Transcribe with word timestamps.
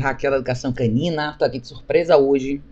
Raquel 0.00 0.30
da 0.30 0.36
Educação 0.38 0.72
Canina, 0.72 1.36
tô 1.38 1.44
aqui 1.44 1.58
de 1.58 1.68
surpresa 1.68 2.16
hoje 2.16 2.62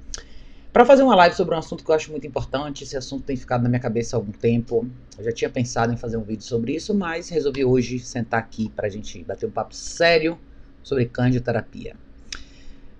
para 0.72 0.86
fazer 0.86 1.02
uma 1.02 1.14
live 1.14 1.36
sobre 1.36 1.54
um 1.54 1.58
assunto 1.58 1.84
que 1.84 1.90
eu 1.90 1.94
acho 1.94 2.10
muito 2.10 2.26
importante. 2.26 2.82
Esse 2.82 2.96
assunto 2.96 3.24
tem 3.24 3.36
ficado 3.36 3.62
na 3.62 3.68
minha 3.68 3.80
cabeça 3.80 4.16
há 4.16 4.18
algum 4.18 4.32
tempo. 4.32 4.88
Eu 5.18 5.24
já 5.24 5.30
tinha 5.30 5.50
pensado 5.50 5.92
em 5.92 5.98
fazer 5.98 6.16
um 6.16 6.22
vídeo 6.22 6.42
sobre 6.42 6.74
isso, 6.74 6.94
mas 6.94 7.28
resolvi 7.28 7.62
hoje 7.62 7.98
sentar 7.98 8.40
aqui 8.40 8.70
para 8.70 8.86
a 8.86 8.90
gente 8.90 9.22
bater 9.22 9.44
um 9.44 9.50
papo 9.50 9.74
sério 9.74 10.38
sobre 10.82 11.04
candioterapia. 11.04 11.94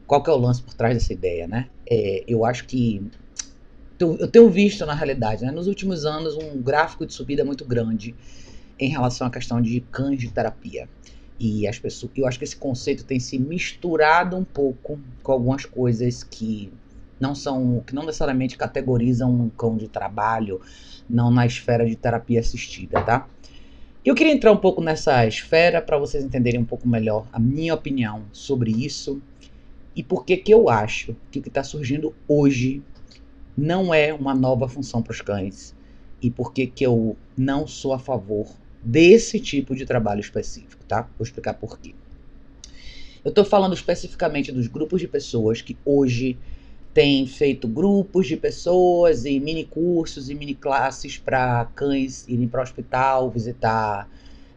Qual 0.07 0.23
que 0.23 0.29
é 0.29 0.33
o 0.35 0.37
lance 0.37 0.63
por 0.63 0.75
trás 0.75 0.93
dessa 0.93 1.15
ideia, 1.15 1.49
né? 1.49 1.71
É, 1.89 2.23
eu 2.29 2.45
acho 2.45 2.67
que 2.67 3.03
eu 3.99 4.29
tenho 4.29 4.51
visto 4.51 4.85
na 4.85 4.95
realidade, 4.95 5.47
né, 5.47 5.51
nos 5.51 5.67
últimos 5.67 6.05
anos, 6.05 6.37
um 6.37 6.61
gráfico 6.61 7.07
de 7.07 7.15
subida 7.15 7.43
muito 7.43 7.65
grande 7.65 8.15
em 8.79 8.91
relação 8.91 9.27
à 9.27 9.31
questão 9.31 9.63
de 9.63 9.81
candioterapia. 9.81 10.89
E 11.43 11.67
as 11.67 11.79
pessoas, 11.79 12.13
eu 12.15 12.27
acho 12.27 12.39
que 12.39 12.45
esse 12.45 12.57
conceito 12.57 13.03
tem 13.03 13.19
se 13.19 13.39
misturado 13.39 14.37
um 14.37 14.45
pouco 14.45 15.01
com 15.23 15.33
algumas 15.33 15.65
coisas 15.65 16.23
que 16.23 16.71
não 17.19 17.35
são, 17.35 17.83
que 17.87 17.95
não 17.95 18.05
necessariamente 18.05 18.59
categorizam 18.59 19.33
um 19.33 19.49
cão 19.49 19.75
de 19.75 19.89
trabalho, 19.89 20.61
não 21.09 21.31
na 21.31 21.47
esfera 21.47 21.87
de 21.87 21.97
terapia 21.97 22.41
assistida, 22.41 23.01
tá? 23.03 23.27
Eu 24.05 24.15
queria 24.15 24.35
entrar 24.35 24.53
um 24.53 24.57
pouco 24.59 24.83
nessa 24.83 25.27
esfera 25.27 25.81
para 25.81 25.97
vocês 25.97 26.23
entenderem 26.23 26.61
um 26.61 26.65
pouco 26.65 26.87
melhor 26.87 27.27
a 27.33 27.39
minha 27.39 27.75
opinião 27.75 28.25
sobre 28.33 28.71
isso 28.71 29.23
e 29.97 30.03
por 30.03 30.27
que 30.27 30.37
que 30.37 30.53
eu 30.53 30.69
acho 30.69 31.17
que 31.31 31.39
o 31.39 31.43
que 31.43 31.49
está 31.49 31.65
surgindo 31.65 32.15
hoje 32.29 32.83
não 33.57 33.93
é 33.93 34.13
uma 34.13 34.35
nova 34.35 34.69
função 34.69 35.03
para 35.03 35.13
os 35.13 35.21
cães 35.23 35.75
e 36.21 36.31
por 36.31 36.53
que 36.53 36.67
que 36.67 36.85
eu 36.85 37.17
não 37.37 37.67
sou 37.67 37.93
a 37.95 37.99
favor 37.99 38.47
desse 38.83 39.39
tipo 39.39 39.75
de 39.75 39.85
trabalho 39.85 40.21
específico, 40.21 40.85
tá? 40.85 41.03
Vou 41.19 41.25
explicar 41.25 41.55
por 41.55 41.79
quê. 41.79 41.95
Eu 43.25 43.29
estou 43.29 43.45
falando 43.45 43.75
especificamente 43.75 44.51
dos 44.51 44.67
grupos 44.67 45.01
de 45.01 45.07
pessoas 45.07 45.61
que 45.61 45.77
hoje 45.85 46.39
têm 46.95 47.27
feito 47.27 47.69
grupos 47.69 48.27
de 48.27 48.37
pessoas 48.37 49.25
e 49.25 49.39
mini 49.39 49.65
cursos 49.65 50.31
e 50.31 50.35
mini 50.35 50.55
classes 50.55 51.19
para 51.19 51.67
cães 51.75 52.27
irem 52.27 52.49
para 52.49 52.61
o 52.61 52.63
hospital, 52.63 53.31
visitar, 53.31 54.09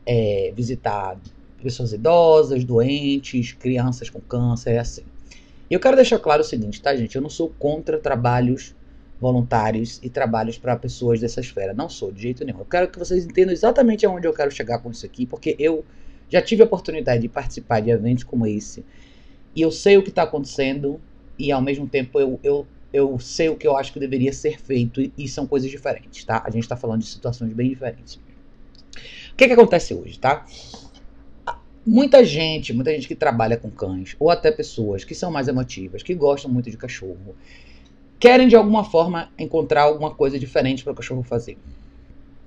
é, 0.05 0.53
visitar 0.55 1.17
pessoas 1.61 1.93
idosas, 1.93 2.63
doentes, 2.63 3.53
crianças 3.53 4.09
com 4.09 4.19
câncer, 4.19 4.71
é 4.71 4.79
assim. 4.79 5.03
E 5.69 5.73
eu 5.73 5.79
quero 5.79 5.95
deixar 5.95 6.19
claro 6.19 6.41
o 6.41 6.45
seguinte, 6.45 6.81
tá, 6.81 6.95
gente? 6.95 7.15
Eu 7.15 7.21
não 7.21 7.29
sou 7.29 7.49
contra 7.57 7.97
trabalhos 7.97 8.75
voluntários 9.23 10.01
e 10.03 10.09
trabalhos 10.09 10.57
para 10.57 10.75
pessoas 10.75 11.21
dessa 11.21 11.39
esfera. 11.39 11.73
Não 11.73 11.87
sou, 11.87 12.11
de 12.11 12.21
jeito 12.21 12.43
nenhum. 12.43 12.59
Eu 12.59 12.65
quero 12.65 12.89
que 12.89 12.99
vocês 12.99 13.25
entendam 13.25 13.53
exatamente 13.53 14.05
aonde 14.05 14.27
eu 14.27 14.33
quero 14.33 14.51
chegar 14.51 14.79
com 14.79 14.91
isso 14.91 15.05
aqui, 15.05 15.25
porque 15.25 15.55
eu 15.57 15.85
já 16.29 16.41
tive 16.41 16.61
a 16.61 16.65
oportunidade 16.65 17.21
de 17.21 17.29
participar 17.29 17.79
de 17.79 17.89
eventos 17.89 18.25
como 18.25 18.45
esse, 18.45 18.83
e 19.55 19.61
eu 19.61 19.71
sei 19.71 19.97
o 19.97 20.03
que 20.03 20.09
está 20.09 20.23
acontecendo, 20.23 20.99
e 21.39 21.51
ao 21.51 21.61
mesmo 21.61 21.87
tempo 21.87 22.19
eu, 22.19 22.37
eu, 22.43 22.67
eu 22.91 23.17
sei 23.17 23.47
o 23.47 23.55
que 23.55 23.65
eu 23.65 23.77
acho 23.77 23.93
que 23.93 23.99
deveria 23.99 24.33
ser 24.33 24.59
feito, 24.59 24.99
e, 24.99 25.13
e 25.17 25.27
são 25.27 25.47
coisas 25.47 25.71
diferentes, 25.71 26.25
tá? 26.25 26.43
A 26.45 26.51
gente 26.51 26.63
está 26.63 26.75
falando 26.75 26.99
de 26.99 27.07
situações 27.07 27.53
bem 27.53 27.69
diferentes. 27.69 28.15
O 29.31 29.35
que, 29.37 29.47
que 29.47 29.53
acontece 29.53 29.93
hoje, 29.93 30.19
tá? 30.19 30.45
Muita 31.85 32.23
gente, 32.25 32.73
muita 32.73 32.91
gente 32.91 33.07
que 33.07 33.15
trabalha 33.15 33.55
com 33.55 33.69
cães, 33.69 34.15
ou 34.19 34.29
até 34.29 34.51
pessoas 34.51 35.05
que 35.05 35.15
são 35.15 35.31
mais 35.31 35.47
emotivas, 35.47 36.03
que 36.03 36.13
gostam 36.13 36.51
muito 36.51 36.69
de 36.69 36.77
cachorro, 36.77 37.35
querem 38.19 38.47
de 38.47 38.55
alguma 38.55 38.83
forma 38.83 39.29
encontrar 39.37 39.83
alguma 39.83 40.11
coisa 40.11 40.39
diferente 40.39 40.83
para 40.83 40.93
o 40.93 40.95
cachorro 40.95 41.23
fazer. 41.23 41.57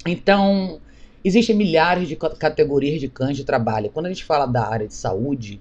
Então, 0.07 0.81
existem 1.25 1.55
milhares 1.55 2.09
de 2.09 2.17
categorias 2.17 3.01
de 3.01 3.09
cães 3.09 3.37
de 3.37 3.45
trabalho. 3.45 3.91
Quando 3.91 4.07
a 4.07 4.09
gente 4.09 4.25
fala 4.25 4.47
da 4.47 4.67
área 4.67 4.87
de 4.87 4.95
saúde, 4.95 5.61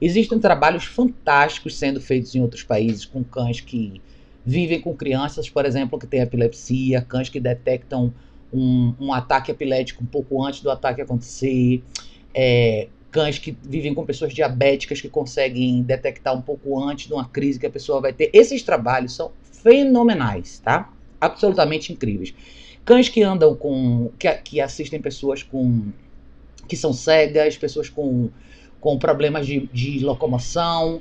existem 0.00 0.38
trabalhos 0.38 0.84
fantásticos 0.84 1.76
sendo 1.76 2.00
feitos 2.00 2.34
em 2.34 2.40
outros 2.40 2.62
países 2.62 3.04
com 3.04 3.22
cães 3.22 3.60
que 3.60 4.02
vivem 4.44 4.80
com 4.80 4.94
crianças, 4.94 5.48
por 5.48 5.64
exemplo, 5.64 5.98
que 5.98 6.06
têm 6.06 6.20
epilepsia, 6.20 7.00
cães 7.00 7.28
que 7.28 7.40
detectam 7.40 8.12
um, 8.52 8.94
um 9.00 9.12
ataque 9.12 9.50
epilético 9.50 10.02
um 10.02 10.06
pouco 10.06 10.44
antes 10.44 10.60
do 10.60 10.70
ataque 10.70 11.00
acontecer, 11.00 11.82
é, 12.34 12.88
cães 13.10 13.38
que 13.38 13.56
vivem 13.62 13.94
com 13.94 14.04
pessoas 14.04 14.34
diabéticas 14.34 15.00
que 15.00 15.08
conseguem 15.08 15.82
detectar 15.82 16.36
um 16.36 16.42
pouco 16.42 16.82
antes 16.82 17.06
de 17.06 17.14
uma 17.14 17.24
crise 17.24 17.58
que 17.58 17.66
a 17.66 17.70
pessoa 17.70 18.00
vai 18.00 18.12
ter. 18.12 18.28
Esses 18.32 18.62
trabalhos 18.62 19.14
são 19.14 19.32
fenomenais, 19.64 20.60
tá? 20.62 20.92
Absolutamente 21.20 21.92
incríveis. 21.92 22.34
Cães 22.84 23.08
que 23.08 23.22
andam 23.22 23.56
com. 23.56 24.12
que, 24.18 24.30
que 24.34 24.60
assistem 24.60 25.00
pessoas 25.00 25.42
com. 25.42 25.88
que 26.68 26.76
são 26.76 26.92
cegas, 26.92 27.56
pessoas 27.56 27.88
com, 27.88 28.28
com 28.78 28.98
problemas 28.98 29.46
de, 29.46 29.66
de 29.72 30.04
locomoção. 30.04 31.00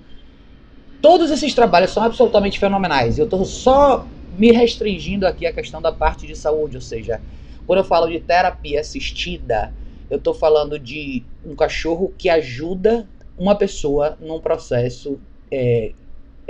Todos 1.01 1.29
esses 1.29 1.53
trabalhos 1.53 1.91
são 1.91 2.01
absolutamente 2.01 2.57
fenomenais. 2.57 3.19
Eu 3.19 3.25
estou 3.25 3.43
só 3.43 4.07
me 4.37 4.51
restringindo 4.51 5.27
aqui 5.27 5.45
à 5.45 5.51
questão 5.51 5.81
da 5.81 5.91
parte 5.91 6.25
de 6.25 6.35
saúde, 6.35 6.77
ou 6.77 6.81
seja, 6.81 7.21
quando 7.67 7.79
eu 7.79 7.83
falo 7.83 8.07
de 8.07 8.19
terapia 8.21 8.79
assistida, 8.79 9.73
eu 10.09 10.17
estou 10.17 10.33
falando 10.33 10.79
de 10.79 11.23
um 11.45 11.55
cachorro 11.55 12.13
que 12.17 12.29
ajuda 12.29 13.07
uma 13.37 13.55
pessoa 13.55 14.17
num 14.21 14.39
processo 14.39 15.19
é, 15.51 15.91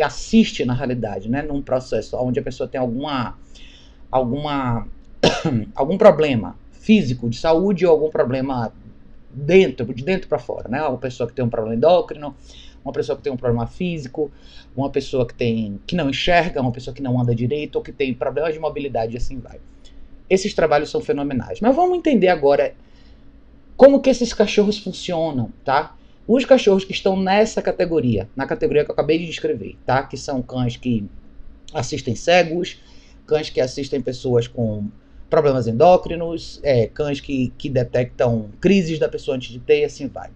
assiste 0.02 0.66
na 0.66 0.74
realidade, 0.74 1.30
né, 1.30 1.42
num 1.42 1.62
processo 1.62 2.18
onde 2.18 2.40
a 2.40 2.44
pessoa 2.44 2.68
tem 2.68 2.80
alguma 2.80 3.38
alguma 4.12 4.88
algum 5.76 5.98
problema 5.98 6.56
físico 6.72 7.30
de 7.30 7.38
saúde 7.38 7.86
ou 7.86 7.92
algum 7.92 8.10
problema 8.10 8.74
dentro, 9.34 9.92
de 9.94 10.04
dentro 10.04 10.28
para 10.28 10.38
fora, 10.38 10.70
né? 10.70 10.82
Uma 10.84 10.98
pessoa 10.98 11.28
que 11.28 11.34
tem 11.34 11.44
um 11.44 11.50
problema 11.50 11.76
endócrino, 11.76 12.36
uma 12.84 12.92
pessoa 12.92 13.16
que 13.16 13.24
tem 13.24 13.32
um 13.32 13.38
problema 13.38 13.66
físico, 13.66 14.32
uma 14.76 14.90
pessoa 14.90 15.26
que 15.26 15.34
tem 15.34 15.80
que 15.88 15.96
não 15.96 16.10
enxerga, 16.10 16.62
uma 16.62 16.72
pessoa 16.72 16.94
que 16.94 17.02
não 17.02 17.20
anda 17.20 17.34
direito 17.34 17.78
ou 17.78 17.82
que 17.82 17.92
tem 17.92 18.14
problemas 18.14 18.54
de 18.54 18.60
mobilidade 18.60 19.14
e 19.14 19.18
assim 19.18 19.40
vai. 19.40 19.60
Esses 20.30 20.54
trabalhos 20.54 20.90
são 20.90 21.02
fenomenais. 21.02 21.60
Mas 21.62 21.76
vamos 21.76 21.98
entender 21.98 22.28
agora 22.28 22.76
como 23.76 24.02
que 24.02 24.10
esses 24.10 24.34
cachorros 24.34 24.78
funcionam, 24.78 25.52
tá? 25.64 25.96
Os 26.28 26.46
cachorros 26.46 26.86
que 26.86 26.94
estão 26.94 27.20
nessa 27.20 27.62
categoria, 27.62 28.30
na 28.36 28.48
categoria 28.48 28.86
que 28.86 28.92
eu 28.92 28.94
acabei 28.94 29.20
de 29.20 29.26
descrever, 29.26 29.78
tá? 29.86 30.04
Que 30.04 30.16
são 30.16 30.42
cães 30.42 30.78
que 30.78 31.06
assistem 31.74 32.16
cegos, 32.16 32.80
cães 33.28 33.50
que 33.50 33.60
assistem 33.60 34.02
pessoas 34.02 34.48
com 34.48 34.88
problemas 35.30 35.68
endócrinos, 35.68 36.60
é, 36.64 36.88
cães 36.88 37.20
que, 37.20 37.52
que 37.58 37.68
detectam 37.68 38.50
crises 38.62 39.00
da 39.00 39.10
pessoa 39.10 39.36
antes 39.36 39.52
de 39.52 39.60
ter 39.60 39.82
e 39.82 39.86
assim 39.86 40.08
vai. 40.08 40.30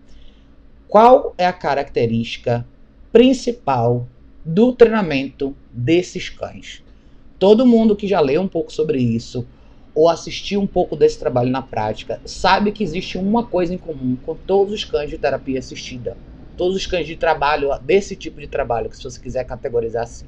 Qual 0.87 1.33
é 1.37 1.45
a 1.45 1.53
característica 1.53 2.65
principal 3.11 4.07
do 4.43 4.73
treinamento 4.73 5.55
desses 5.71 6.29
cães? 6.29 6.83
Todo 7.37 7.65
mundo 7.65 7.95
que 7.95 8.07
já 8.07 8.19
leu 8.19 8.41
um 8.41 8.47
pouco 8.47 8.73
sobre 8.73 8.99
isso, 8.99 9.45
ou 9.97 10.07
assistiu 10.07 10.61
um 10.61 10.67
pouco 10.67 10.95
desse 10.95 11.17
trabalho 11.17 11.49
na 11.49 11.59
prática, 11.59 12.21
sabe 12.23 12.71
que 12.71 12.83
existe 12.83 13.17
uma 13.17 13.43
coisa 13.43 13.73
em 13.73 13.79
comum 13.79 14.15
com 14.23 14.35
todos 14.35 14.71
os 14.71 14.85
cães 14.85 15.09
de 15.09 15.17
terapia 15.17 15.57
assistida. 15.57 16.15
Todos 16.55 16.75
os 16.75 16.85
cães 16.85 17.07
de 17.07 17.15
trabalho, 17.15 17.71
desse 17.81 18.15
tipo 18.15 18.39
de 18.39 18.45
trabalho, 18.45 18.91
que 18.91 18.95
se 18.95 19.03
você 19.03 19.19
quiser 19.19 19.43
categorizar 19.45 20.03
assim. 20.03 20.27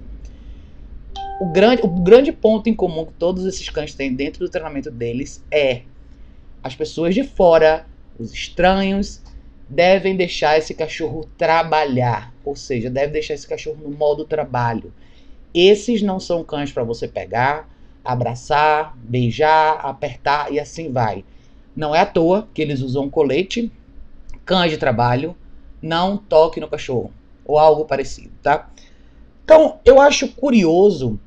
O 1.39 1.53
grande, 1.53 1.83
o 1.83 1.87
grande 1.87 2.31
ponto 2.31 2.67
em 2.67 2.73
comum 2.73 3.05
que 3.05 3.13
todos 3.13 3.45
esses 3.45 3.69
cães 3.69 3.93
têm 3.93 4.11
dentro 4.11 4.43
do 4.43 4.49
treinamento 4.49 4.89
deles 4.89 5.45
é 5.51 5.83
as 6.63 6.73
pessoas 6.73 7.13
de 7.13 7.23
fora, 7.23 7.85
os 8.17 8.33
estranhos, 8.33 9.21
devem 9.69 10.15
deixar 10.15 10.57
esse 10.57 10.73
cachorro 10.73 11.29
trabalhar, 11.37 12.33
ou 12.43 12.55
seja, 12.55 12.89
deve 12.89 13.13
deixar 13.13 13.35
esse 13.35 13.47
cachorro 13.47 13.77
no 13.83 13.91
modo 13.91 14.25
trabalho. 14.25 14.91
Esses 15.53 16.01
não 16.01 16.19
são 16.19 16.43
cães 16.43 16.71
para 16.71 16.83
você 16.83 17.07
pegar, 17.07 17.69
abraçar, 18.11 18.97
beijar, 18.97 19.79
apertar 19.85 20.51
e 20.51 20.59
assim 20.59 20.91
vai. 20.91 21.23
Não 21.75 21.95
é 21.95 22.01
à 22.01 22.05
toa 22.05 22.47
que 22.53 22.61
eles 22.61 22.81
usam 22.81 23.09
colete, 23.09 23.71
cães 24.45 24.71
de 24.71 24.77
trabalho, 24.77 25.35
não 25.81 26.17
toque 26.17 26.59
no 26.59 26.67
cachorro 26.67 27.13
ou 27.45 27.57
algo 27.57 27.85
parecido, 27.85 28.31
tá? 28.43 28.69
Então, 29.43 29.79
eu 29.83 29.99
acho 29.99 30.27
curioso 30.27 31.19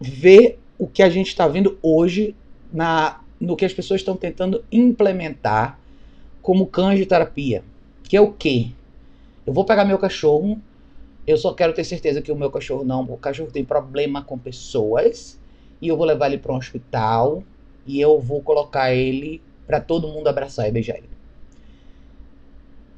ver 0.00 0.58
o 0.78 0.86
que 0.86 1.02
a 1.02 1.08
gente 1.08 1.28
está 1.28 1.46
vendo 1.46 1.78
hoje 1.82 2.34
na, 2.72 3.20
no 3.40 3.56
que 3.56 3.64
as 3.64 3.72
pessoas 3.72 4.00
estão 4.00 4.16
tentando 4.16 4.64
implementar 4.70 5.78
como 6.42 6.66
cães 6.66 6.98
de 6.98 7.06
terapia. 7.06 7.62
Que 8.02 8.16
é 8.16 8.20
o 8.20 8.32
quê? 8.32 8.70
Eu 9.46 9.52
vou 9.52 9.64
pegar 9.64 9.84
meu 9.84 9.98
cachorro, 9.98 10.60
eu 11.26 11.36
só 11.36 11.52
quero 11.52 11.72
ter 11.72 11.84
certeza 11.84 12.22
que 12.22 12.30
o 12.30 12.36
meu 12.36 12.50
cachorro 12.50 12.84
não, 12.84 13.02
o 13.02 13.16
cachorro 13.16 13.50
tem 13.50 13.64
problema 13.64 14.22
com 14.22 14.38
pessoas, 14.38 15.38
e 15.80 15.88
eu 15.88 15.96
vou 15.96 16.06
levar 16.06 16.26
ele 16.26 16.38
para 16.38 16.52
um 16.52 16.56
hospital 16.56 17.42
e 17.86 18.00
eu 18.00 18.18
vou 18.18 18.42
colocar 18.42 18.92
ele 18.92 19.42
para 19.66 19.80
todo 19.80 20.08
mundo 20.08 20.28
abraçar 20.28 20.68
e 20.68 20.72
beijar 20.72 20.96
ele. 20.96 21.16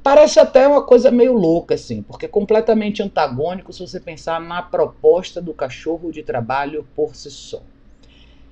Parece 0.01 0.39
até 0.39 0.67
uma 0.67 0.83
coisa 0.83 1.11
meio 1.11 1.33
louca, 1.33 1.75
assim, 1.75 2.01
porque 2.01 2.25
é 2.25 2.29
completamente 2.29 3.03
antagônico 3.03 3.71
se 3.73 3.81
você 3.81 3.99
pensar 3.99 4.39
na 4.39 4.61
proposta 4.61 5.41
do 5.41 5.53
cachorro 5.53 6.11
de 6.11 6.23
trabalho 6.23 6.87
por 6.95 7.15
si 7.15 7.29
só. 7.29 7.61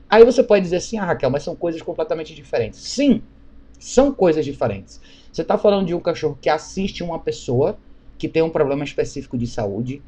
Aí 0.09 0.23
você 0.23 0.43
pode 0.43 0.63
dizer 0.63 0.77
assim, 0.77 0.97
ah, 0.97 1.05
Raquel, 1.05 1.29
mas 1.29 1.43
são 1.43 1.55
coisas 1.55 1.81
completamente 1.81 2.35
diferentes. 2.35 2.79
Sim, 2.79 3.21
são 3.79 4.13
coisas 4.13 4.45
diferentes. 4.45 5.01
Você 5.31 5.41
está 5.41 5.57
falando 5.57 5.87
de 5.87 5.93
um 5.93 5.99
cachorro 5.99 6.37
que 6.41 6.49
assiste 6.49 7.03
uma 7.03 7.19
pessoa 7.19 7.77
que 8.17 8.27
tem 8.27 8.41
um 8.41 8.49
problema 8.49 8.83
específico 8.83 9.37
de 9.37 9.47
saúde 9.47 10.01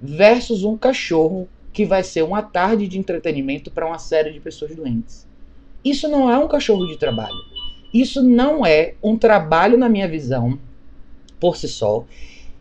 versus 0.00 0.64
um 0.64 0.76
cachorro 0.76 1.48
que 1.74 1.84
vai 1.84 2.04
ser 2.04 2.22
uma 2.22 2.40
tarde 2.40 2.86
de 2.86 2.96
entretenimento 2.96 3.68
para 3.68 3.84
uma 3.84 3.98
série 3.98 4.32
de 4.32 4.38
pessoas 4.38 4.74
doentes. 4.76 5.26
Isso 5.84 6.08
não 6.08 6.30
é 6.30 6.38
um 6.38 6.46
cachorro 6.46 6.86
de 6.86 6.96
trabalho. 6.96 7.36
Isso 7.92 8.22
não 8.22 8.64
é 8.64 8.94
um 9.02 9.18
trabalho, 9.18 9.76
na 9.76 9.88
minha 9.88 10.08
visão, 10.08 10.56
por 11.40 11.56
si 11.56 11.66
só. 11.66 12.04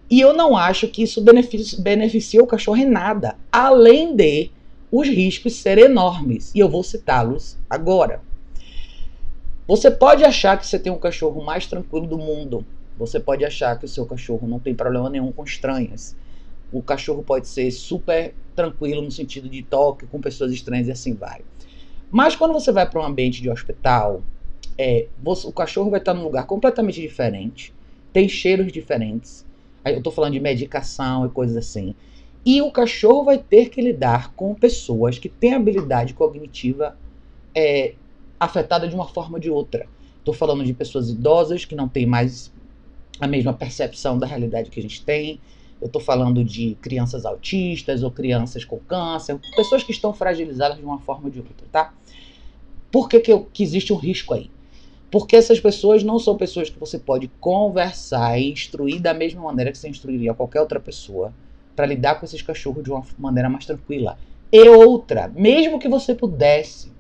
E 0.09 0.19
eu 0.19 0.33
não 0.33 0.57
acho 0.57 0.87
que 0.87 1.03
isso 1.03 1.21
beneficia, 1.21 1.79
beneficia 1.79 2.43
o 2.43 2.47
cachorro 2.47 2.77
em 2.77 2.89
nada, 2.89 3.37
além 3.51 4.15
de 4.15 4.49
os 4.91 5.07
riscos 5.07 5.53
serem 5.53 5.85
enormes. 5.85 6.51
E 6.53 6.59
eu 6.59 6.67
vou 6.67 6.83
citá-los 6.83 7.57
agora. 7.69 8.19
Você 9.67 9.91
pode 9.91 10.23
achar 10.23 10.57
que 10.57 10.65
você 10.65 10.79
tem 10.79 10.91
um 10.91 10.97
cachorro 10.97 11.43
mais 11.43 11.67
tranquilo 11.67 12.07
do 12.07 12.17
mundo. 12.17 12.65
Você 12.97 13.19
pode 13.19 13.45
achar 13.45 13.77
que 13.77 13.85
o 13.85 13.87
seu 13.87 14.07
cachorro 14.07 14.47
não 14.47 14.59
tem 14.59 14.73
problema 14.73 15.09
nenhum 15.09 15.31
com 15.31 15.43
estranhas. 15.43 16.15
O 16.73 16.81
cachorro 16.81 17.23
pode 17.23 17.47
ser 17.47 17.71
super 17.71 18.33
tranquilo 18.55 19.01
no 19.01 19.11
sentido 19.11 19.47
de 19.47 19.61
toque 19.63 20.05
com 20.07 20.19
pessoas 20.19 20.51
estranhas 20.51 20.87
e 20.87 20.91
assim 20.91 21.13
vai. 21.13 21.41
Mas 22.11 22.35
quando 22.35 22.53
você 22.53 22.71
vai 22.71 22.89
para 22.89 23.01
um 23.01 23.05
ambiente 23.05 23.41
de 23.41 23.49
hospital, 23.49 24.21
é, 24.77 25.07
você, 25.21 25.47
o 25.47 25.51
cachorro 25.51 25.89
vai 25.89 25.99
estar 25.99 26.13
num 26.13 26.23
lugar 26.23 26.45
completamente 26.45 26.99
diferente, 26.99 27.73
tem 28.11 28.27
cheiros 28.27 28.71
diferentes. 28.71 29.45
Eu 29.85 29.97
estou 29.97 30.13
falando 30.13 30.33
de 30.33 30.39
medicação 30.39 31.25
e 31.25 31.29
coisas 31.29 31.57
assim. 31.57 31.95
E 32.45 32.61
o 32.61 32.71
cachorro 32.71 33.23
vai 33.23 33.37
ter 33.37 33.69
que 33.69 33.81
lidar 33.81 34.33
com 34.33 34.53
pessoas 34.53 35.17
que 35.17 35.29
têm 35.29 35.53
habilidade 35.53 36.13
cognitiva 36.13 36.97
é, 37.55 37.93
afetada 38.39 38.87
de 38.87 38.95
uma 38.95 39.07
forma 39.07 39.35
ou 39.35 39.39
de 39.39 39.49
outra. 39.49 39.87
Estou 40.19 40.33
falando 40.33 40.63
de 40.63 40.73
pessoas 40.73 41.09
idosas 41.09 41.65
que 41.65 41.75
não 41.75 41.87
têm 41.87 42.05
mais 42.05 42.51
a 43.19 43.27
mesma 43.27 43.53
percepção 43.53 44.17
da 44.17 44.25
realidade 44.25 44.69
que 44.69 44.79
a 44.79 44.83
gente 44.83 45.03
tem. 45.03 45.39
Eu 45.83 45.87
estou 45.87 46.01
falando 46.01 46.45
de 46.45 46.77
crianças 46.81 47.25
autistas 47.25 48.03
ou 48.03 48.09
crianças 48.09 48.63
com 48.63 48.79
câncer, 48.79 49.37
pessoas 49.53 49.83
que 49.83 49.91
estão 49.91 50.13
fragilizadas 50.13 50.77
de 50.77 50.85
uma 50.85 50.97
forma 50.99 51.25
ou 51.25 51.29
de 51.29 51.39
outra, 51.39 51.67
tá? 51.69 51.93
Por 52.89 53.09
que, 53.09 53.19
que, 53.19 53.37
que 53.51 53.63
existe 53.63 53.91
um 53.91 53.97
risco 53.97 54.33
aí? 54.33 54.49
Porque 55.11 55.35
essas 55.35 55.59
pessoas 55.59 56.01
não 56.01 56.17
são 56.19 56.37
pessoas 56.37 56.69
que 56.69 56.79
você 56.79 56.97
pode 56.97 57.27
conversar 57.37 58.39
e 58.39 58.53
instruir 58.53 59.01
da 59.01 59.13
mesma 59.13 59.41
maneira 59.41 59.73
que 59.73 59.77
você 59.77 59.89
instruiria 59.89 60.33
qualquer 60.33 60.61
outra 60.61 60.79
pessoa 60.79 61.33
para 61.75 61.85
lidar 61.85 62.15
com 62.15 62.25
esses 62.25 62.41
cachorros 62.41 62.81
de 62.81 62.89
uma 62.89 63.03
maneira 63.19 63.49
mais 63.49 63.65
tranquila. 63.65 64.17
E 64.53 64.69
outra, 64.69 65.27
mesmo 65.35 65.79
que 65.79 65.89
você 65.89 66.15
pudesse, 66.15 66.93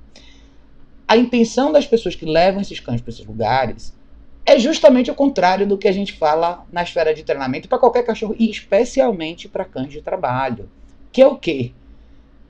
a 1.07 1.15
intenção 1.15 1.71
das 1.71 1.87
pessoas 1.87 2.15
que 2.15 2.25
levam 2.25 2.59
esses 2.59 2.81
cães 2.81 2.99
para 2.99 3.11
esses 3.11 3.25
lugares 3.25 3.93
é 4.45 4.59
justamente 4.59 5.09
o 5.09 5.15
contrário 5.15 5.65
do 5.65 5.77
que 5.77 5.87
a 5.87 5.91
gente 5.91 6.13
fala 6.13 6.65
na 6.71 6.83
esfera 6.83 7.13
de 7.13 7.23
treinamento 7.23 7.69
para 7.69 7.79
qualquer 7.79 8.03
cachorro 8.03 8.35
e 8.37 8.49
especialmente 8.49 9.47
para 9.47 9.65
cães 9.65 9.89
de 9.89 10.01
trabalho, 10.01 10.69
que 11.11 11.21
é 11.21 11.27
o 11.27 11.37
quê? 11.37 11.71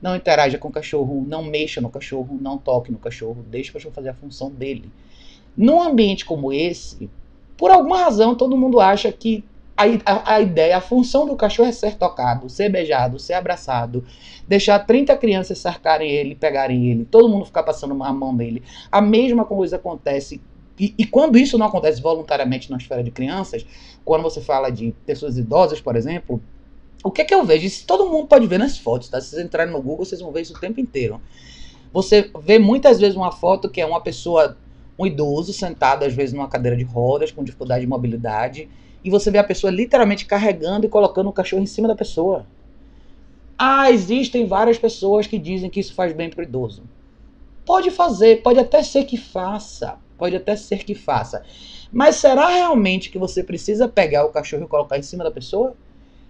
Não 0.02 0.16
interaja 0.16 0.58
com 0.58 0.68
o 0.68 0.72
cachorro, 0.72 1.24
não 1.26 1.42
mexa 1.42 1.80
no 1.80 1.88
cachorro, 1.88 2.38
não 2.40 2.58
toque 2.58 2.90
no 2.90 2.98
cachorro, 2.98 3.44
deixe 3.48 3.70
o 3.70 3.74
cachorro 3.74 3.94
fazer 3.94 4.08
a 4.08 4.14
função 4.14 4.50
dele. 4.50 4.90
Num 5.56 5.80
ambiente 5.80 6.24
como 6.24 6.52
esse, 6.52 7.08
por 7.56 7.70
alguma 7.70 7.98
razão 7.98 8.34
todo 8.34 8.56
mundo 8.56 8.80
acha 8.80 9.10
que 9.12 9.44
a, 9.76 9.84
a, 10.04 10.34
a, 10.34 10.40
ideia, 10.40 10.76
a 10.76 10.80
função 10.80 11.26
do 11.26 11.36
cachorro 11.36 11.68
é 11.68 11.72
ser 11.72 11.96
tocado, 11.96 12.48
ser 12.48 12.68
beijado, 12.68 13.18
ser 13.18 13.34
abraçado, 13.34 14.04
deixar 14.46 14.78
30 14.80 15.16
crianças 15.16 15.58
cercarem 15.58 16.10
ele, 16.10 16.34
pegarem 16.34 16.90
ele, 16.90 17.04
todo 17.04 17.28
mundo 17.28 17.44
ficar 17.44 17.62
passando 17.62 18.02
a 18.02 18.12
mão 18.12 18.32
nele. 18.32 18.62
A 18.90 19.00
mesma 19.00 19.44
coisa 19.44 19.76
acontece. 19.76 20.40
E, 20.78 20.94
e 20.98 21.06
quando 21.06 21.38
isso 21.38 21.56
não 21.56 21.66
acontece 21.66 22.02
voluntariamente 22.02 22.70
na 22.70 22.76
esfera 22.76 23.02
de 23.02 23.10
crianças, 23.10 23.64
quando 24.04 24.22
você 24.22 24.40
fala 24.40 24.70
de 24.70 24.92
pessoas 25.06 25.38
idosas, 25.38 25.80
por 25.80 25.96
exemplo, 25.96 26.42
o 27.02 27.10
que 27.10 27.22
é 27.22 27.24
que 27.24 27.34
eu 27.34 27.44
vejo? 27.44 27.66
Isso 27.66 27.86
todo 27.86 28.08
mundo 28.08 28.26
pode 28.26 28.46
ver 28.46 28.58
nas 28.58 28.78
fotos, 28.78 29.08
tá? 29.08 29.20
Se 29.20 29.30
vocês 29.30 29.44
entrarem 29.44 29.72
no 29.72 29.80
Google, 29.80 30.04
vocês 30.04 30.20
vão 30.20 30.32
ver 30.32 30.42
isso 30.42 30.54
o 30.54 30.58
tempo 30.58 30.80
inteiro. 30.80 31.20
Você 31.92 32.30
vê 32.40 32.58
muitas 32.58 32.98
vezes 32.98 33.14
uma 33.14 33.30
foto 33.30 33.68
que 33.68 33.80
é 33.80 33.86
uma 33.86 34.00
pessoa, 34.00 34.56
um 34.98 35.06
idoso, 35.06 35.52
sentado 35.52 36.04
às 36.04 36.12
vezes 36.12 36.32
numa 36.32 36.48
cadeira 36.48 36.76
de 36.76 36.82
rodas, 36.82 37.30
com 37.30 37.44
dificuldade 37.44 37.82
de 37.82 37.86
mobilidade, 37.86 38.68
e 39.04 39.10
você 39.10 39.30
vê 39.30 39.38
a 39.38 39.44
pessoa 39.44 39.70
literalmente 39.70 40.24
carregando 40.24 40.86
e 40.86 40.88
colocando 40.88 41.28
o 41.28 41.32
cachorro 41.32 41.62
em 41.62 41.66
cima 41.66 41.86
da 41.86 41.94
pessoa. 41.94 42.46
Ah, 43.56 43.90
existem 43.90 44.46
várias 44.46 44.78
pessoas 44.78 45.26
que 45.26 45.38
dizem 45.38 45.70
que 45.70 45.78
isso 45.78 45.94
faz 45.94 46.12
bem 46.12 46.30
para 46.30 46.40
o 46.40 46.42
idoso. 46.42 46.82
Pode 47.64 47.90
fazer, 47.90 48.42
pode 48.42 48.58
até 48.58 48.82
ser 48.82 49.04
que 49.04 49.16
faça, 49.16 49.98
pode 50.18 50.36
até 50.36 50.56
ser 50.56 50.84
que 50.84 50.94
faça. 50.94 51.42
Mas 51.92 52.16
será 52.16 52.48
realmente 52.48 53.10
que 53.10 53.18
você 53.18 53.42
precisa 53.42 53.88
pegar 53.88 54.24
o 54.24 54.30
cachorro 54.30 54.64
e 54.64 54.68
colocar 54.68 54.98
em 54.98 55.02
cima 55.02 55.24
da 55.24 55.30
pessoa? 55.30 55.76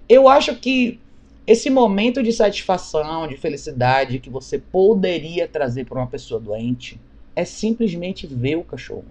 Eu 0.09 0.29
acho 0.29 0.57
que 0.57 1.01
esse 1.47 1.69
momento 1.69 2.23
de 2.23 2.33
satisfação, 2.33 3.29
de 3.29 3.37
felicidade 3.37 4.19
que 4.19 4.31
você 4.31 4.59
poderia 4.59 5.47
trazer 5.47 5.85
para 5.85 5.99
uma 5.99 6.07
pessoa 6.07 6.41
doente 6.41 7.01
é 7.37 7.45
simplesmente 7.45 8.27
ver 8.27 8.57
o 8.57 8.65
cachorro. 8.65 9.05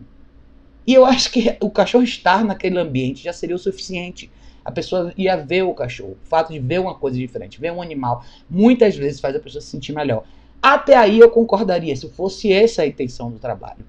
E 0.85 0.93
eu 0.93 1.05
acho 1.05 1.31
que 1.31 1.55
o 1.61 1.69
cachorro 1.69 2.03
estar 2.03 2.43
naquele 2.43 2.79
ambiente 2.79 3.23
já 3.23 3.33
seria 3.33 3.55
o 3.55 3.59
suficiente. 3.59 4.29
A 4.65 4.71
pessoa 4.71 5.13
ia 5.17 5.35
ver 5.35 5.63
o 5.63 5.73
cachorro. 5.73 6.17
O 6.23 6.27
fato 6.27 6.51
de 6.51 6.59
ver 6.59 6.79
uma 6.79 6.95
coisa 6.95 7.17
diferente, 7.17 7.59
ver 7.59 7.71
um 7.71 7.81
animal, 7.81 8.23
muitas 8.49 8.95
vezes 8.95 9.19
faz 9.19 9.35
a 9.35 9.39
pessoa 9.39 9.61
se 9.61 9.67
sentir 9.67 9.93
melhor. 9.93 10.23
Até 10.61 10.95
aí 10.95 11.19
eu 11.19 11.29
concordaria, 11.29 11.95
se 11.95 12.09
fosse 12.09 12.51
essa 12.51 12.81
a 12.81 12.87
intenção 12.87 13.29
do 13.29 13.37
trabalho. 13.37 13.85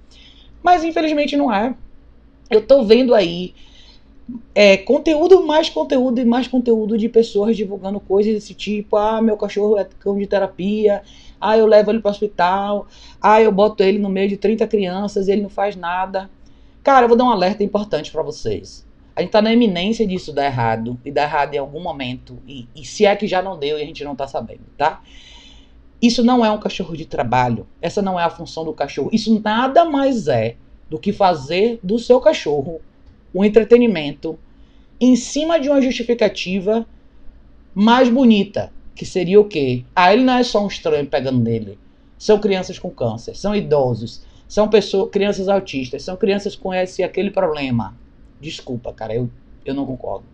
Mas 0.65 0.83
infelizmente 0.83 1.37
não 1.37 1.53
é. 1.53 1.75
Eu 2.51 2.61
estou 2.61 2.87
vendo 2.87 3.15
aí 3.15 3.55
é, 4.55 4.79
conteúdo, 4.79 5.47
mais 5.47 5.69
conteúdo 5.69 6.19
e 6.21 6.25
mais 6.25 6.49
conteúdo 6.49 6.97
de 6.97 7.07
pessoas 7.07 7.55
divulgando 7.55 8.01
coisas 8.01 8.33
desse 8.33 8.55
tipo. 8.55 8.97
Ah, 8.97 9.21
meu 9.21 9.37
cachorro 9.37 9.77
é 9.77 9.87
cão 10.01 10.17
de 10.17 10.27
terapia. 10.27 11.03
Ah, 11.39 11.59
eu 11.59 11.67
levo 11.67 11.91
ele 11.91 12.01
para 12.01 12.09
o 12.09 12.13
hospital. 12.13 12.87
Ah, 13.21 13.43
eu 13.43 13.53
boto 13.53 13.83
ele 13.83 13.99
no 13.99 14.09
meio 14.09 14.29
de 14.29 14.39
30 14.39 14.67
crianças 14.67 15.29
e 15.29 15.33
ele 15.33 15.43
não 15.43 15.51
faz 15.51 15.77
nada. 15.77 16.31
Cara, 16.83 17.05
eu 17.05 17.09
vou 17.09 17.17
dar 17.17 17.25
um 17.25 17.31
alerta 17.31 17.63
importante 17.63 18.11
para 18.11 18.23
vocês. 18.23 18.87
A 19.15 19.21
gente 19.21 19.31
tá 19.31 19.43
na 19.43 19.53
eminência 19.53 20.07
disso 20.07 20.33
dar 20.33 20.47
errado, 20.47 20.99
e 21.05 21.11
dar 21.11 21.23
errado 21.23 21.55
em 21.55 21.59
algum 21.59 21.81
momento, 21.81 22.37
e, 22.49 22.67
e 22.75 22.85
se 22.85 23.07
é 23.07 23.15
que 23.15 23.29
já 23.29 23.41
não 23.41 23.57
deu 23.57 23.79
e 23.79 23.83
a 23.83 23.87
gente 23.87 24.03
não 24.03 24.17
tá 24.17 24.27
sabendo, 24.27 24.65
tá? 24.77 25.01
Isso 26.05 26.23
não 26.23 26.45
é 26.45 26.51
um 26.51 26.59
cachorro 26.59 26.95
de 26.95 27.07
trabalho. 27.07 27.67
Essa 27.81 28.03
não 28.03 28.21
é 28.21 28.25
a 28.25 28.29
função 28.29 28.63
do 28.63 28.75
cachorro. 28.75 29.09
Isso 29.11 29.41
nada 29.41 29.87
mais 29.87 30.29
é 30.29 30.57
do 30.91 30.99
que 30.99 31.15
fazer 31.15 31.81
do 31.83 31.99
seu 31.99 32.21
cachorro 32.21 32.83
um 33.35 33.43
entretenimento 33.43 34.39
em 35.01 35.17
cima 35.17 35.59
de 35.59 35.71
uma 35.71 35.81
justificativa 35.81 36.87
mais 37.75 38.11
bonita, 38.11 38.71
que 38.95 39.07
seria 39.07 39.41
o 39.41 39.47
quê? 39.47 39.83
Ah, 39.97 40.13
ele 40.13 40.25
não 40.25 40.35
é 40.35 40.43
só 40.43 40.63
um 40.63 40.69
estranho 40.69 41.07
pegando 41.07 41.41
nele. 41.41 41.79
São 42.19 42.39
crianças 42.39 42.79
com 42.79 42.91
câncer, 42.91 43.35
são 43.35 43.57
idosos, 43.57 44.27
são 44.47 44.69
pessoas, 44.69 45.11
crianças 45.11 45.49
autistas, 45.49 46.03
são 46.03 46.19
crianças 46.19 46.55
com 46.55 46.73
esse 46.75 47.03
aquele 47.03 47.31
problema. 47.31 47.97
Desculpa, 48.39 48.93
cara, 48.93 49.15
eu, 49.15 49.31
eu 49.65 49.73
não 49.73 49.87
concordo. 49.87 50.27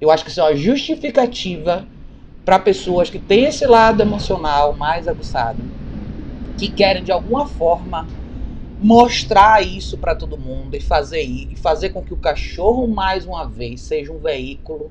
Eu 0.00 0.08
acho 0.08 0.22
que 0.22 0.30
isso 0.30 0.40
é 0.40 0.44
uma 0.44 0.54
justificativa 0.54 1.84
para 2.50 2.58
pessoas 2.58 3.08
que 3.08 3.20
têm 3.20 3.44
esse 3.44 3.64
lado 3.64 4.02
emocional 4.02 4.76
mais 4.76 5.06
aguçado, 5.06 5.62
que 6.58 6.66
querem 6.66 7.04
de 7.04 7.12
alguma 7.12 7.46
forma 7.46 8.08
mostrar 8.80 9.64
isso 9.64 9.96
para 9.96 10.16
todo 10.16 10.36
mundo 10.36 10.74
e 10.74 10.80
fazer 10.80 11.22
e 11.22 11.54
fazer 11.54 11.90
com 11.90 12.02
que 12.02 12.12
o 12.12 12.16
cachorro 12.16 12.88
mais 12.88 13.24
uma 13.24 13.44
vez 13.44 13.82
seja 13.82 14.12
um 14.12 14.18
veículo 14.18 14.90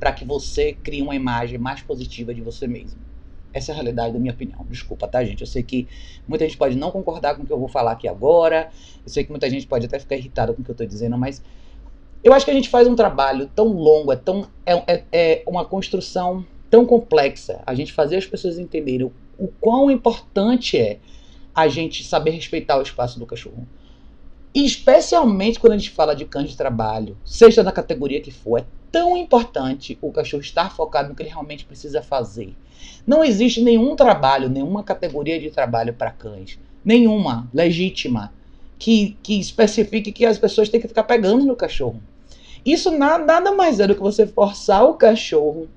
para 0.00 0.10
que 0.10 0.24
você 0.24 0.72
crie 0.72 1.00
uma 1.00 1.14
imagem 1.14 1.58
mais 1.58 1.80
positiva 1.80 2.34
de 2.34 2.40
você 2.40 2.66
mesmo. 2.66 2.98
Essa 3.54 3.70
é 3.70 3.72
a 3.72 3.76
realidade 3.76 4.12
da 4.12 4.18
minha 4.18 4.32
opinião. 4.32 4.66
Desculpa, 4.68 5.06
tá, 5.06 5.24
gente? 5.24 5.42
Eu 5.42 5.46
sei 5.46 5.62
que 5.62 5.86
muita 6.26 6.44
gente 6.44 6.58
pode 6.58 6.74
não 6.74 6.90
concordar 6.90 7.36
com 7.36 7.44
o 7.44 7.46
que 7.46 7.52
eu 7.52 7.58
vou 7.60 7.68
falar 7.68 7.92
aqui 7.92 8.08
agora. 8.08 8.68
Eu 9.04 9.08
sei 9.08 9.22
que 9.22 9.30
muita 9.30 9.48
gente 9.48 9.64
pode 9.64 9.86
até 9.86 10.00
ficar 10.00 10.16
irritada 10.16 10.52
com 10.52 10.60
o 10.60 10.64
que 10.64 10.72
eu 10.72 10.74
tô 10.74 10.84
dizendo, 10.84 11.16
mas 11.16 11.40
eu 12.24 12.32
acho 12.32 12.44
que 12.44 12.50
a 12.50 12.54
gente 12.54 12.68
faz 12.68 12.88
um 12.88 12.96
trabalho 12.96 13.48
tão 13.54 13.68
longo, 13.68 14.10
é, 14.10 14.16
tão, 14.16 14.48
é, 14.66 14.74
é, 14.88 15.04
é 15.12 15.44
uma 15.46 15.64
construção 15.64 16.44
tão 16.70 16.84
complexa. 16.84 17.62
A 17.66 17.74
gente 17.74 17.92
fazer 17.92 18.16
as 18.16 18.26
pessoas 18.26 18.58
entenderem 18.58 19.10
o, 19.38 19.48
quão 19.60 19.90
importante 19.90 20.78
é 20.78 20.98
a 21.54 21.68
gente 21.68 22.04
saber 22.04 22.30
respeitar 22.30 22.78
o 22.78 22.82
espaço 22.82 23.18
do 23.18 23.26
cachorro. 23.26 23.66
Especialmente 24.54 25.60
quando 25.60 25.74
a 25.74 25.78
gente 25.78 25.90
fala 25.90 26.14
de 26.14 26.24
cães 26.24 26.50
de 26.50 26.56
trabalho, 26.56 27.16
seja 27.24 27.62
na 27.62 27.72
categoria 27.72 28.20
que 28.20 28.30
for, 28.30 28.60
é 28.60 28.64
tão 28.90 29.16
importante 29.16 29.98
o 30.00 30.10
cachorro 30.10 30.42
estar 30.42 30.74
focado 30.74 31.08
no 31.08 31.14
que 31.14 31.22
ele 31.22 31.30
realmente 31.30 31.64
precisa 31.64 32.02
fazer. 32.02 32.54
Não 33.06 33.22
existe 33.22 33.62
nenhum 33.62 33.94
trabalho, 33.94 34.48
nenhuma 34.48 34.82
categoria 34.82 35.38
de 35.38 35.50
trabalho 35.50 35.92
para 35.92 36.10
cães, 36.10 36.58
nenhuma 36.84 37.48
legítima, 37.52 38.32
que, 38.78 39.16
que 39.22 39.38
especifique 39.38 40.12
que 40.12 40.26
as 40.26 40.38
pessoas 40.38 40.68
têm 40.68 40.80
que 40.80 40.88
ficar 40.88 41.04
pegando 41.04 41.44
no 41.44 41.56
cachorro. 41.56 42.00
Isso 42.64 42.90
nada 42.90 43.52
mais 43.52 43.78
é 43.78 43.86
do 43.86 43.94
que 43.94 44.00
você 44.00 44.26
forçar 44.26 44.84
o 44.84 44.94
cachorro 44.94 45.68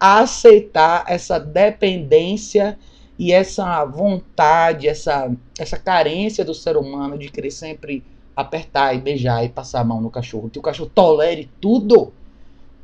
aceitar 0.00 1.04
essa 1.08 1.38
dependência 1.38 2.78
e 3.18 3.32
essa 3.32 3.84
vontade, 3.84 4.88
essa, 4.88 5.30
essa 5.58 5.78
carência 5.78 6.44
do 6.44 6.54
ser 6.54 6.76
humano 6.76 7.18
de 7.18 7.30
querer 7.30 7.50
sempre 7.50 8.02
apertar 8.34 8.94
e 8.94 9.00
beijar 9.00 9.44
e 9.44 9.50
passar 9.50 9.80
a 9.80 9.84
mão 9.84 10.00
no 10.00 10.10
cachorro. 10.10 10.48
Que 10.50 10.58
o 10.58 10.62
cachorro 10.62 10.90
tolere 10.94 11.50
tudo 11.60 12.14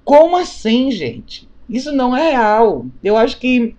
Como 0.04 0.36
assim, 0.36 0.90
gente? 0.90 1.48
Isso 1.68 1.92
não 1.92 2.16
é 2.16 2.30
real. 2.32 2.86
Eu 3.02 3.16
acho 3.16 3.38
que 3.38 3.76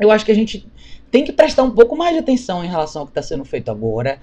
eu 0.00 0.10
acho 0.10 0.24
que 0.24 0.32
a 0.32 0.34
gente 0.34 0.68
tem 1.10 1.24
que 1.24 1.32
prestar 1.32 1.62
um 1.62 1.70
pouco 1.70 1.96
mais 1.96 2.12
de 2.12 2.18
atenção 2.18 2.64
em 2.64 2.68
relação 2.68 3.02
ao 3.02 3.06
que 3.06 3.12
está 3.12 3.22
sendo 3.22 3.44
feito 3.44 3.70
agora. 3.70 4.20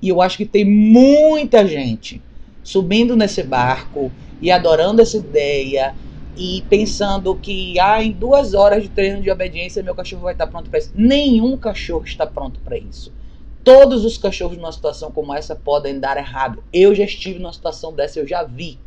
E 0.00 0.08
eu 0.08 0.22
acho 0.22 0.36
que 0.36 0.46
tem 0.46 0.64
muita 0.64 1.66
gente 1.66 2.22
subindo 2.62 3.16
nesse 3.16 3.42
barco 3.42 4.12
e 4.40 4.50
adorando 4.50 5.02
essa 5.02 5.16
ideia 5.16 5.94
e 6.38 6.62
pensando 6.70 7.34
que 7.34 7.78
ah, 7.80 8.00
em 8.00 8.12
duas 8.12 8.54
horas 8.54 8.84
de 8.84 8.88
treino 8.88 9.20
de 9.20 9.28
obediência 9.28 9.82
meu 9.82 9.94
cachorro 9.94 10.22
vai 10.22 10.34
estar 10.34 10.46
pronto 10.46 10.70
para 10.70 10.78
isso. 10.78 10.92
Nenhum 10.94 11.56
cachorro 11.56 12.04
está 12.04 12.24
pronto 12.24 12.60
para 12.60 12.78
isso. 12.78 13.12
Todos 13.64 14.04
os 14.04 14.16
cachorros 14.16 14.56
numa 14.56 14.70
situação 14.70 15.10
como 15.10 15.34
essa 15.34 15.56
podem 15.56 15.98
dar 15.98 16.16
errado. 16.16 16.62
Eu 16.72 16.94
já 16.94 17.02
estive 17.02 17.40
numa 17.40 17.52
situação 17.52 17.92
dessa, 17.92 18.20
eu 18.20 18.26
já 18.26 18.44
vi. 18.44 18.78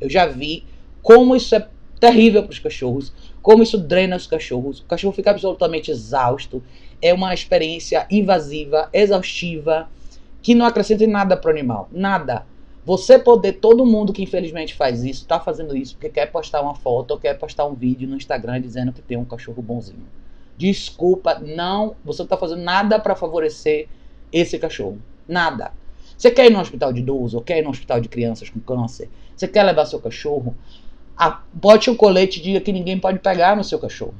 Eu 0.00 0.08
já 0.08 0.26
vi 0.26 0.64
como 1.02 1.34
isso 1.34 1.56
é 1.56 1.66
terrível 1.98 2.44
para 2.44 2.52
os 2.52 2.58
cachorros, 2.60 3.12
como 3.42 3.64
isso 3.64 3.76
drena 3.76 4.16
os 4.16 4.28
cachorros. 4.28 4.78
O 4.78 4.84
cachorro 4.84 5.12
fica 5.12 5.32
absolutamente 5.32 5.90
exausto. 5.90 6.62
É 7.00 7.12
uma 7.12 7.34
experiência 7.34 8.06
invasiva, 8.08 8.88
exaustiva, 8.92 9.88
que 10.40 10.54
não 10.54 10.66
acrescenta 10.66 11.04
nada 11.06 11.36
para 11.36 11.48
o 11.48 11.52
animal. 11.52 11.88
Nada. 11.90 12.46
Você 12.84 13.16
poder, 13.16 13.54
todo 13.54 13.86
mundo 13.86 14.12
que 14.12 14.24
infelizmente 14.24 14.74
faz 14.74 15.04
isso, 15.04 15.22
está 15.22 15.38
fazendo 15.38 15.76
isso 15.76 15.94
porque 15.94 16.08
quer 16.08 16.26
postar 16.26 16.60
uma 16.60 16.74
foto 16.74 17.12
ou 17.12 17.18
quer 17.18 17.38
postar 17.38 17.64
um 17.64 17.74
vídeo 17.74 18.08
no 18.08 18.16
Instagram 18.16 18.60
dizendo 18.60 18.92
que 18.92 19.00
tem 19.00 19.16
um 19.16 19.24
cachorro 19.24 19.62
bonzinho. 19.62 20.06
Desculpa, 20.58 21.38
não, 21.38 21.94
você 22.04 22.22
não 22.22 22.26
está 22.26 22.36
fazendo 22.36 22.62
nada 22.62 22.98
para 22.98 23.14
favorecer 23.14 23.88
esse 24.32 24.58
cachorro. 24.58 24.98
Nada. 25.28 25.72
Você 26.18 26.30
quer 26.30 26.46
ir 26.46 26.52
no 26.52 26.60
hospital 26.60 26.92
de 26.92 27.00
idoso 27.00 27.36
ou 27.36 27.42
quer 27.42 27.58
ir 27.58 27.62
no 27.62 27.70
hospital 27.70 28.00
de 28.00 28.08
crianças 28.08 28.50
com 28.50 28.58
câncer? 28.58 29.08
Você 29.36 29.46
quer 29.46 29.62
levar 29.62 29.86
seu 29.86 30.00
cachorro? 30.00 30.54
A, 31.16 31.40
bote 31.52 31.88
o 31.88 31.96
colete 31.96 32.40
e 32.40 32.42
diga 32.42 32.60
que 32.60 32.72
ninguém 32.72 32.98
pode 32.98 33.20
pegar 33.20 33.56
no 33.56 33.62
seu 33.62 33.78
cachorro. 33.78 34.14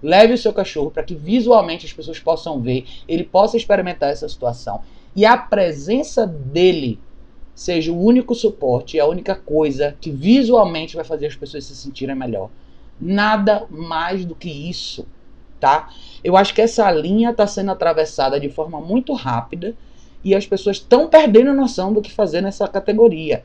Leve 0.00 0.34
o 0.34 0.38
seu 0.38 0.52
cachorro 0.52 0.92
para 0.92 1.02
que 1.02 1.16
visualmente 1.16 1.84
as 1.84 1.92
pessoas 1.92 2.20
possam 2.20 2.60
ver, 2.60 2.86
ele 3.08 3.24
possa 3.24 3.56
experimentar 3.56 4.10
essa 4.10 4.28
situação. 4.28 4.82
E 5.16 5.26
a 5.26 5.36
presença 5.36 6.24
dele 6.24 7.00
seja 7.58 7.90
o 7.90 8.00
único 8.00 8.36
suporte 8.36 8.96
e 8.96 9.00
a 9.00 9.06
única 9.06 9.34
coisa 9.34 9.96
que 10.00 10.12
visualmente 10.12 10.94
vai 10.94 11.04
fazer 11.04 11.26
as 11.26 11.34
pessoas 11.34 11.64
se 11.64 11.74
sentirem 11.74 12.14
melhor. 12.14 12.50
Nada 13.00 13.66
mais 13.68 14.24
do 14.24 14.36
que 14.36 14.48
isso, 14.48 15.04
tá? 15.58 15.88
Eu 16.22 16.36
acho 16.36 16.54
que 16.54 16.62
essa 16.62 16.88
linha 16.92 17.30
está 17.30 17.48
sendo 17.48 17.72
atravessada 17.72 18.38
de 18.38 18.48
forma 18.48 18.80
muito 18.80 19.12
rápida 19.12 19.74
e 20.22 20.36
as 20.36 20.46
pessoas 20.46 20.76
estão 20.76 21.08
perdendo 21.08 21.50
a 21.50 21.54
noção 21.54 21.92
do 21.92 22.00
que 22.00 22.12
fazer 22.12 22.42
nessa 22.42 22.68
categoria. 22.68 23.42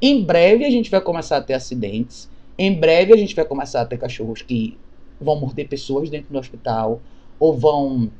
Em 0.00 0.22
breve 0.22 0.66
a 0.66 0.70
gente 0.70 0.90
vai 0.90 1.00
começar 1.00 1.38
a 1.38 1.42
ter 1.42 1.54
acidentes. 1.54 2.28
Em 2.58 2.74
breve 2.74 3.14
a 3.14 3.16
gente 3.16 3.34
vai 3.34 3.46
começar 3.46 3.80
a 3.80 3.86
ter 3.86 3.96
cachorros 3.96 4.42
que 4.42 4.76
vão 5.18 5.40
morder 5.40 5.66
pessoas 5.68 6.10
dentro 6.10 6.30
do 6.30 6.38
hospital 6.38 7.00
ou 7.40 7.56
vão 7.56 8.10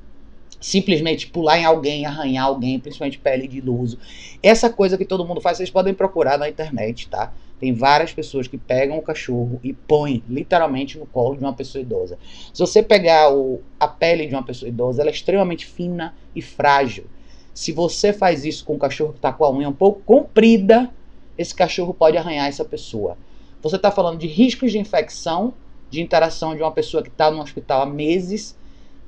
simplesmente 0.60 1.28
pular 1.28 1.58
em 1.58 1.64
alguém, 1.64 2.04
arranhar 2.04 2.46
alguém, 2.46 2.78
principalmente 2.78 3.18
pele 3.18 3.46
de 3.46 3.58
idoso. 3.58 3.98
Essa 4.42 4.70
coisa 4.70 4.98
que 4.98 5.04
todo 5.04 5.24
mundo 5.24 5.40
faz, 5.40 5.56
vocês 5.56 5.70
podem 5.70 5.94
procurar 5.94 6.38
na 6.38 6.48
internet, 6.48 7.08
tá? 7.08 7.32
Tem 7.60 7.72
várias 7.72 8.12
pessoas 8.12 8.46
que 8.46 8.56
pegam 8.56 8.98
o 8.98 9.02
cachorro 9.02 9.58
e 9.64 9.72
põem 9.72 10.22
literalmente 10.28 10.98
no 10.98 11.06
colo 11.06 11.36
de 11.36 11.42
uma 11.42 11.52
pessoa 11.52 11.82
idosa. 11.82 12.18
Se 12.52 12.60
você 12.60 12.82
pegar 12.82 13.32
o, 13.32 13.60
a 13.78 13.88
pele 13.88 14.26
de 14.26 14.34
uma 14.34 14.44
pessoa 14.44 14.68
idosa, 14.68 15.02
ela 15.02 15.10
é 15.10 15.12
extremamente 15.12 15.66
fina 15.66 16.14
e 16.34 16.42
frágil. 16.42 17.06
Se 17.52 17.72
você 17.72 18.12
faz 18.12 18.44
isso 18.44 18.64
com 18.64 18.74
um 18.74 18.78
cachorro 18.78 19.12
que 19.12 19.18
está 19.18 19.32
com 19.32 19.44
a 19.44 19.50
unha 19.50 19.68
um 19.68 19.72
pouco 19.72 20.00
comprida, 20.02 20.90
esse 21.36 21.54
cachorro 21.54 21.92
pode 21.92 22.16
arranhar 22.16 22.46
essa 22.46 22.64
pessoa. 22.64 23.18
Você 23.60 23.74
está 23.74 23.90
falando 23.90 24.18
de 24.18 24.28
riscos 24.28 24.70
de 24.70 24.78
infecção, 24.78 25.52
de 25.90 26.00
interação 26.00 26.54
de 26.54 26.62
uma 26.62 26.70
pessoa 26.70 27.02
que 27.02 27.08
está 27.08 27.28
no 27.28 27.40
hospital 27.40 27.82
há 27.82 27.86
meses 27.86 28.56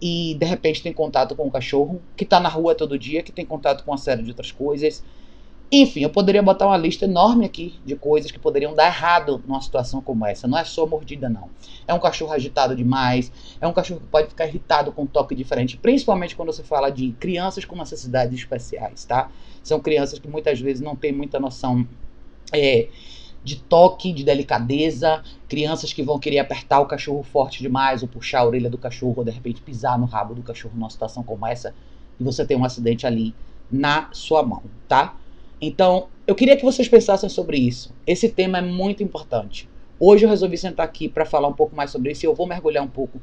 e 0.00 0.34
de 0.38 0.46
repente 0.46 0.82
tem 0.82 0.92
contato 0.92 1.34
com 1.36 1.46
o 1.46 1.50
cachorro, 1.50 2.00
que 2.16 2.24
está 2.24 2.40
na 2.40 2.48
rua 2.48 2.74
todo 2.74 2.98
dia, 2.98 3.22
que 3.22 3.32
tem 3.32 3.44
contato 3.44 3.84
com 3.84 3.90
uma 3.90 3.98
série 3.98 4.22
de 4.22 4.30
outras 4.30 4.50
coisas. 4.50 5.04
Enfim, 5.72 6.00
eu 6.00 6.10
poderia 6.10 6.42
botar 6.42 6.66
uma 6.66 6.76
lista 6.76 7.04
enorme 7.04 7.44
aqui 7.44 7.78
de 7.84 7.94
coisas 7.94 8.32
que 8.32 8.40
poderiam 8.40 8.74
dar 8.74 8.86
errado 8.86 9.40
numa 9.46 9.60
situação 9.60 10.00
como 10.00 10.26
essa. 10.26 10.48
Não 10.48 10.58
é 10.58 10.64
só 10.64 10.84
mordida, 10.84 11.28
não. 11.28 11.48
É 11.86 11.94
um 11.94 12.00
cachorro 12.00 12.32
agitado 12.32 12.74
demais, 12.74 13.30
é 13.60 13.66
um 13.68 13.72
cachorro 13.72 14.00
que 14.00 14.06
pode 14.08 14.28
ficar 14.28 14.46
irritado 14.46 14.90
com 14.90 15.02
um 15.02 15.06
toque 15.06 15.32
diferente, 15.32 15.76
principalmente 15.76 16.34
quando 16.34 16.52
você 16.52 16.64
fala 16.64 16.90
de 16.90 17.12
crianças 17.12 17.64
com 17.64 17.76
necessidades 17.76 18.36
especiais, 18.36 19.04
tá? 19.04 19.30
São 19.62 19.78
crianças 19.78 20.18
que 20.18 20.26
muitas 20.26 20.60
vezes 20.60 20.82
não 20.82 20.96
têm 20.96 21.12
muita 21.12 21.38
noção 21.38 21.86
é, 22.52 22.88
de 23.42 23.56
toque, 23.56 24.12
de 24.12 24.22
delicadeza, 24.22 25.22
crianças 25.48 25.92
que 25.92 26.02
vão 26.02 26.18
querer 26.18 26.38
apertar 26.38 26.80
o 26.80 26.86
cachorro 26.86 27.22
forte 27.22 27.62
demais, 27.62 28.02
ou 28.02 28.08
puxar 28.08 28.40
a 28.40 28.46
orelha 28.46 28.68
do 28.68 28.76
cachorro, 28.76 29.14
ou 29.18 29.24
de 29.24 29.30
repente 29.30 29.62
pisar 29.62 29.98
no 29.98 30.06
rabo 30.06 30.34
do 30.34 30.42
cachorro 30.42 30.74
numa 30.74 30.90
situação 30.90 31.22
como 31.22 31.46
essa, 31.46 31.74
e 32.18 32.24
você 32.24 32.44
tem 32.44 32.56
um 32.56 32.64
acidente 32.64 33.06
ali 33.06 33.34
na 33.70 34.08
sua 34.12 34.42
mão, 34.42 34.62
tá? 34.88 35.16
Então, 35.60 36.08
eu 36.26 36.34
queria 36.34 36.56
que 36.56 36.64
vocês 36.64 36.88
pensassem 36.88 37.28
sobre 37.28 37.58
isso. 37.58 37.94
Esse 38.06 38.28
tema 38.28 38.58
é 38.58 38.62
muito 38.62 39.02
importante. 39.02 39.68
Hoje 39.98 40.24
eu 40.24 40.30
resolvi 40.30 40.56
sentar 40.56 40.86
aqui 40.86 41.08
para 41.08 41.26
falar 41.26 41.48
um 41.48 41.52
pouco 41.52 41.76
mais 41.76 41.90
sobre 41.90 42.12
isso 42.12 42.24
e 42.24 42.26
eu 42.26 42.34
vou 42.34 42.46
mergulhar 42.46 42.82
um 42.82 42.88
pouco 42.88 43.20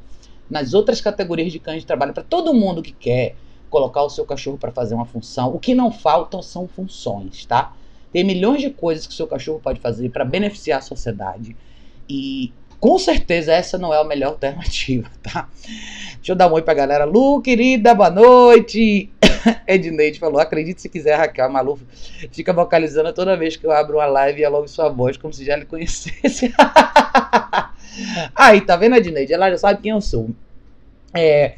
nas 0.50 0.74
outras 0.74 1.02
categorias 1.02 1.52
de 1.52 1.60
cães 1.60 1.82
de 1.82 1.88
trabalho 1.88 2.14
para 2.14 2.24
todo 2.24 2.54
mundo 2.54 2.82
que 2.82 2.92
quer 2.92 3.36
colocar 3.70 4.04
o 4.04 4.10
seu 4.10 4.26
cachorro 4.26 4.58
para 4.58 4.72
fazer 4.72 4.96
uma 4.96 5.06
função. 5.06 5.54
O 5.54 5.60
que 5.60 5.76
não 5.76 5.92
faltam 5.92 6.42
são 6.42 6.68
funções, 6.68 7.46
tá? 7.46 7.74
Tem 8.12 8.24
milhões 8.24 8.62
de 8.62 8.70
coisas 8.70 9.06
que 9.06 9.14
o 9.14 9.16
seu 9.16 9.28
cachorro 9.28 9.60
pode 9.60 9.80
fazer 9.80 10.10
para 10.10 10.26
beneficiar 10.26 10.80
a 10.80 10.82
sociedade. 10.82 11.56
E 12.10 12.52
com 12.80 12.98
certeza 13.00 13.54
essa 13.54 13.78
não 13.78 13.94
é 13.94 14.00
a 14.00 14.04
melhor 14.04 14.30
alternativa, 14.30 15.10
tá? 15.22 15.50
Deixa 16.16 16.32
eu 16.32 16.36
dar 16.36 16.48
um 16.48 16.54
oi 16.54 16.62
pra 16.62 16.74
galera. 16.74 17.06
Lu, 17.06 17.42
querida, 17.42 17.94
boa 17.94 18.10
noite. 18.10 19.10
Edneide 19.68 20.20
falou: 20.20 20.40
acredite 20.40 20.82
se 20.82 20.90
quiser, 20.90 21.16
Raquel. 21.16 21.50
Malu 21.50 21.80
fica 22.32 22.54
vocalizando 22.54 23.12
toda 23.14 23.38
vez 23.38 23.56
que 23.56 23.66
eu 23.66 23.72
abro 23.72 23.98
uma 23.98 24.06
live 24.06 24.42
e 24.42 24.44
é 24.44 24.50
logo 24.50 24.68
sua 24.68 24.90
voz, 24.90 25.18
como 25.18 25.34
se 25.34 25.46
já 25.46 25.56
lhe 25.56 25.66
conhecesse. 25.66 26.54
Aí, 28.36 28.62
tá 28.62 28.76
vendo, 28.76 28.96
Edneide? 28.96 29.34
Ela 29.34 29.50
já 29.50 29.58
sabe 29.58 29.82
quem 29.82 29.92
eu 29.92 30.02
sou. 30.02 30.30
É. 31.14 31.56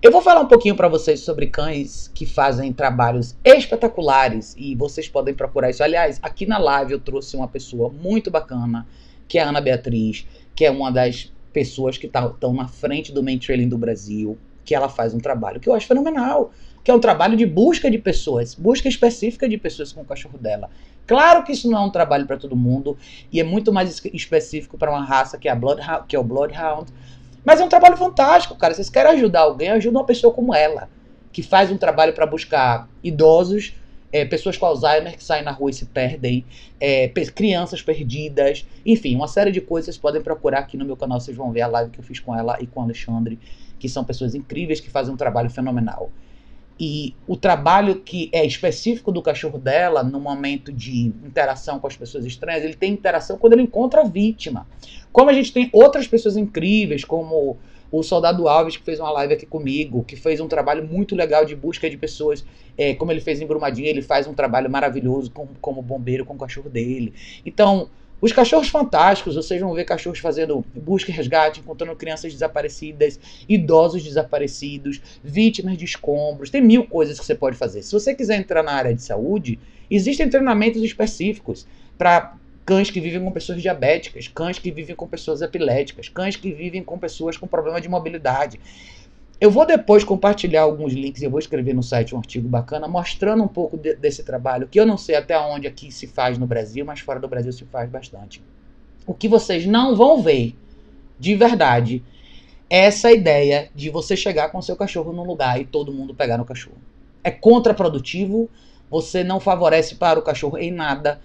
Eu 0.00 0.12
vou 0.12 0.22
falar 0.22 0.40
um 0.40 0.46
pouquinho 0.46 0.76
para 0.76 0.86
vocês 0.86 1.18
sobre 1.18 1.48
cães 1.48 2.08
que 2.14 2.24
fazem 2.24 2.72
trabalhos 2.72 3.36
espetaculares 3.44 4.54
e 4.56 4.76
vocês 4.76 5.08
podem 5.08 5.34
procurar 5.34 5.70
isso. 5.70 5.82
Aliás, 5.82 6.20
aqui 6.22 6.46
na 6.46 6.56
live 6.56 6.92
eu 6.92 7.00
trouxe 7.00 7.36
uma 7.36 7.48
pessoa 7.48 7.90
muito 7.90 8.30
bacana, 8.30 8.86
que 9.26 9.38
é 9.38 9.42
a 9.42 9.48
Ana 9.48 9.60
Beatriz, 9.60 10.24
que 10.54 10.64
é 10.64 10.70
uma 10.70 10.92
das 10.92 11.32
pessoas 11.52 11.98
que 11.98 12.06
estão 12.06 12.32
tá, 12.32 12.52
na 12.52 12.68
frente 12.68 13.10
do 13.10 13.24
main 13.24 13.40
trailing 13.40 13.68
do 13.68 13.76
Brasil, 13.76 14.38
que 14.64 14.72
ela 14.72 14.88
faz 14.88 15.12
um 15.14 15.18
trabalho 15.18 15.58
que 15.58 15.68
eu 15.68 15.74
acho 15.74 15.88
fenomenal, 15.88 16.52
que 16.84 16.92
é 16.92 16.94
um 16.94 17.00
trabalho 17.00 17.36
de 17.36 17.44
busca 17.44 17.90
de 17.90 17.98
pessoas, 17.98 18.54
busca 18.54 18.88
específica 18.88 19.48
de 19.48 19.58
pessoas 19.58 19.92
com 19.92 20.02
o 20.02 20.04
cachorro 20.04 20.38
dela. 20.38 20.70
Claro 21.08 21.42
que 21.42 21.50
isso 21.50 21.68
não 21.68 21.78
é 21.78 21.80
um 21.80 21.90
trabalho 21.90 22.24
para 22.24 22.36
todo 22.36 22.54
mundo 22.54 22.96
e 23.32 23.40
é 23.40 23.44
muito 23.44 23.72
mais 23.72 24.00
específico 24.12 24.78
para 24.78 24.92
uma 24.92 25.04
raça 25.04 25.36
que 25.38 25.48
é, 25.48 25.50
a 25.50 25.56
Bloodhound, 25.56 26.04
que 26.06 26.14
é 26.14 26.18
o 26.20 26.22
Bloodhound, 26.22 26.92
mas 27.48 27.62
é 27.62 27.64
um 27.64 27.68
trabalho 27.70 27.96
fantástico, 27.96 28.54
cara. 28.56 28.74
Vocês 28.74 28.90
querem 28.90 29.10
ajudar 29.12 29.40
alguém, 29.40 29.70
ajuda 29.70 29.96
uma 29.96 30.04
pessoa 30.04 30.34
como 30.34 30.54
ela, 30.54 30.86
que 31.32 31.42
faz 31.42 31.72
um 31.72 31.78
trabalho 31.78 32.12
para 32.12 32.26
buscar 32.26 32.86
idosos, 33.02 33.72
é, 34.12 34.22
pessoas 34.26 34.58
com 34.58 34.66
Alzheimer 34.66 35.16
que 35.16 35.24
saem 35.24 35.42
na 35.42 35.50
rua 35.50 35.70
e 35.70 35.72
se 35.72 35.86
perdem, 35.86 36.44
é, 36.78 37.08
crianças 37.34 37.80
perdidas, 37.80 38.66
enfim, 38.84 39.16
uma 39.16 39.26
série 39.26 39.50
de 39.50 39.62
coisas 39.62 39.86
vocês 39.86 39.96
podem 39.96 40.20
procurar 40.20 40.58
aqui 40.58 40.76
no 40.76 40.84
meu 40.84 40.94
canal. 40.94 41.18
Vocês 41.18 41.34
vão 41.34 41.50
ver 41.50 41.62
a 41.62 41.68
live 41.68 41.90
que 41.90 41.98
eu 41.98 42.04
fiz 42.04 42.20
com 42.20 42.36
ela 42.36 42.58
e 42.60 42.66
com 42.66 42.80
o 42.80 42.82
Alexandre, 42.82 43.38
que 43.78 43.88
são 43.88 44.04
pessoas 44.04 44.34
incríveis 44.34 44.78
que 44.78 44.90
fazem 44.90 45.14
um 45.14 45.16
trabalho 45.16 45.48
fenomenal. 45.48 46.12
E 46.78 47.14
o 47.26 47.36
trabalho 47.36 47.96
que 47.96 48.30
é 48.32 48.44
específico 48.44 49.10
do 49.10 49.20
cachorro 49.20 49.58
dela, 49.58 50.02
no 50.02 50.20
momento 50.20 50.72
de 50.72 51.06
interação 51.24 51.78
com 51.78 51.86
as 51.86 51.96
pessoas 51.96 52.24
estranhas, 52.24 52.62
ele 52.62 52.74
tem 52.74 52.92
interação 52.92 53.36
quando 53.36 53.54
ele 53.54 53.62
encontra 53.62 54.02
a 54.02 54.04
vítima. 54.04 54.66
Como 55.12 55.28
a 55.28 55.32
gente 55.32 55.52
tem 55.52 55.68
outras 55.72 56.06
pessoas 56.06 56.36
incríveis, 56.36 57.04
como 57.04 57.58
o 57.90 58.02
Soldado 58.02 58.46
Alves, 58.46 58.76
que 58.76 58.84
fez 58.84 59.00
uma 59.00 59.10
live 59.10 59.34
aqui 59.34 59.46
comigo, 59.46 60.04
que 60.04 60.14
fez 60.14 60.40
um 60.40 60.46
trabalho 60.46 60.86
muito 60.86 61.16
legal 61.16 61.44
de 61.44 61.56
busca 61.56 61.88
de 61.88 61.96
pessoas, 61.96 62.44
é, 62.76 62.94
como 62.94 63.10
ele 63.10 63.20
fez 63.20 63.40
em 63.40 63.46
Brumadinho, 63.46 63.88
ele 63.88 64.02
faz 64.02 64.26
um 64.26 64.34
trabalho 64.34 64.70
maravilhoso 64.70 65.30
com, 65.30 65.48
como 65.60 65.82
bombeiro 65.82 66.24
com 66.24 66.34
o 66.34 66.38
cachorro 66.38 66.68
dele. 66.68 67.14
Então, 67.44 67.88
os 68.20 68.32
cachorros 68.32 68.68
fantásticos, 68.68 69.36
vocês 69.36 69.60
vão 69.60 69.72
ver 69.72 69.84
cachorros 69.84 70.18
fazendo 70.18 70.64
busca 70.74 71.10
e 71.10 71.14
resgate, 71.14 71.60
encontrando 71.60 71.94
crianças 71.94 72.32
desaparecidas, 72.32 73.18
idosos 73.48 74.02
desaparecidos, 74.02 75.00
vítimas 75.22 75.78
de 75.78 75.84
escombros. 75.84 76.50
Tem 76.50 76.60
mil 76.60 76.84
coisas 76.84 77.18
que 77.18 77.24
você 77.24 77.34
pode 77.34 77.56
fazer. 77.56 77.82
Se 77.82 77.92
você 77.92 78.14
quiser 78.14 78.38
entrar 78.38 78.62
na 78.62 78.72
área 78.72 78.94
de 78.94 79.02
saúde, 79.02 79.58
existem 79.88 80.28
treinamentos 80.28 80.82
específicos 80.82 81.66
para 81.96 82.36
cães 82.68 82.90
que 82.90 83.00
vivem 83.00 83.24
com 83.24 83.30
pessoas 83.30 83.62
diabéticas, 83.62 84.28
cães 84.28 84.58
que 84.58 84.70
vivem 84.70 84.94
com 84.94 85.06
pessoas 85.06 85.40
epiléticas, 85.40 86.08
cães 86.10 86.36
que 86.36 86.52
vivem 86.52 86.82
com 86.84 86.98
pessoas 86.98 87.36
com 87.36 87.46
problema 87.46 87.80
de 87.80 87.88
mobilidade. 87.88 88.60
Eu 89.40 89.52
vou 89.52 89.64
depois 89.64 90.02
compartilhar 90.02 90.62
alguns 90.62 90.92
links, 90.92 91.22
eu 91.22 91.30
vou 91.30 91.38
escrever 91.38 91.72
no 91.72 91.82
site 91.82 92.12
um 92.12 92.18
artigo 92.18 92.48
bacana 92.48 92.88
mostrando 92.88 93.44
um 93.44 93.48
pouco 93.48 93.76
de, 93.76 93.94
desse 93.94 94.24
trabalho, 94.24 94.66
que 94.66 94.80
eu 94.80 94.84
não 94.84 94.98
sei 94.98 95.14
até 95.14 95.38
onde 95.38 95.68
aqui 95.68 95.92
se 95.92 96.08
faz 96.08 96.36
no 96.36 96.46
Brasil, 96.46 96.84
mas 96.84 96.98
fora 96.98 97.20
do 97.20 97.28
Brasil 97.28 97.52
se 97.52 97.64
faz 97.66 97.88
bastante. 97.88 98.42
O 99.06 99.14
que 99.14 99.28
vocês 99.28 99.64
não 99.64 99.94
vão 99.94 100.20
ver, 100.20 100.56
de 101.20 101.36
verdade, 101.36 102.02
é 102.68 102.80
essa 102.80 103.12
ideia 103.12 103.70
de 103.76 103.90
você 103.90 104.16
chegar 104.16 104.50
com 104.50 104.60
seu 104.60 104.74
cachorro 104.74 105.12
num 105.12 105.24
lugar 105.24 105.60
e 105.60 105.64
todo 105.64 105.92
mundo 105.92 106.14
pegar 106.14 106.36
no 106.36 106.44
cachorro. 106.44 106.78
É 107.22 107.30
contraprodutivo, 107.30 108.50
você 108.90 109.22
não 109.22 109.38
favorece 109.38 109.94
para 109.94 110.18
o 110.18 110.22
cachorro 110.22 110.58
em 110.58 110.72
nada. 110.72 111.20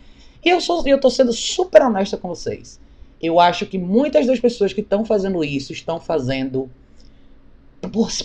E 0.45 0.49
eu, 0.49 0.61
sou, 0.61 0.87
eu 0.87 0.99
tô 0.99 1.09
sendo 1.09 1.33
super 1.33 1.81
honesta 1.81 2.15
com 2.15 2.27
vocês. 2.27 2.79
Eu 3.19 3.39
acho 3.39 3.65
que 3.65 3.79
muitas 3.79 4.27
das 4.27 4.39
pessoas 4.39 4.71
que 4.71 4.81
estão 4.81 5.03
fazendo 5.03 5.43
isso 5.43 5.73
estão 5.73 5.99
fazendo 5.99 6.69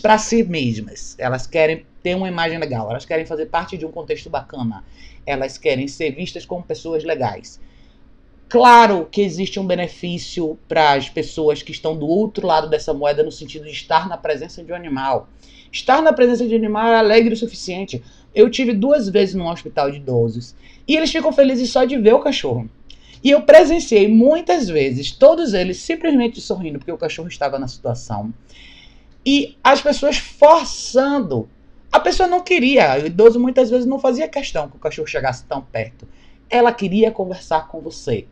para 0.00 0.19
si 0.19 0.43
mesmas. 0.43 1.15
Elas 1.19 1.47
querem 1.47 1.85
ter 2.03 2.15
uma 2.15 2.29
imagem 2.29 2.59
legal, 2.59 2.91
elas 2.91 3.05
querem 3.05 3.27
fazer 3.27 3.47
parte 3.47 3.77
de 3.77 3.85
um 3.85 3.91
contexto 3.91 4.31
bacana, 4.31 4.85
elas 5.27 5.59
querem 5.59 5.88
ser 5.88 6.12
vistas 6.12 6.47
como 6.47 6.62
pessoas 6.62 7.05
legais. 7.05 7.61
Claro 8.49 9.07
que 9.11 9.21
existe 9.21 9.61
um 9.61 9.67
benefício 9.67 10.59
para 10.67 10.95
as 10.95 11.09
pessoas 11.09 11.62
que 11.62 11.71
estão 11.71 11.95
do 11.95 12.07
outro 12.07 12.47
lado 12.47 12.69
dessa 12.69 12.95
moeda, 12.95 13.23
no 13.23 13.31
sentido 13.31 13.65
de 13.65 13.73
estar 13.73 14.09
na 14.09 14.17
presença 14.17 14.65
de 14.65 14.73
um 14.73 14.77
animal. 14.77 15.29
Estar 15.71 16.00
na 16.00 16.15
presença 16.15 16.47
de 16.47 16.55
um 16.55 16.59
animal 16.59 16.87
é 16.87 16.97
alegre 16.97 17.35
o 17.35 17.37
suficiente. 17.37 18.03
Eu 18.35 18.49
tive 18.50 18.73
duas 18.73 19.07
vezes 19.09 19.35
num 19.35 19.49
hospital 19.49 19.91
de 19.91 19.99
idosos 19.99 20.55
e 20.87 20.97
eles 20.97 21.12
ficam 21.12 21.31
felizes 21.31 21.71
só 21.71 21.85
de 21.85 21.99
ver 21.99 22.15
o 22.15 22.21
cachorro. 22.21 22.71
E 23.23 23.31
eu 23.31 23.43
presenciei 23.43 24.09
muitas 24.09 24.69
vezes 24.69 25.11
todos 25.11 25.53
eles 25.53 25.77
simplesmente 25.79 26.41
sorrindo 26.41 26.79
porque 26.79 26.93
o 26.93 26.97
cachorro 26.97 27.29
estava 27.29 27.59
na 27.59 27.69
situação 27.69 28.33
e 29.28 29.58
as 29.62 29.82
pessoas 29.82 30.16
forçando. 30.16 31.50
A 31.92 32.00
pessoa 32.00 32.26
não 32.26 32.40
queria, 32.40 32.99
o 33.02 33.06
idoso 33.06 33.38
muitas 33.38 33.68
vezes 33.68 33.85
não 33.85 33.99
fazia 33.99 34.26
questão 34.26 34.70
que 34.70 34.76
o 34.76 34.78
cachorro 34.78 35.06
chegasse 35.06 35.44
tão 35.44 35.61
perto. 35.61 36.08
Ela 36.49 36.73
queria 36.73 37.11
conversar 37.11 37.68
com 37.68 37.78
você. 37.78 38.26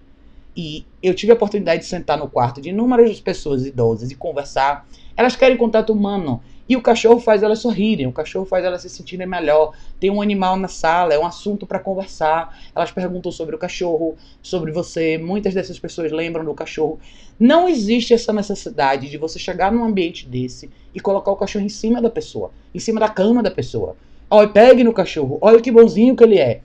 E 0.56 0.86
eu 1.02 1.12
tive 1.12 1.32
a 1.32 1.34
oportunidade 1.34 1.82
de 1.82 1.86
sentar 1.86 2.16
no 2.16 2.30
quarto 2.30 2.62
de 2.62 2.70
inúmeras 2.70 3.20
pessoas 3.20 3.66
idosas 3.66 4.10
e 4.10 4.14
conversar. 4.14 4.88
Elas 5.14 5.36
querem 5.36 5.58
contato 5.58 5.92
humano. 5.92 6.42
E 6.68 6.76
o 6.76 6.82
cachorro 6.82 7.20
faz 7.20 7.42
elas 7.42 7.60
sorrirem, 7.60 8.06
o 8.06 8.12
cachorro 8.12 8.44
faz 8.44 8.64
elas 8.64 8.82
se 8.82 8.88
sentirem 8.88 9.26
melhor. 9.26 9.72
Tem 10.00 10.10
um 10.10 10.20
animal 10.20 10.56
na 10.56 10.68
sala, 10.68 11.14
é 11.14 11.18
um 11.18 11.24
assunto 11.24 11.66
para 11.66 11.78
conversar. 11.78 12.58
Elas 12.74 12.90
perguntam 12.90 13.30
sobre 13.30 13.54
o 13.54 13.58
cachorro, 13.58 14.16
sobre 14.42 14.72
você. 14.72 15.16
Muitas 15.16 15.54
dessas 15.54 15.78
pessoas 15.78 16.10
lembram 16.10 16.44
do 16.44 16.54
cachorro. 16.54 16.98
Não 17.38 17.68
existe 17.68 18.14
essa 18.14 18.32
necessidade 18.32 19.08
de 19.08 19.16
você 19.16 19.38
chegar 19.38 19.70
num 19.70 19.84
ambiente 19.84 20.26
desse 20.26 20.70
e 20.94 20.98
colocar 20.98 21.30
o 21.30 21.36
cachorro 21.36 21.64
em 21.64 21.68
cima 21.68 22.02
da 22.02 22.10
pessoa, 22.10 22.50
em 22.74 22.78
cima 22.78 22.98
da 22.98 23.08
cama 23.08 23.42
da 23.42 23.50
pessoa. 23.50 23.96
Olha, 24.28 24.48
pegue 24.48 24.82
no 24.82 24.92
cachorro, 24.92 25.38
olha 25.40 25.60
que 25.60 25.70
bonzinho 25.70 26.16
que 26.16 26.24
ele 26.24 26.38
é. 26.38 26.62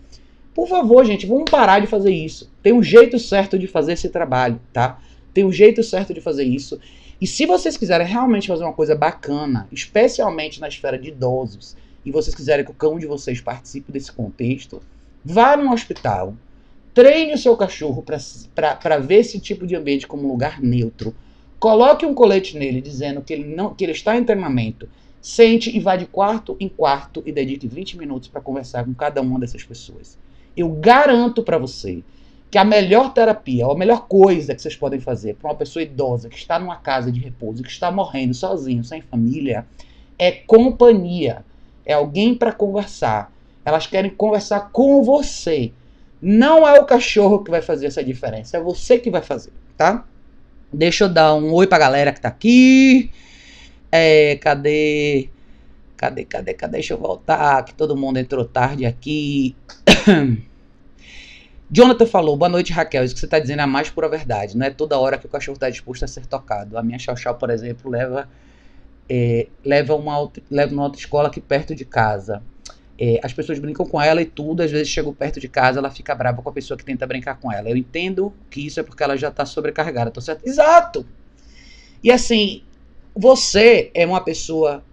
Por 0.53 0.67
favor, 0.67 1.05
gente, 1.05 1.27
vamos 1.27 1.49
parar 1.49 1.79
de 1.79 1.87
fazer 1.87 2.11
isso. 2.11 2.51
Tem 2.63 2.73
um 2.73 2.81
jeito 2.81 3.19
certo 3.19 3.57
de 3.57 3.67
fazer 3.67 3.93
esse 3.93 4.09
trabalho, 4.09 4.59
tá? 4.73 4.99
Tem 5.33 5.45
um 5.45 5.51
jeito 5.51 5.81
certo 5.83 6.13
de 6.13 6.19
fazer 6.19 6.43
isso. 6.43 6.79
E 7.21 7.27
se 7.27 7.45
vocês 7.45 7.77
quiserem 7.77 8.07
realmente 8.07 8.47
fazer 8.47 8.63
uma 8.63 8.73
coisa 8.73 8.95
bacana, 8.95 9.67
especialmente 9.71 10.59
na 10.59 10.67
esfera 10.67 10.97
de 10.97 11.09
idosos, 11.09 11.77
e 12.03 12.09
vocês 12.09 12.33
quiserem 12.33 12.65
que 12.65 12.71
o 12.71 12.73
cão 12.73 12.97
de 12.97 13.05
vocês 13.05 13.39
participe 13.39 13.91
desse 13.91 14.11
contexto, 14.11 14.81
vá 15.23 15.55
num 15.55 15.71
hospital, 15.71 16.33
treine 16.95 17.35
o 17.35 17.37
seu 17.37 17.55
cachorro 17.55 18.03
para 18.03 18.97
ver 18.97 19.19
esse 19.19 19.39
tipo 19.39 19.67
de 19.67 19.75
ambiente 19.75 20.07
como 20.07 20.23
um 20.23 20.31
lugar 20.31 20.59
neutro. 20.59 21.15
Coloque 21.59 22.07
um 22.07 22.15
colete 22.15 22.57
nele 22.57 22.81
dizendo 22.81 23.21
que 23.21 23.33
ele, 23.33 23.55
não, 23.55 23.75
que 23.75 23.85
ele 23.85 23.91
está 23.91 24.17
em 24.17 24.23
treinamento. 24.23 24.89
Sente 25.21 25.69
e 25.69 25.79
vá 25.79 25.95
de 25.95 26.07
quarto 26.07 26.57
em 26.59 26.67
quarto 26.67 27.21
e 27.23 27.31
dedique 27.31 27.67
20 27.67 27.99
minutos 27.99 28.29
para 28.29 28.41
conversar 28.41 28.83
com 28.83 28.95
cada 28.95 29.21
uma 29.21 29.39
dessas 29.39 29.63
pessoas. 29.63 30.17
Eu 30.57 30.69
garanto 30.69 31.43
para 31.43 31.59
você 31.59 32.01
que 32.51 32.57
a 32.57 32.65
melhor 32.65 33.13
terapia, 33.13 33.65
a 33.65 33.73
melhor 33.73 34.07
coisa 34.07 34.53
que 34.53 34.61
vocês 34.61 34.75
podem 34.75 34.99
fazer 34.99 35.35
para 35.35 35.49
uma 35.49 35.55
pessoa 35.55 35.81
idosa 35.81 36.27
que 36.27 36.37
está 36.37 36.59
numa 36.59 36.75
casa 36.75 37.09
de 37.09 37.17
repouso, 37.21 37.63
que 37.63 37.69
está 37.69 37.89
morrendo 37.89 38.33
sozinho, 38.33 38.83
sem 38.83 39.01
família, 39.01 39.65
é 40.19 40.31
companhia. 40.31 41.45
É 41.85 41.93
alguém 41.93 42.35
para 42.35 42.51
conversar. 42.51 43.31
Elas 43.63 43.87
querem 43.87 44.11
conversar 44.11 44.69
com 44.71 45.01
você. 45.01 45.71
Não 46.21 46.67
é 46.67 46.77
o 46.77 46.85
cachorro 46.85 47.41
que 47.41 47.49
vai 47.49 47.61
fazer 47.61 47.87
essa 47.87 48.03
diferença, 48.03 48.57
é 48.57 48.61
você 48.61 48.99
que 48.99 49.09
vai 49.09 49.21
fazer, 49.21 49.53
tá? 49.77 50.05
Deixa 50.71 51.05
eu 51.05 51.09
dar 51.09 51.33
um 51.33 51.51
oi 51.53 51.65
pra 51.65 51.79
galera 51.79 52.11
que 52.11 52.21
tá 52.21 52.27
aqui. 52.27 53.09
É, 53.91 54.35
cadê? 54.35 55.29
Cadê, 55.95 56.25
cadê, 56.25 56.53
cadê? 56.53 56.73
Deixa 56.73 56.93
eu 56.93 56.97
voltar, 56.97 57.63
que 57.63 57.73
todo 57.73 57.97
mundo 57.97 58.17
entrou 58.17 58.43
tarde 58.45 58.85
aqui. 58.85 59.55
Jonathan 61.73 62.05
falou, 62.05 62.35
boa 62.35 62.49
noite 62.49 62.73
Raquel, 62.73 63.05
isso 63.05 63.13
que 63.13 63.19
você 63.21 63.25
está 63.25 63.39
dizendo 63.39 63.59
é 63.59 63.63
a 63.63 63.67
mais 63.67 63.89
pura 63.89 64.09
verdade. 64.09 64.57
Não 64.57 64.65
é 64.65 64.69
toda 64.69 64.99
hora 64.99 65.17
que 65.17 65.25
o 65.25 65.29
cachorro 65.29 65.55
está 65.55 65.69
disposto 65.69 66.03
a 66.03 66.07
ser 66.07 66.25
tocado. 66.25 66.77
A 66.77 66.83
minha 66.83 66.99
chau 66.99 67.15
chau, 67.15 67.35
por 67.35 67.49
exemplo, 67.49 67.89
leva 67.89 68.27
é, 69.09 69.47
leva 69.63 69.95
uma 69.95 70.29
leva 70.49 70.73
uma 70.73 70.83
autoescola 70.83 71.29
aqui 71.29 71.39
perto 71.39 71.73
de 71.73 71.85
casa. 71.85 72.43
É, 72.99 73.21
as 73.23 73.31
pessoas 73.31 73.57
brincam 73.57 73.85
com 73.85 74.01
ela 74.01 74.21
e 74.21 74.25
tudo, 74.25 74.61
às 74.61 74.69
vezes 74.69 74.89
chego 74.89 75.13
perto 75.13 75.39
de 75.39 75.47
casa, 75.47 75.79
ela 75.79 75.89
fica 75.89 76.13
brava 76.13 76.41
com 76.41 76.49
a 76.49 76.53
pessoa 76.53 76.77
que 76.77 76.83
tenta 76.83 77.07
brincar 77.07 77.39
com 77.39 77.49
ela. 77.49 77.69
Eu 77.69 77.77
entendo 77.77 78.33
que 78.49 78.67
isso 78.67 78.77
é 78.81 78.83
porque 78.83 79.01
ela 79.01 79.15
já 79.15 79.29
está 79.29 79.45
sobrecarregada, 79.45 80.11
tô 80.11 80.19
certo? 80.19 80.45
Exato! 80.45 81.05
E 82.03 82.11
assim, 82.11 82.63
você 83.15 83.89
é 83.93 84.05
uma 84.05 84.21
pessoa 84.21 84.83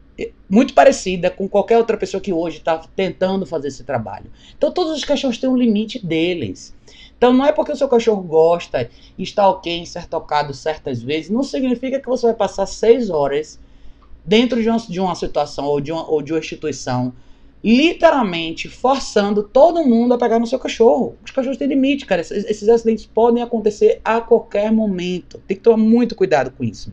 muito 0.49 0.75
parecida 0.75 1.31
com 1.31 1.49
qualquer 1.49 1.79
outra 1.79 1.97
pessoa 1.97 2.21
que 2.21 2.33
hoje 2.33 2.59
está 2.59 2.79
tentando 2.97 3.47
fazer 3.47 3.69
esse 3.69 3.85
trabalho. 3.85 4.31
Então 4.57 4.73
todos 4.73 4.93
os 4.97 5.05
cachorros 5.05 5.39
têm 5.39 5.49
um 5.49 5.57
limite 5.57 6.05
deles. 6.05 6.75
Então 7.17 7.33
não 7.33 7.45
é 7.45 7.53
porque 7.53 7.73
o 7.73 7.77
seu 7.77 7.89
cachorro 7.89 8.23
gosta 8.23 8.89
e 9.17 9.23
está 9.23 9.49
ok 9.49 9.73
em 9.73 9.87
ser 9.87 10.07
tocado 10.07 10.55
certas 10.55 11.03
vezes, 11.03 11.31
não 11.31 11.43
significa 11.43 12.01
que 12.01 12.09
você 12.09 12.27
vai 12.27 12.35
passar 12.35 12.67
seis 12.67 13.11
horas 13.11 13.59
dentro 14.25 14.63
de 14.63 14.69
uma, 14.69 14.79
de 14.79 15.01
uma 15.01 15.15
situação 15.15 15.67
ou 15.67 15.81
de 15.81 15.93
uma, 15.93 16.09
ou 16.09 16.23
de 16.23 16.33
uma 16.33 16.39
instituição 16.39 17.13
literalmente 17.63 18.69
forçando 18.69 19.43
todo 19.43 19.85
mundo 19.85 20.15
a 20.15 20.19
pegar 20.19 20.39
no 20.39 20.47
seu 20.47 20.59
cachorro. 20.59 21.17
Os 21.25 21.31
cachorros 21.31 21.59
têm 21.59 21.67
limite, 21.67 22.07
cara. 22.07 22.21
Esses, 22.21 22.45
esses 22.45 22.69
acidentes 22.69 23.05
podem 23.07 23.43
acontecer 23.43 24.01
a 24.05 24.21
qualquer 24.21 24.71
momento. 24.71 25.41
Tem 25.47 25.57
que 25.57 25.63
tomar 25.63 25.77
muito 25.77 26.15
cuidado 26.15 26.53
com 26.53 26.63
isso. 26.63 26.93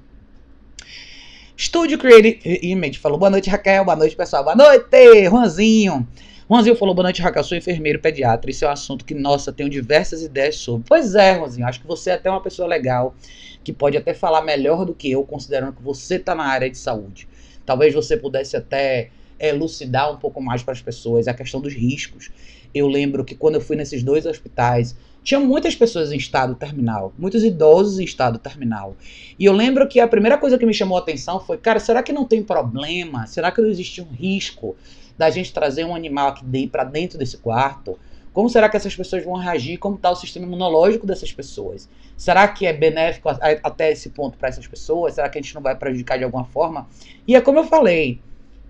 Studio 1.57 1.97
Creative 1.97 2.59
Image 2.63 2.99
falou 2.99 3.17
boa 3.17 3.29
noite, 3.29 3.49
Raquel. 3.49 3.85
Boa 3.85 3.95
noite, 3.95 4.13
pessoal. 4.13 4.43
Boa 4.43 4.57
noite, 4.57 5.23
Juanzinho. 5.29 6.05
Juanzinho 6.49 6.75
falou 6.75 6.93
boa 6.93 7.03
noite, 7.03 7.21
Raquel. 7.21 7.45
Sou 7.45 7.57
enfermeiro 7.57 7.97
pediatra. 7.97 8.51
Isso 8.51 8.65
é 8.65 8.67
um 8.67 8.71
assunto 8.71 9.05
que, 9.05 9.13
nossa, 9.13 9.53
tenho 9.53 9.69
diversas 9.69 10.21
ideias 10.21 10.57
sobre. 10.57 10.85
Pois 10.85 11.15
é, 11.15 11.35
Juanzinho. 11.35 11.65
Acho 11.65 11.79
que 11.79 11.87
você 11.87 12.09
é 12.09 12.13
até 12.15 12.29
uma 12.29 12.41
pessoa 12.41 12.67
legal, 12.67 13.15
que 13.63 13.71
pode 13.71 13.95
até 13.95 14.13
falar 14.13 14.41
melhor 14.41 14.83
do 14.83 14.93
que 14.93 15.09
eu, 15.09 15.23
considerando 15.23 15.71
que 15.71 15.81
você 15.81 16.15
está 16.15 16.35
na 16.35 16.43
área 16.43 16.69
de 16.69 16.77
saúde. 16.77 17.25
Talvez 17.65 17.93
você 17.93 18.17
pudesse 18.17 18.57
até 18.57 19.09
elucidar 19.39 20.11
um 20.11 20.17
pouco 20.17 20.41
mais 20.41 20.61
para 20.61 20.73
as 20.73 20.81
pessoas 20.81 21.25
a 21.25 21.33
questão 21.33 21.61
dos 21.61 21.73
riscos. 21.73 22.31
Eu 22.73 22.85
lembro 22.85 23.23
que 23.23 23.33
quando 23.33 23.55
eu 23.55 23.61
fui 23.61 23.77
nesses 23.77 24.03
dois 24.03 24.25
hospitais, 24.25 24.93
tinha 25.25 25.39
muitas 25.39 25.73
pessoas 25.73 26.11
em 26.11 26.17
estado 26.17 26.53
terminal, 26.53 27.11
muitos 27.17 27.43
idosos 27.43 27.97
em 27.97 28.03
estado 28.03 28.37
terminal. 28.37 28.95
E 29.39 29.45
eu 29.45 29.53
lembro 29.53 29.87
que 29.87 29.99
a 29.99 30.07
primeira 30.07 30.37
coisa 30.37 30.55
que 30.55 30.67
me 30.67 30.73
chamou 30.73 30.99
a 30.99 31.01
atenção 31.01 31.39
foi, 31.39 31.57
cara, 31.57 31.79
será 31.79 32.03
que 32.03 32.13
não 32.13 32.25
tem 32.25 32.43
problema? 32.43 33.25
Será 33.25 33.51
que 33.51 33.59
não 33.59 33.67
existe 33.67 34.01
um 34.01 34.07
risco 34.07 34.75
da 35.17 35.31
gente 35.31 35.51
trazer 35.51 35.83
um 35.83 35.95
animal 35.95 36.27
aqui 36.27 36.67
para 36.67 36.83
dentro 36.83 37.17
desse 37.17 37.37
quarto? 37.37 37.97
Como 38.31 38.47
será 38.47 38.69
que 38.69 38.77
essas 38.77 38.95
pessoas 38.95 39.25
vão 39.25 39.33
reagir? 39.33 39.79
Como 39.79 39.95
está 39.95 40.11
o 40.11 40.15
sistema 40.15 40.45
imunológico 40.45 41.07
dessas 41.07 41.33
pessoas? 41.33 41.89
Será 42.15 42.47
que 42.47 42.67
é 42.67 42.73
benéfico 42.73 43.27
até 43.63 43.91
esse 43.91 44.11
ponto 44.11 44.37
para 44.37 44.49
essas 44.49 44.67
pessoas? 44.67 45.15
Será 45.15 45.27
que 45.27 45.39
a 45.39 45.41
gente 45.41 45.55
não 45.55 45.61
vai 45.61 45.75
prejudicar 45.75 46.19
de 46.19 46.23
alguma 46.23 46.45
forma? 46.45 46.87
E 47.27 47.35
é 47.35 47.41
como 47.41 47.57
eu 47.57 47.63
falei, 47.63 48.21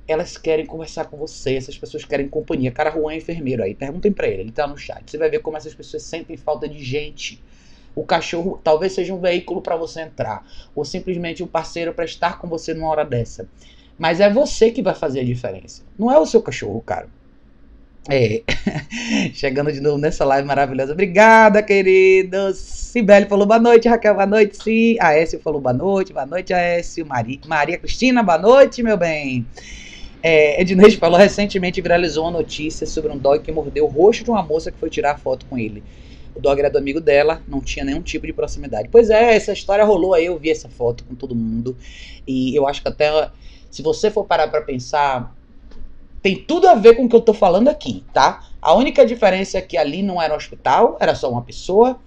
elas 0.07 0.37
querem 0.37 0.65
conversar 0.65 1.05
com 1.05 1.17
você, 1.17 1.55
essas 1.55 1.77
pessoas 1.77 2.05
querem 2.05 2.27
companhia. 2.27 2.71
Cara, 2.71 2.91
Juan 2.91 3.13
é 3.13 3.17
enfermeiro 3.17 3.63
aí, 3.63 3.73
perguntem 3.73 4.11
pra 4.11 4.27
ele, 4.27 4.41
ele 4.41 4.51
tá 4.51 4.67
no 4.67 4.77
chat. 4.77 5.09
Você 5.09 5.17
vai 5.17 5.29
ver 5.29 5.39
como 5.39 5.57
essas 5.57 5.73
pessoas 5.73 6.03
sentem 6.03 6.37
falta 6.37 6.67
de 6.67 6.83
gente. 6.83 7.41
O 7.95 8.03
cachorro 8.03 8.59
talvez 8.63 8.93
seja 8.93 9.13
um 9.13 9.19
veículo 9.19 9.61
para 9.61 9.75
você 9.75 10.01
entrar, 10.01 10.45
ou 10.75 10.83
simplesmente 10.83 11.41
um 11.41 11.47
parceiro 11.47 11.93
para 11.93 12.05
estar 12.05 12.39
com 12.39 12.47
você 12.47 12.73
numa 12.73 12.89
hora 12.89 13.05
dessa. 13.05 13.47
Mas 13.97 14.19
é 14.19 14.29
você 14.29 14.69
que 14.69 14.81
vai 14.81 14.93
fazer 14.93 15.21
a 15.21 15.25
diferença. 15.25 15.81
Não 15.97 16.11
é 16.11 16.19
o 16.19 16.25
seu 16.25 16.41
cachorro, 16.41 16.81
cara. 16.81 17.07
É. 18.09 18.43
Chegando 19.33 19.71
de 19.71 19.79
novo 19.79 19.97
nessa 19.97 20.25
live 20.25 20.47
maravilhosa. 20.47 20.91
Obrigada, 20.91 21.63
queridos. 21.63 22.57
Sibeli 22.57 23.25
falou 23.25 23.47
boa 23.47 23.59
noite, 23.59 23.87
Raquel, 23.87 24.13
boa 24.13 24.25
noite, 24.25 24.61
sim. 24.61 24.97
Aécio 24.99 25.39
falou 25.39 25.59
boa 25.59 25.73
noite, 25.73 26.13
boa 26.13 26.25
noite, 26.25 26.53
Aécio. 26.53 27.05
Maria, 27.05 27.39
Maria 27.47 27.77
Cristina, 27.77 28.21
boa 28.21 28.37
noite, 28.37 28.83
meu 28.83 28.97
bem. 28.97 29.45
É, 30.27 30.65
falou 30.99 31.19
recentemente 31.19 31.79
viralizou 31.79 32.23
uma 32.23 32.31
notícia 32.31 32.87
sobre 32.87 33.11
um 33.11 33.17
dog 33.17 33.43
que 33.43 33.51
mordeu 33.51 33.85
o 33.85 33.87
rosto 33.87 34.23
de 34.23 34.31
uma 34.31 34.41
moça 34.41 34.71
que 34.71 34.79
foi 34.79 34.89
tirar 34.89 35.19
foto 35.19 35.45
com 35.45 35.55
ele. 35.55 35.83
O 36.35 36.41
dog 36.41 36.59
era 36.59 36.67
do 36.67 36.79
amigo 36.79 36.99
dela, 36.99 37.43
não 37.47 37.61
tinha 37.61 37.85
nenhum 37.85 38.01
tipo 38.01 38.25
de 38.25 38.33
proximidade. 38.33 38.89
Pois 38.91 39.11
é, 39.11 39.35
essa 39.35 39.53
história 39.53 39.85
rolou 39.85 40.15
aí, 40.15 40.25
eu 40.25 40.39
vi 40.39 40.49
essa 40.49 40.67
foto 40.67 41.03
com 41.05 41.13
todo 41.13 41.35
mundo. 41.35 41.77
E 42.27 42.55
eu 42.55 42.67
acho 42.67 42.81
que 42.81 42.87
até, 42.87 43.29
se 43.69 43.83
você 43.83 44.09
for 44.09 44.25
parar 44.25 44.47
pra 44.47 44.63
pensar, 44.63 45.31
tem 46.23 46.35
tudo 46.35 46.67
a 46.67 46.73
ver 46.73 46.95
com 46.95 47.05
o 47.05 47.09
que 47.09 47.15
eu 47.15 47.21
tô 47.21 47.31
falando 47.31 47.67
aqui, 47.67 48.03
tá? 48.11 48.47
A 48.59 48.73
única 48.73 49.05
diferença 49.05 49.59
é 49.59 49.61
que 49.61 49.77
ali 49.77 50.01
não 50.01 50.19
era 50.19 50.33
um 50.33 50.37
hospital, 50.37 50.97
era 50.99 51.13
só 51.13 51.29
uma 51.29 51.43
pessoa. 51.43 51.99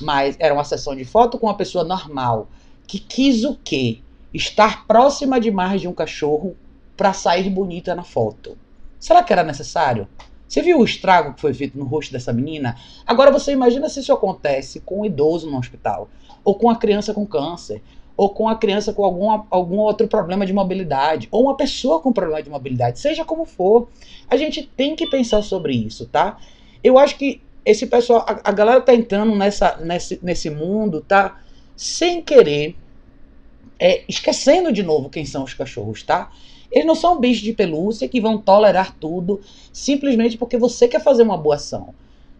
mas 0.00 0.34
era 0.38 0.54
uma 0.54 0.64
sessão 0.64 0.96
de 0.96 1.04
foto 1.04 1.38
com 1.38 1.46
uma 1.46 1.56
pessoa 1.58 1.84
normal 1.84 2.48
que 2.86 2.98
quis 2.98 3.44
o 3.44 3.54
quê? 3.62 3.98
Estar 4.32 4.86
próxima 4.86 5.38
demais 5.38 5.80
de 5.80 5.86
um 5.86 5.92
cachorro 5.92 6.56
para 7.00 7.14
sair 7.14 7.48
bonita 7.48 7.94
na 7.94 8.02
foto. 8.02 8.58
Será 8.98 9.22
que 9.22 9.32
era 9.32 9.42
necessário? 9.42 10.06
Você 10.46 10.60
viu 10.60 10.78
o 10.78 10.84
estrago 10.84 11.32
que 11.32 11.40
foi 11.40 11.54
feito 11.54 11.78
no 11.78 11.86
rosto 11.86 12.12
dessa 12.12 12.30
menina? 12.30 12.76
Agora 13.06 13.30
você 13.30 13.52
imagina 13.52 13.88
se 13.88 14.00
isso 14.00 14.12
acontece 14.12 14.80
com 14.80 15.00
um 15.00 15.06
idoso 15.06 15.50
no 15.50 15.56
hospital, 15.56 16.10
ou 16.44 16.56
com 16.56 16.68
a 16.68 16.76
criança 16.76 17.14
com 17.14 17.24
câncer, 17.24 17.82
ou 18.18 18.28
com 18.28 18.50
a 18.50 18.54
criança 18.54 18.92
com 18.92 19.02
algum, 19.02 19.30
algum 19.50 19.78
outro 19.78 20.06
problema 20.08 20.44
de 20.44 20.52
mobilidade, 20.52 21.26
ou 21.30 21.44
uma 21.44 21.56
pessoa 21.56 22.00
com 22.00 22.12
problema 22.12 22.42
de 22.42 22.50
mobilidade, 22.50 22.98
seja 22.98 23.24
como 23.24 23.46
for. 23.46 23.88
A 24.28 24.36
gente 24.36 24.62
tem 24.62 24.94
que 24.94 25.08
pensar 25.08 25.40
sobre 25.40 25.72
isso, 25.72 26.04
tá? 26.04 26.36
Eu 26.84 26.98
acho 26.98 27.16
que 27.16 27.40
esse 27.64 27.86
pessoal, 27.86 28.26
a, 28.28 28.50
a 28.50 28.52
galera 28.52 28.82
tá 28.82 28.94
entrando 28.94 29.34
nessa, 29.34 29.78
nesse, 29.78 30.20
nesse 30.22 30.50
mundo, 30.50 31.00
tá? 31.00 31.40
Sem 31.74 32.20
querer, 32.20 32.76
é, 33.78 34.04
esquecendo 34.06 34.70
de 34.70 34.82
novo 34.82 35.08
quem 35.08 35.24
são 35.24 35.44
os 35.44 35.54
cachorros, 35.54 36.02
tá? 36.02 36.30
Eles 36.70 36.86
não 36.86 36.94
são 36.94 37.18
bichos 37.18 37.42
de 37.42 37.52
pelúcia 37.52 38.08
que 38.08 38.20
vão 38.20 38.38
tolerar 38.38 38.96
tudo 38.98 39.40
simplesmente 39.72 40.38
porque 40.38 40.56
você 40.56 40.86
quer 40.86 41.02
fazer 41.02 41.22
uma 41.22 41.36
boa 41.36 41.56
ação. 41.56 41.94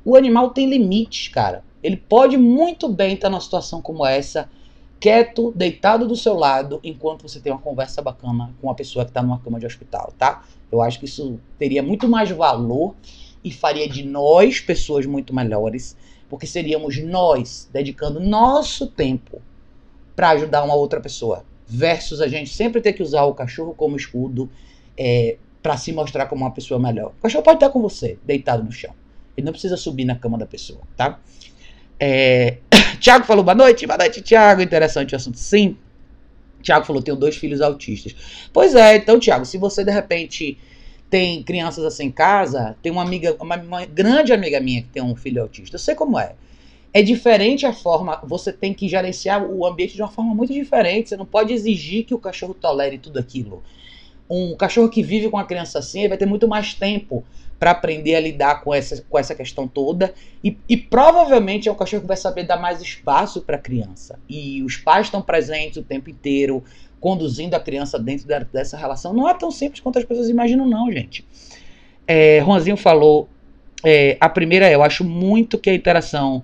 O 0.05 0.17
animal 0.17 0.51
tem 0.51 0.69
limites, 0.69 1.29
cara. 1.29 1.65
Ele 1.83 1.97
pode 1.97 2.37
muito 2.37 2.89
bem 2.89 3.15
estar 3.15 3.29
numa 3.29 3.41
situação 3.41 3.83
como 3.83 4.07
essa, 4.07 4.49
quieto, 5.01 5.53
deitado 5.57 6.07
do 6.07 6.15
seu 6.15 6.35
lado, 6.35 6.79
enquanto 6.85 7.23
você 7.23 7.41
tem 7.41 7.51
uma 7.51 7.61
conversa 7.61 8.03
bacana 8.03 8.55
com 8.61 8.69
uma 8.69 8.75
pessoa 8.75 9.05
que 9.05 9.11
está 9.11 9.23
numa 9.23 9.39
cama 9.41 9.59
de 9.59 9.67
hospital, 9.67 10.13
tá? 10.19 10.45
Eu 10.71 10.83
acho 10.83 10.99
que 10.99 11.07
isso 11.07 11.41
teria 11.59 11.83
muito 11.83 12.07
mais 12.07 12.31
valor 12.31 12.95
e 13.43 13.51
faria 13.51 13.89
de 13.89 14.05
nós 14.05 14.61
pessoas 14.61 15.07
muito 15.07 15.35
melhores, 15.35 15.97
porque 16.29 16.47
seríamos 16.47 17.03
nós 17.03 17.69
dedicando 17.73 18.21
nosso 18.21 18.87
tempo 18.87 19.41
para 20.15 20.31
ajudar 20.31 20.63
uma 20.63 20.75
outra 20.75 21.01
pessoa, 21.01 21.45
versus 21.71 22.21
a 22.21 22.27
gente 22.27 22.51
sempre 22.51 22.81
ter 22.81 22.93
que 22.93 23.03
usar 23.03 23.25
o 23.25 23.35
cachorro 23.35 23.75
como 23.75 23.97
escudo 23.97 24.51
é, 24.99 25.37
para 25.63 25.77
se 25.77 25.93
mostrar 25.93 26.27
como 26.27 26.45
uma 26.45 26.51
pessoa 26.51 26.81
melhor. 26.81 27.13
O 27.19 27.23
cachorro 27.23 27.45
pode 27.45 27.57
estar 27.57 27.71
com 27.71 27.81
você, 27.81 28.19
deitado 28.25 28.65
no 28.65 28.73
chão. 28.73 28.93
Ele 29.37 29.45
não 29.45 29.53
precisa 29.53 29.77
subir 29.77 30.05
na 30.05 30.17
cama 30.17 30.37
da 30.37 30.47
pessoa, 30.47 30.81
tá? 30.97 31.21
É... 31.99 32.59
Tiago 32.99 33.25
falou, 33.25 33.45
boa 33.45 33.55
noite, 33.55 33.87
boa 33.87 33.99
noite, 33.99 34.21
Tiago. 34.21 34.61
Interessante 34.61 35.15
o 35.15 35.17
assunto. 35.17 35.39
Sim. 35.39 35.77
Tiago 36.61 36.85
falou, 36.85 37.01
tenho 37.01 37.17
dois 37.17 37.37
filhos 37.37 37.61
autistas. 37.61 38.15
Pois 38.53 38.75
é, 38.75 38.97
então, 38.97 39.19
Tiago, 39.19 39.45
se 39.47 39.57
você 39.57 39.85
de 39.85 39.91
repente 39.91 40.59
tem 41.09 41.43
crianças 41.43 41.85
assim 41.85 42.07
em 42.07 42.11
casa, 42.11 42.77
tem 42.83 42.91
uma 42.91 43.03
amiga, 43.03 43.37
uma, 43.41 43.57
uma, 43.57 43.85
grande 43.87 44.33
amiga 44.33 44.61
minha 44.61 44.83
que 44.83 44.89
tem 44.89 45.03
um 45.03 45.17
filho 45.17 45.43
autista. 45.43 45.77
Eu 45.77 45.81
sei 45.81 45.95
como 45.95 46.19
é. 46.19 46.35
É 46.93 47.03
diferente 47.03 47.65
a 47.65 47.73
forma, 47.73 48.21
você 48.25 48.53
tem 48.53 48.75
que 48.75 48.89
gerenciar 48.89 49.45
o 49.45 49.65
ambiente 49.65 49.95
de 49.95 50.03
uma 50.03 50.11
forma 50.11 50.35
muito 50.35 50.53
diferente. 50.53 51.09
Você 51.09 51.17
não 51.17 51.27
pode 51.27 51.53
exigir 51.53 52.05
que 52.05 52.15
o 52.15 52.19
cachorro 52.19 52.53
tolere 52.53 52.99
tudo 52.99 53.19
aquilo. 53.19 53.63
Um 54.29 54.57
cachorro 54.57 54.89
que 54.89 55.03
vive 55.03 55.29
com 55.29 55.37
uma 55.37 55.45
criança 55.45 55.79
assim, 55.79 56.09
vai 56.09 56.19
ter 56.19 56.27
muito 56.27 56.49
mais 56.49 56.75
tempo 56.75 57.25
para 57.61 57.73
aprender 57.73 58.15
a 58.15 58.21
lidar 58.21 58.63
com 58.63 58.75
essa, 58.75 59.05
com 59.09 59.19
essa 59.19 59.35
questão 59.35 59.69
toda. 59.69 60.15
E, 60.43 60.57
e 60.69 60.77
provavelmente 60.77 61.69
é 61.69 61.73
um 61.73 61.75
cachorro 61.77 62.03
que 62.03 62.09
vai 62.09 62.17
saber 62.17 62.45
dar 62.45 62.57
mais 62.57 62.81
espaço 62.81 63.43
para 63.43 63.57
a 63.57 63.59
criança. 63.61 64.19
E 64.29 64.63
os 64.63 64.77
pais 64.77 65.07
estão 65.07 65.21
presentes 65.21 65.77
o 65.77 65.83
tempo 65.83 66.09
inteiro, 66.11 66.65
conduzindo 66.99 67.55
a 67.55 67.61
criança 67.61 67.99
dentro 67.99 68.27
da, 68.27 68.41
dessa 68.41 68.77
relação. 68.77 69.13
Não 69.13 69.29
é 69.29 69.35
tão 69.35 69.51
simples 69.51 69.81
quanto 69.81 69.99
as 69.99 70.05
pessoas 70.05 70.29
imaginam, 70.29 70.67
não, 70.67 70.91
gente. 70.91 71.25
É, 72.07 72.43
falou. 72.77 73.29
É, 73.85 74.17
a 74.21 74.29
primeira 74.29 74.69
é, 74.69 74.75
eu 74.75 74.83
acho 74.83 75.05
muito 75.05 75.59
que 75.59 75.71
a 75.71 75.75
interação 75.75 76.43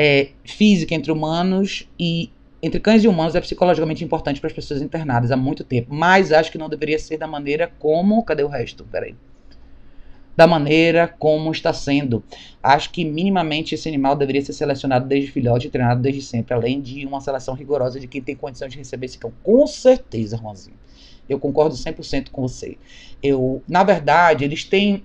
é, 0.00 0.30
física 0.44 0.94
entre 0.94 1.12
humanos 1.12 1.86
e 1.98 2.30
entre 2.62 2.80
cães 2.80 3.04
e 3.04 3.08
humanos 3.08 3.34
é 3.34 3.40
psicologicamente 3.40 4.02
importante 4.02 4.40
para 4.40 4.48
as 4.48 4.52
pessoas 4.52 4.80
internadas 4.80 5.30
há 5.30 5.36
muito 5.36 5.62
tempo, 5.62 5.94
mas 5.94 6.32
acho 6.32 6.50
que 6.50 6.56
não 6.56 6.70
deveria 6.70 6.98
ser 6.98 7.18
da 7.18 7.26
maneira 7.26 7.70
como. 7.78 8.22
Cadê 8.22 8.42
o 8.42 8.48
resto? 8.48 8.84
Peraí 8.84 9.14
da 10.34 10.46
maneira 10.46 11.06
como 11.06 11.52
está 11.52 11.70
sendo. 11.70 12.24
Acho 12.62 12.88
que 12.90 13.04
minimamente 13.04 13.74
esse 13.74 13.86
animal 13.86 14.16
deveria 14.16 14.40
ser 14.40 14.54
selecionado 14.54 15.06
desde 15.06 15.30
filhote 15.30 15.66
e 15.66 15.70
treinado 15.70 16.00
desde 16.00 16.22
sempre, 16.22 16.54
além 16.54 16.80
de 16.80 17.04
uma 17.04 17.20
seleção 17.20 17.52
rigorosa 17.52 18.00
de 18.00 18.06
quem 18.06 18.22
tem 18.22 18.34
condição 18.34 18.66
de 18.66 18.78
receber 18.78 19.04
esse 19.04 19.18
cão. 19.18 19.30
Com 19.42 19.66
certeza, 19.66 20.38
Ronzinho. 20.38 20.76
Eu 21.28 21.38
concordo 21.38 21.74
100% 21.74 22.30
com 22.30 22.48
você. 22.48 22.78
Eu, 23.22 23.62
na 23.68 23.84
verdade, 23.84 24.42
eles 24.42 24.64
têm 24.64 25.02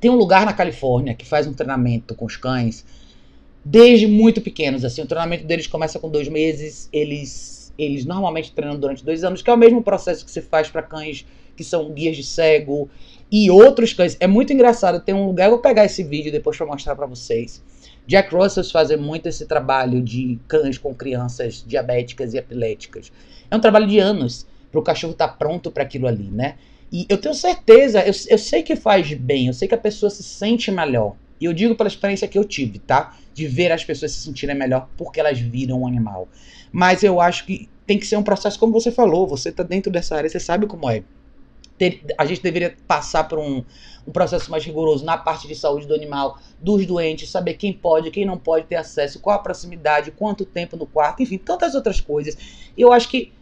tem 0.00 0.10
um 0.10 0.16
lugar 0.16 0.44
na 0.44 0.52
Califórnia 0.52 1.14
que 1.14 1.24
faz 1.24 1.46
um 1.46 1.52
treinamento 1.52 2.14
com 2.16 2.24
os 2.24 2.36
cães 2.36 2.84
desde 3.70 4.06
muito 4.06 4.40
pequenos. 4.40 4.84
Assim, 4.84 5.02
o 5.02 5.06
treinamento 5.06 5.44
deles 5.44 5.66
começa 5.66 5.98
com 5.98 6.08
dois 6.08 6.28
meses. 6.28 6.88
Eles, 6.92 7.72
eles 7.78 8.04
normalmente 8.04 8.52
treinam 8.52 8.78
durante 8.78 9.04
dois 9.04 9.22
anos, 9.22 9.42
que 9.42 9.50
é 9.50 9.52
o 9.52 9.58
mesmo 9.58 9.82
processo 9.82 10.24
que 10.24 10.30
se 10.30 10.40
faz 10.40 10.68
para 10.68 10.82
cães 10.82 11.26
que 11.54 11.64
são 11.64 11.90
guias 11.90 12.16
de 12.16 12.22
cego 12.22 12.88
e 13.30 13.50
outros 13.50 13.92
cães. 13.92 14.16
É 14.20 14.26
muito 14.26 14.52
engraçado. 14.52 15.00
Tem 15.00 15.14
um 15.14 15.26
lugar, 15.26 15.46
eu 15.46 15.50
vou 15.50 15.58
pegar 15.58 15.84
esse 15.84 16.02
vídeo 16.02 16.32
depois 16.32 16.56
para 16.56 16.66
mostrar 16.66 16.96
para 16.96 17.04
vocês. 17.04 17.62
Jack 18.06 18.34
Russell 18.34 18.64
faz 18.64 18.96
muito 18.96 19.28
esse 19.28 19.44
trabalho 19.44 20.00
de 20.00 20.38
cães 20.48 20.78
com 20.78 20.94
crianças 20.94 21.62
diabéticas 21.66 22.32
e 22.32 22.38
epiléticas. 22.38 23.12
É 23.50 23.56
um 23.56 23.60
trabalho 23.60 23.86
de 23.86 23.98
anos 23.98 24.46
para 24.70 24.80
o 24.80 24.82
cachorro 24.82 25.12
estar 25.12 25.28
tá 25.28 25.34
pronto 25.34 25.70
para 25.70 25.82
aquilo 25.82 26.06
ali, 26.06 26.30
né? 26.30 26.54
E 26.90 27.04
eu 27.06 27.18
tenho 27.18 27.34
certeza, 27.34 28.00
eu, 28.00 28.14
eu 28.28 28.38
sei 28.38 28.62
que 28.62 28.74
faz 28.74 29.12
bem, 29.12 29.48
eu 29.48 29.52
sei 29.52 29.68
que 29.68 29.74
a 29.74 29.78
pessoa 29.78 30.08
se 30.08 30.22
sente 30.22 30.70
melhor. 30.70 31.16
E 31.40 31.44
eu 31.44 31.52
digo 31.52 31.74
pela 31.74 31.88
experiência 31.88 32.28
que 32.28 32.38
eu 32.38 32.44
tive, 32.44 32.78
tá? 32.78 33.16
De 33.32 33.46
ver 33.46 33.72
as 33.72 33.84
pessoas 33.84 34.12
se 34.12 34.20
sentirem 34.20 34.56
melhor 34.56 34.88
porque 34.96 35.20
elas 35.20 35.38
viram 35.38 35.82
um 35.82 35.86
animal. 35.86 36.28
Mas 36.72 37.02
eu 37.02 37.20
acho 37.20 37.46
que 37.46 37.68
tem 37.86 37.98
que 37.98 38.06
ser 38.06 38.16
um 38.16 38.22
processo 38.22 38.58
como 38.58 38.72
você 38.72 38.90
falou, 38.90 39.26
você 39.26 39.50
tá 39.50 39.62
dentro 39.62 39.90
dessa 39.90 40.16
área, 40.16 40.28
você 40.28 40.40
sabe 40.40 40.66
como 40.66 40.90
é 40.90 41.02
ter, 41.78 42.04
a 42.18 42.26
gente 42.26 42.42
deveria 42.42 42.76
passar 42.86 43.24
por 43.24 43.38
um, 43.38 43.64
um 44.06 44.10
processo 44.10 44.50
mais 44.50 44.64
rigoroso 44.64 45.04
na 45.04 45.16
parte 45.16 45.46
de 45.46 45.54
saúde 45.54 45.86
do 45.86 45.94
animal, 45.94 46.38
dos 46.60 46.84
doentes, 46.84 47.30
saber 47.30 47.54
quem 47.54 47.72
pode, 47.72 48.10
quem 48.10 48.26
não 48.26 48.36
pode 48.36 48.66
ter 48.66 48.74
acesso, 48.74 49.20
qual 49.20 49.36
a 49.36 49.38
proximidade, 49.38 50.10
quanto 50.10 50.44
tempo 50.44 50.76
no 50.76 50.86
quarto, 50.86 51.22
enfim, 51.22 51.38
tantas 51.38 51.74
outras 51.74 52.00
coisas. 52.00 52.36
Eu 52.76 52.92
acho 52.92 53.08
que 53.08 53.32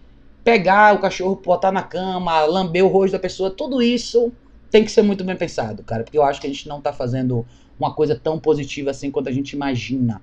pegar 0.45 0.95
o 0.95 1.01
cachorro, 1.01 1.41
botar 1.45 1.73
na 1.73 1.83
cama, 1.83 2.45
lamber 2.45 2.85
o 2.85 2.89
rosto 2.89 3.13
da 3.13 3.19
pessoa, 3.19 3.51
tudo 3.51 3.83
isso 3.83 4.31
tem 4.71 4.85
que 4.85 4.91
ser 4.91 5.03
muito 5.03 5.25
bem 5.25 5.37
pensado, 5.37 5.83
cara, 5.83 6.05
porque 6.05 6.19
eu 6.19 6.23
acho 6.23 6.41
que 6.41 6.47
a 6.47 6.51
gente 6.51 6.69
não 6.69 6.81
tá 6.81 6.93
fazendo 6.93 7.47
uma 7.79 7.95
coisa 7.95 8.15
tão 8.15 8.39
positiva 8.39 8.91
assim 8.91 9.11
quanto 9.11 9.29
a 9.29 9.33
gente 9.33 9.53
imagina, 9.53 10.23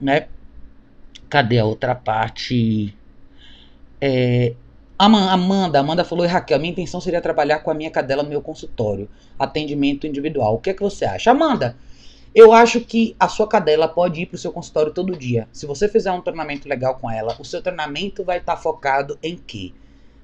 né? 0.00 0.28
Cadê 1.28 1.58
a 1.58 1.64
outra 1.64 1.94
parte? 1.94 2.96
É, 4.00 4.54
Amanda, 4.96 5.80
Amanda 5.80 6.04
falou, 6.04 6.24
e 6.24 6.28
Raquel, 6.28 6.58
minha 6.58 6.70
intenção 6.70 7.00
seria 7.00 7.20
trabalhar 7.20 7.60
com 7.60 7.70
a 7.70 7.74
minha 7.74 7.90
cadela 7.90 8.22
no 8.22 8.28
meu 8.28 8.40
consultório, 8.40 9.08
atendimento 9.38 10.06
individual. 10.06 10.54
O 10.54 10.58
que 10.58 10.70
é 10.70 10.74
que 10.74 10.82
você 10.82 11.04
acha? 11.04 11.32
Amanda, 11.32 11.76
eu 12.34 12.52
acho 12.52 12.80
que 12.80 13.14
a 13.18 13.28
sua 13.28 13.48
cadela 13.48 13.88
pode 13.88 14.22
ir 14.22 14.26
para 14.26 14.36
o 14.36 14.38
seu 14.38 14.52
consultório 14.52 14.92
todo 14.92 15.16
dia. 15.16 15.48
Se 15.52 15.66
você 15.66 15.88
fizer 15.88 16.12
um 16.12 16.20
treinamento 16.20 16.68
legal 16.68 16.96
com 16.96 17.10
ela, 17.10 17.36
o 17.38 17.44
seu 17.44 17.60
treinamento 17.60 18.24
vai 18.24 18.38
estar 18.38 18.56
tá 18.56 18.62
focado 18.62 19.18
em 19.22 19.36
quê? 19.36 19.72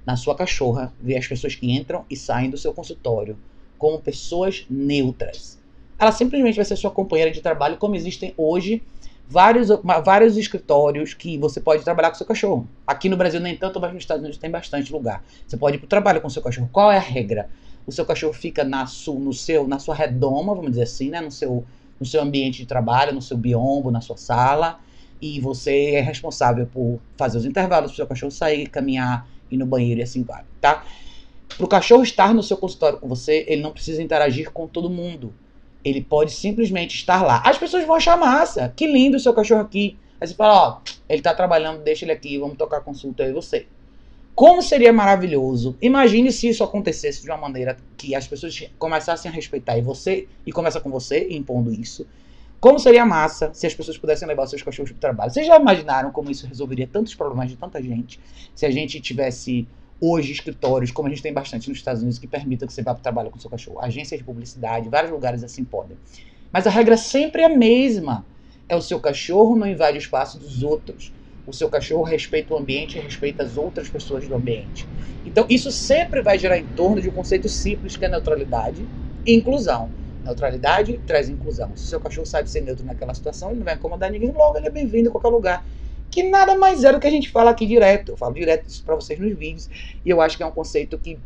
Na 0.06 0.16
sua 0.16 0.34
cachorra, 0.34 0.92
ver 1.00 1.18
as 1.18 1.26
pessoas 1.26 1.54
que 1.54 1.70
entram 1.70 2.04
e 2.08 2.16
saem 2.16 2.50
do 2.50 2.56
seu 2.56 2.72
consultório 2.72 3.36
como 3.78 4.00
pessoas 4.00 4.66
neutras. 4.68 5.59
Ela 6.00 6.12
simplesmente 6.12 6.56
vai 6.56 6.64
ser 6.64 6.76
sua 6.76 6.90
companheira 6.90 7.30
de 7.30 7.42
trabalho, 7.42 7.76
como 7.76 7.94
existem 7.94 8.32
hoje 8.34 8.82
vários, 9.28 9.68
vários 10.02 10.38
escritórios 10.38 11.12
que 11.12 11.36
você 11.36 11.60
pode 11.60 11.84
trabalhar 11.84 12.08
com 12.08 12.16
seu 12.16 12.26
cachorro. 12.26 12.66
Aqui 12.86 13.06
no 13.10 13.18
Brasil 13.18 13.38
nem 13.38 13.54
tanto, 13.54 13.78
mas 13.78 13.92
nos 13.92 14.02
Estados 14.02 14.22
Unidos 14.22 14.38
tem 14.38 14.50
bastante 14.50 14.90
lugar. 14.90 15.22
Você 15.46 15.58
pode 15.58 15.76
ir 15.76 15.78
para 15.78 15.84
o 15.84 15.88
trabalho 15.88 16.22
com 16.22 16.30
seu 16.30 16.40
cachorro. 16.40 16.70
Qual 16.72 16.90
é 16.90 16.96
a 16.96 17.00
regra? 17.00 17.50
O 17.86 17.92
seu 17.92 18.06
cachorro 18.06 18.32
fica 18.32 18.64
na, 18.64 18.86
su, 18.86 19.12
no 19.18 19.34
seu, 19.34 19.68
na 19.68 19.78
sua 19.78 19.94
redoma, 19.94 20.54
vamos 20.54 20.70
dizer 20.70 20.84
assim, 20.84 21.10
né? 21.10 21.20
no, 21.20 21.30
seu, 21.30 21.66
no 22.00 22.06
seu 22.06 22.22
ambiente 22.22 22.60
de 22.60 22.66
trabalho, 22.66 23.12
no 23.12 23.20
seu 23.20 23.36
biombo, 23.36 23.90
na 23.90 24.00
sua 24.00 24.16
sala. 24.16 24.80
E 25.20 25.38
você 25.38 25.90
é 25.96 26.00
responsável 26.00 26.66
por 26.66 26.98
fazer 27.18 27.36
os 27.36 27.44
intervalos 27.44 27.90
para 27.90 27.92
o 27.92 27.96
seu 27.96 28.06
cachorro 28.06 28.32
sair, 28.32 28.68
caminhar, 28.68 29.28
ir 29.50 29.58
no 29.58 29.66
banheiro 29.66 30.00
e 30.00 30.02
assim 30.02 30.22
vai, 30.22 30.44
tá? 30.62 30.82
Para 31.46 31.64
o 31.66 31.68
cachorro 31.68 32.02
estar 32.02 32.32
no 32.32 32.42
seu 32.42 32.56
consultório 32.56 32.98
com 32.98 33.06
você, 33.06 33.44
ele 33.46 33.60
não 33.60 33.70
precisa 33.70 34.02
interagir 34.02 34.50
com 34.50 34.66
todo 34.66 34.88
mundo. 34.88 35.34
Ele 35.84 36.02
pode 36.02 36.32
simplesmente 36.32 36.94
estar 36.94 37.22
lá. 37.22 37.42
As 37.44 37.58
pessoas 37.58 37.86
vão 37.86 37.96
achar 37.96 38.16
massa. 38.16 38.72
Que 38.76 38.86
lindo 38.86 39.16
o 39.16 39.20
seu 39.20 39.32
cachorro 39.32 39.62
aqui. 39.62 39.96
Aí 40.20 40.28
você 40.28 40.34
fala, 40.34 40.68
ó, 40.68 40.80
ele 41.08 41.22
tá 41.22 41.34
trabalhando, 41.34 41.82
deixa 41.82 42.04
ele 42.04 42.12
aqui, 42.12 42.38
vamos 42.38 42.56
tocar 42.56 42.80
consulta 42.80 43.24
aí 43.24 43.32
você. 43.32 43.66
Como 44.34 44.62
seria 44.62 44.92
maravilhoso. 44.92 45.76
Imagine 45.80 46.30
se 46.30 46.48
isso 46.48 46.62
acontecesse 46.62 47.22
de 47.22 47.30
uma 47.30 47.36
maneira 47.36 47.76
que 47.96 48.14
as 48.14 48.26
pessoas 48.26 48.70
começassem 48.78 49.30
a 49.30 49.34
respeitar 49.34 49.76
e 49.76 49.82
você, 49.82 50.28
e 50.46 50.52
começa 50.52 50.80
com 50.80 50.90
você 50.90 51.28
impondo 51.30 51.72
isso. 51.72 52.06
Como 52.60 52.78
seria 52.78 53.06
massa 53.06 53.50
se 53.54 53.66
as 53.66 53.74
pessoas 53.74 53.96
pudessem 53.96 54.28
levar 54.28 54.46
seus 54.46 54.62
cachorros 54.62 54.90
para 54.90 54.98
o 54.98 55.00
trabalho? 55.00 55.30
Vocês 55.30 55.46
já 55.46 55.58
imaginaram 55.58 56.10
como 56.10 56.30
isso 56.30 56.46
resolveria 56.46 56.86
tantos 56.86 57.14
problemas 57.14 57.48
de 57.48 57.56
tanta 57.56 57.82
gente? 57.82 58.20
Se 58.54 58.66
a 58.66 58.70
gente 58.70 59.00
tivesse 59.00 59.66
hoje 60.00 60.32
escritórios, 60.32 60.90
como 60.90 61.08
a 61.08 61.10
gente 61.10 61.22
tem 61.22 61.32
bastante 61.32 61.68
nos 61.68 61.78
Estados 61.78 62.02
Unidos, 62.02 62.18
que 62.18 62.26
permitam 62.26 62.66
que 62.66 62.72
você 62.74 62.82
vá 62.82 62.94
para 62.94 63.00
o 63.00 63.02
trabalho 63.02 63.30
com 63.30 63.38
seu 63.38 63.50
cachorro. 63.50 63.80
Agências 63.80 64.18
de 64.18 64.24
publicidade, 64.24 64.88
vários 64.88 65.12
lugares 65.12 65.42
assim 65.44 65.64
podem. 65.64 65.98
Mas 66.52 66.66
a 66.66 66.70
regra 66.70 66.96
sempre 66.96 67.42
é 67.42 67.46
a 67.46 67.56
mesma. 67.56 68.26
é 68.68 68.76
o 68.76 68.82
seu 68.82 69.00
cachorro 69.00 69.56
não 69.56 69.66
invade 69.66 69.98
o 69.98 70.00
espaço 70.00 70.38
dos 70.38 70.62
outros. 70.62 71.12
O 71.46 71.52
seu 71.52 71.68
cachorro 71.68 72.04
respeita 72.04 72.54
o 72.54 72.56
ambiente 72.58 72.96
e 72.98 73.00
respeita 73.00 73.42
as 73.42 73.56
outras 73.56 73.88
pessoas 73.90 74.26
do 74.28 74.34
ambiente. 74.34 74.88
Então, 75.24 75.44
isso 75.50 75.72
sempre 75.72 76.22
vai 76.22 76.38
girar 76.38 76.58
em 76.58 76.66
torno 76.66 77.00
de 77.02 77.08
um 77.08 77.12
conceito 77.12 77.48
simples 77.48 77.96
que 77.96 78.04
é 78.04 78.08
neutralidade 78.08 78.88
e 79.26 79.34
inclusão. 79.34 79.92
Neutralidade 80.22 80.98
traz 81.06 81.28
inclusão. 81.28 81.74
Se 81.76 81.84
o 81.86 81.88
seu 81.88 82.00
cachorro 82.00 82.26
sabe 82.26 82.48
ser 82.50 82.60
neutro 82.60 82.84
naquela 82.86 83.14
situação, 83.14 83.50
ele 83.50 83.58
não 83.60 83.64
vai 83.64 83.74
incomodar 83.74 84.10
ninguém, 84.10 84.32
logo 84.32 84.56
ele 84.58 84.66
é 84.68 84.70
bem-vindo 84.70 85.08
em 85.08 85.12
qualquer 85.12 85.28
lugar. 85.28 85.66
Que 86.10 86.22
nada 86.24 86.56
mais 86.56 86.82
é 86.84 86.92
do 86.92 86.98
que 86.98 87.06
a 87.06 87.10
gente 87.10 87.30
fala 87.30 87.50
aqui 87.50 87.66
direto. 87.66 88.12
Eu 88.12 88.16
falo 88.16 88.34
direto 88.34 88.68
isso 88.68 88.82
para 88.82 88.94
vocês 88.94 89.18
nos 89.18 89.36
vídeos. 89.36 89.68
E 90.04 90.10
eu 90.10 90.20
acho 90.20 90.36
que 90.36 90.42
é 90.42 90.46
um 90.46 90.50
conceito 90.50 90.98
que 90.98 91.18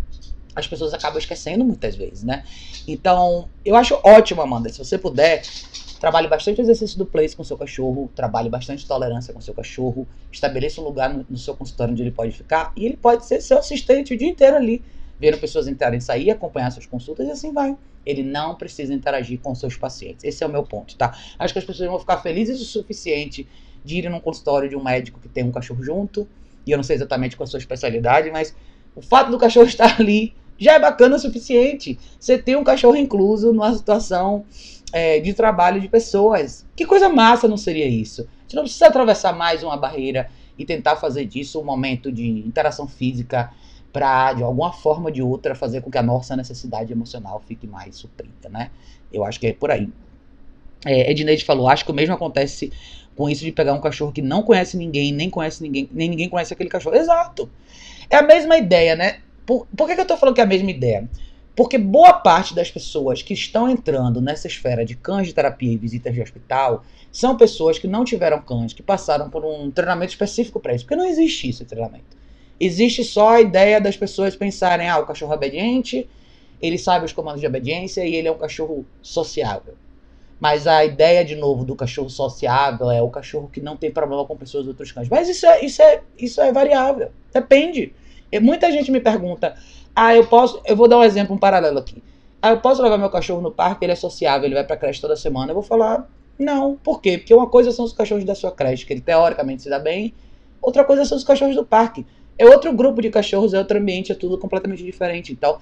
as 0.54 0.66
pessoas 0.66 0.94
acabam 0.94 1.18
esquecendo 1.18 1.64
muitas 1.64 1.96
vezes, 1.96 2.22
né? 2.22 2.44
Então, 2.86 3.48
eu 3.64 3.74
acho 3.74 3.98
ótimo, 4.04 4.40
Amanda, 4.40 4.68
se 4.68 4.78
você 4.78 4.96
puder, 4.96 5.42
trabalhe 5.98 6.28
bastante 6.28 6.60
exercício 6.60 6.96
do 6.98 7.06
place 7.06 7.34
com 7.34 7.42
seu 7.42 7.56
cachorro, 7.56 8.10
trabalhe 8.14 8.48
bastante 8.48 8.86
tolerância 8.86 9.32
com 9.32 9.40
seu 9.40 9.54
cachorro, 9.54 10.06
estabeleça 10.30 10.80
um 10.80 10.84
lugar 10.84 11.12
no, 11.28 11.38
seu 11.38 11.56
consultório 11.56 11.92
onde 11.92 12.02
ele 12.02 12.10
pode 12.10 12.32
ficar 12.32 12.72
e 12.76 12.84
ele 12.84 12.96
pode 12.96 13.24
ser 13.26 13.40
seu 13.40 13.58
assistente 13.58 14.14
o 14.14 14.16
dia 14.16 14.28
inteiro 14.28 14.56
ali, 14.56 14.84
vendo 15.18 15.38
pessoas 15.38 15.66
entrarem 15.66 15.98
e 15.98 16.02
sair, 16.02 16.30
acompanhar 16.30 16.70
suas 16.70 16.86
consultas 16.86 17.26
e 17.26 17.30
assim 17.30 17.52
vai. 17.52 17.76
Ele 18.04 18.22
não 18.22 18.54
precisa 18.54 18.92
interagir 18.92 19.40
com 19.40 19.54
seus 19.54 19.76
pacientes. 19.76 20.24
Esse 20.24 20.44
é 20.44 20.46
o 20.46 20.50
meu 20.50 20.62
ponto, 20.62 20.94
tá? 20.94 21.16
Acho 21.38 21.54
que 21.54 21.58
as 21.58 21.64
pessoas 21.64 21.88
vão 21.88 21.98
ficar 21.98 22.18
felizes 22.18 22.60
o 22.60 22.64
suficiente 22.64 23.48
de 23.84 23.98
irem 23.98 24.10
num 24.10 24.20
consultório 24.20 24.68
de 24.68 24.76
um 24.76 24.82
médico 24.82 25.20
que 25.20 25.28
tem 25.28 25.44
um 25.44 25.52
cachorro 25.52 25.82
junto, 25.82 26.26
e 26.66 26.70
eu 26.70 26.76
não 26.76 26.84
sei 26.84 26.96
exatamente 26.96 27.36
qual 27.36 27.44
a 27.44 27.46
sua 27.46 27.58
especialidade, 27.58 28.30
mas 28.30 28.54
o 28.96 29.02
fato 29.02 29.30
do 29.30 29.38
cachorro 29.38 29.66
estar 29.68 30.00
ali 30.00 30.34
já 30.58 30.74
é 30.74 30.78
bacana 30.78 31.16
o 31.16 31.18
suficiente. 31.18 31.98
Você 32.18 32.38
tem 32.38 32.56
um 32.56 32.64
cachorro 32.64 32.96
incluso 32.96 33.52
numa 33.52 33.72
situação 33.74 34.44
é, 34.92 35.20
de 35.20 35.34
trabalho 35.34 35.80
de 35.80 35.88
pessoas. 35.88 36.64
Que 36.76 36.86
coisa 36.86 37.08
massa 37.08 37.48
não 37.48 37.56
seria 37.56 37.86
isso? 37.86 38.22
Gente 38.42 38.56
não 38.56 38.62
precisa 38.62 38.86
atravessar 38.86 39.32
mais 39.32 39.62
uma 39.62 39.76
barreira 39.76 40.30
e 40.56 40.64
tentar 40.64 40.96
fazer 40.96 41.24
disso 41.24 41.60
um 41.60 41.64
momento 41.64 42.12
de 42.12 42.26
interação 42.26 42.86
física 42.86 43.50
para, 43.92 44.32
de 44.34 44.42
alguma 44.42 44.72
forma 44.72 45.06
ou 45.06 45.10
de 45.10 45.22
outra, 45.22 45.54
fazer 45.54 45.80
com 45.80 45.90
que 45.90 45.98
a 45.98 46.02
nossa 46.02 46.36
necessidade 46.36 46.92
emocional 46.92 47.42
fique 47.46 47.66
mais 47.66 47.96
suprida, 47.96 48.48
né? 48.48 48.70
Eu 49.12 49.24
acho 49.24 49.38
que 49.38 49.48
é 49.48 49.52
por 49.52 49.70
aí. 49.70 49.88
É, 50.84 51.10
Edneide 51.10 51.44
falou, 51.44 51.68
acho 51.68 51.84
que 51.84 51.90
o 51.90 51.94
mesmo 51.94 52.14
acontece 52.14 52.72
com 53.16 53.28
isso 53.28 53.44
de 53.44 53.52
pegar 53.52 53.74
um 53.74 53.80
cachorro 53.80 54.12
que 54.12 54.22
não 54.22 54.42
conhece 54.42 54.76
ninguém, 54.76 55.12
nem 55.12 55.30
conhece 55.30 55.62
ninguém, 55.62 55.88
nem 55.92 56.08
ninguém 56.08 56.28
conhece 56.28 56.52
aquele 56.52 56.68
cachorro. 56.68 56.96
Exato. 56.96 57.50
É 58.10 58.16
a 58.16 58.22
mesma 58.22 58.56
ideia, 58.56 58.96
né? 58.96 59.20
Por, 59.46 59.66
por 59.76 59.86
que, 59.86 59.94
que 59.94 60.00
eu 60.00 60.04
estou 60.04 60.16
falando 60.16 60.34
que 60.34 60.40
é 60.40 60.44
a 60.44 60.46
mesma 60.46 60.70
ideia? 60.70 61.08
Porque 61.56 61.78
boa 61.78 62.14
parte 62.14 62.54
das 62.54 62.70
pessoas 62.70 63.22
que 63.22 63.32
estão 63.32 63.68
entrando 63.68 64.20
nessa 64.20 64.48
esfera 64.48 64.84
de 64.84 64.96
cães 64.96 65.28
de 65.28 65.34
terapia 65.34 65.72
e 65.72 65.76
visitas 65.76 66.12
de 66.12 66.20
hospital 66.20 66.84
são 67.12 67.36
pessoas 67.36 67.78
que 67.78 67.86
não 67.86 68.04
tiveram 68.04 68.42
cães, 68.42 68.72
que 68.72 68.82
passaram 68.82 69.30
por 69.30 69.44
um 69.44 69.70
treinamento 69.70 70.10
específico 70.10 70.58
para 70.58 70.74
isso. 70.74 70.84
Porque 70.84 70.96
não 70.96 71.06
existe 71.06 71.48
isso, 71.48 71.64
treinamento. 71.64 72.16
Existe 72.58 73.04
só 73.04 73.30
a 73.30 73.40
ideia 73.40 73.80
das 73.80 73.96
pessoas 73.96 74.34
pensarem: 74.34 74.88
ah, 74.88 74.98
o 74.98 75.06
cachorro 75.06 75.32
é 75.32 75.36
obediente, 75.36 76.08
ele 76.60 76.78
sabe 76.78 77.04
os 77.04 77.12
comandos 77.12 77.40
de 77.40 77.46
obediência 77.46 78.04
e 78.04 78.14
ele 78.14 78.26
é 78.26 78.32
um 78.32 78.38
cachorro 78.38 78.84
sociável. 79.00 79.74
Mas 80.40 80.66
a 80.66 80.84
ideia, 80.84 81.24
de 81.24 81.36
novo, 81.36 81.64
do 81.64 81.76
cachorro 81.76 82.10
sociável 82.10 82.90
é 82.90 83.00
o 83.00 83.08
cachorro 83.08 83.48
que 83.52 83.60
não 83.60 83.76
tem 83.76 83.90
problema 83.90 84.24
com 84.24 84.36
pessoas 84.36 84.64
de 84.64 84.70
outros 84.70 84.92
cães. 84.92 85.08
Mas 85.08 85.28
isso 85.28 85.46
é, 85.46 85.64
isso 85.64 85.80
é, 85.80 86.02
isso 86.18 86.40
é 86.40 86.52
variável. 86.52 87.10
Depende. 87.32 87.92
E 88.30 88.40
muita 88.40 88.70
gente 88.70 88.90
me 88.90 89.00
pergunta: 89.00 89.54
ah, 89.94 90.14
eu 90.14 90.26
posso. 90.26 90.60
Eu 90.66 90.76
vou 90.76 90.88
dar 90.88 90.98
um 90.98 91.04
exemplo, 91.04 91.34
um 91.34 91.38
paralelo 91.38 91.78
aqui. 91.78 92.02
Ah, 92.42 92.50
eu 92.50 92.60
posso 92.60 92.82
levar 92.82 92.98
meu 92.98 93.08
cachorro 93.08 93.40
no 93.40 93.50
parque, 93.50 93.84
ele 93.84 93.92
é 93.92 93.96
sociável, 93.96 94.46
ele 94.46 94.54
vai 94.54 94.64
pra 94.64 94.76
creche 94.76 95.00
toda 95.00 95.16
semana. 95.16 95.52
Eu 95.52 95.54
vou 95.54 95.62
falar: 95.62 96.08
não. 96.38 96.76
Por 96.76 97.00
quê? 97.00 97.16
Porque 97.18 97.32
uma 97.32 97.46
coisa 97.46 97.70
são 97.70 97.84
os 97.84 97.92
cachorros 97.92 98.24
da 98.24 98.34
sua 98.34 98.50
creche, 98.50 98.84
que 98.84 98.92
ele 98.92 99.00
teoricamente 99.00 99.62
se 99.62 99.70
dá 99.70 99.78
bem, 99.78 100.12
outra 100.60 100.84
coisa 100.84 101.04
são 101.04 101.16
os 101.16 101.24
cachorros 101.24 101.54
do 101.54 101.64
parque. 101.64 102.04
É 102.36 102.44
outro 102.46 102.72
grupo 102.72 103.00
de 103.00 103.10
cachorros, 103.10 103.54
é 103.54 103.58
outro 103.58 103.78
ambiente, 103.78 104.10
é 104.10 104.14
tudo 104.14 104.36
completamente 104.36 104.82
diferente. 104.82 105.32
Então, 105.32 105.58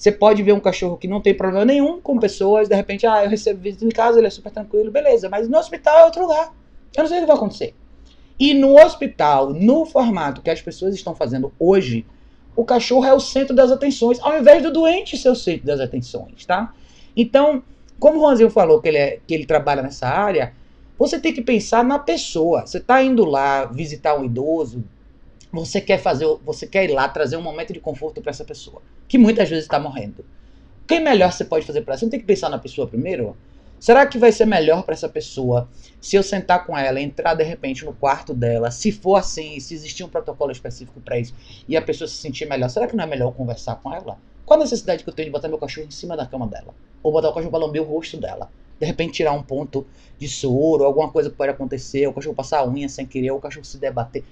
você 0.00 0.10
pode 0.10 0.42
ver 0.42 0.54
um 0.54 0.60
cachorro 0.60 0.96
que 0.96 1.06
não 1.06 1.20
tem 1.20 1.34
problema 1.34 1.62
nenhum 1.62 2.00
com 2.00 2.18
pessoas, 2.18 2.70
de 2.70 2.74
repente, 2.74 3.06
ah, 3.06 3.22
eu 3.22 3.28
recebo 3.28 3.60
visita 3.60 3.84
em 3.84 3.90
casa, 3.90 4.16
ele 4.16 4.28
é 4.28 4.30
super 4.30 4.50
tranquilo, 4.50 4.90
beleza. 4.90 5.28
Mas 5.28 5.46
no 5.46 5.58
hospital 5.58 5.98
é 5.98 6.04
outro 6.06 6.22
lugar. 6.22 6.54
Eu 6.96 7.02
não 7.02 7.06
sei 7.06 7.18
o 7.18 7.20
que 7.20 7.26
vai 7.26 7.36
acontecer. 7.36 7.74
E 8.38 8.54
no 8.54 8.82
hospital, 8.82 9.52
no 9.52 9.84
formato 9.84 10.40
que 10.40 10.48
as 10.48 10.62
pessoas 10.62 10.94
estão 10.94 11.14
fazendo 11.14 11.52
hoje, 11.58 12.06
o 12.56 12.64
cachorro 12.64 13.04
é 13.04 13.12
o 13.12 13.20
centro 13.20 13.54
das 13.54 13.70
atenções, 13.70 14.18
ao 14.22 14.38
invés 14.38 14.62
do 14.62 14.72
doente 14.72 15.18
ser 15.18 15.28
o 15.28 15.34
centro 15.34 15.66
das 15.66 15.80
atenções, 15.80 16.46
tá? 16.46 16.72
Então, 17.14 17.62
como 17.98 18.20
o 18.20 18.22
Ronzinho 18.22 18.48
falou 18.48 18.80
que 18.80 18.88
ele, 18.88 18.96
é, 18.96 19.18
que 19.26 19.34
ele 19.34 19.44
trabalha 19.44 19.82
nessa 19.82 20.08
área, 20.08 20.54
você 20.98 21.20
tem 21.20 21.34
que 21.34 21.42
pensar 21.42 21.84
na 21.84 21.98
pessoa. 21.98 22.66
Você 22.66 22.78
está 22.78 23.02
indo 23.02 23.26
lá 23.26 23.66
visitar 23.66 24.18
um 24.18 24.24
idoso, 24.24 24.82
você 25.52 25.78
quer 25.78 25.98
fazer, 25.98 26.26
você 26.42 26.66
quer 26.66 26.88
ir 26.88 26.94
lá 26.94 27.06
trazer 27.06 27.36
um 27.36 27.42
momento 27.42 27.74
de 27.74 27.80
conforto 27.80 28.22
para 28.22 28.30
essa 28.30 28.46
pessoa, 28.46 28.80
que 29.10 29.18
muitas 29.18 29.48
vezes 29.48 29.64
está 29.64 29.76
morrendo. 29.80 30.20
O 30.20 30.86
que 30.86 31.00
melhor 31.00 31.32
você 31.32 31.44
pode 31.44 31.66
fazer 31.66 31.80
para 31.80 31.94
ela? 31.94 31.98
Você 31.98 32.04
não 32.04 32.10
tem 32.10 32.20
que 32.20 32.26
pensar 32.26 32.48
na 32.48 32.60
pessoa 32.60 32.86
primeiro? 32.86 33.36
Será 33.80 34.06
que 34.06 34.16
vai 34.16 34.30
ser 34.30 34.44
melhor 34.44 34.84
para 34.84 34.94
essa 34.94 35.08
pessoa 35.08 35.68
se 36.00 36.14
eu 36.14 36.22
sentar 36.22 36.64
com 36.64 36.78
ela, 36.78 37.00
entrar 37.00 37.34
de 37.34 37.42
repente 37.42 37.84
no 37.84 37.92
quarto 37.92 38.32
dela, 38.32 38.70
se 38.70 38.92
for 38.92 39.16
assim, 39.16 39.58
se 39.58 39.74
existir 39.74 40.04
um 40.04 40.08
protocolo 40.08 40.52
específico 40.52 41.00
para 41.00 41.18
isso 41.18 41.34
e 41.68 41.76
a 41.76 41.82
pessoa 41.82 42.06
se 42.06 42.14
sentir 42.14 42.46
melhor, 42.46 42.70
será 42.70 42.86
que 42.86 42.94
não 42.94 43.02
é 43.02 43.06
melhor 43.06 43.32
conversar 43.32 43.74
com 43.76 43.92
ela? 43.92 44.16
Qual 44.46 44.60
a 44.60 44.62
necessidade 44.62 45.02
que 45.02 45.10
eu 45.10 45.14
tenho 45.14 45.26
de 45.26 45.32
botar 45.32 45.48
meu 45.48 45.58
cachorro 45.58 45.88
em 45.88 45.90
cima 45.90 46.16
da 46.16 46.24
cama 46.24 46.46
dela? 46.46 46.72
Ou 47.02 47.10
botar 47.10 47.30
o 47.30 47.34
cachorro 47.34 47.50
para 47.50 47.66
lamber 47.66 47.82
o 47.82 47.86
rosto 47.86 48.16
dela? 48.16 48.48
De 48.78 48.86
repente 48.86 49.14
tirar 49.14 49.32
um 49.32 49.42
ponto 49.42 49.84
de 50.20 50.28
soro, 50.28 50.84
alguma 50.84 51.10
coisa 51.10 51.30
que 51.30 51.36
pode 51.36 51.50
acontecer, 51.50 52.06
o 52.06 52.12
cachorro 52.12 52.36
passar 52.36 52.60
a 52.60 52.68
unha 52.68 52.88
sem 52.88 53.04
querer, 53.04 53.32
o 53.32 53.40
cachorro 53.40 53.64
se 53.64 53.76
debater. 53.76 54.22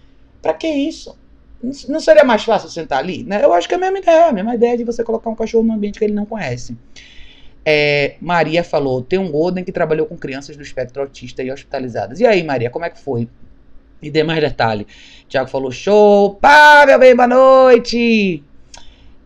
Para 0.40 0.54
que 0.54 0.68
isso? 0.68 1.18
Não 1.62 1.98
seria 1.98 2.22
mais 2.22 2.44
fácil 2.44 2.68
sentar 2.68 3.00
ali? 3.00 3.24
Né? 3.24 3.44
Eu 3.44 3.52
acho 3.52 3.66
que 3.66 3.74
é 3.74 3.76
a 3.76 3.80
mesma 3.80 3.98
ideia, 3.98 4.26
a 4.26 4.32
mesma 4.32 4.54
ideia 4.54 4.76
de 4.76 4.84
você 4.84 5.02
colocar 5.02 5.28
um 5.28 5.34
cachorro 5.34 5.64
num 5.64 5.74
ambiente 5.74 5.98
que 5.98 6.04
ele 6.04 6.14
não 6.14 6.24
conhece. 6.24 6.76
É, 7.64 8.14
Maria 8.20 8.62
falou: 8.62 9.02
tem 9.02 9.18
um 9.18 9.30
Golden 9.30 9.64
que 9.64 9.72
trabalhou 9.72 10.06
com 10.06 10.16
crianças 10.16 10.56
do 10.56 10.62
espectro 10.62 11.02
autista 11.02 11.42
e 11.42 11.50
hospitalizadas. 11.50 12.20
E 12.20 12.26
aí, 12.26 12.42
Maria, 12.44 12.70
como 12.70 12.84
é 12.84 12.90
que 12.90 13.00
foi? 13.00 13.28
E 14.00 14.10
dê 14.10 14.22
mais 14.22 14.40
detalhe. 14.40 14.86
Tiago 15.28 15.50
falou: 15.50 15.70
show! 15.72 16.36
Pá, 16.36 16.84
meu 16.86 16.98
bem, 16.98 17.14
boa 17.14 17.26
noite! 17.26 18.42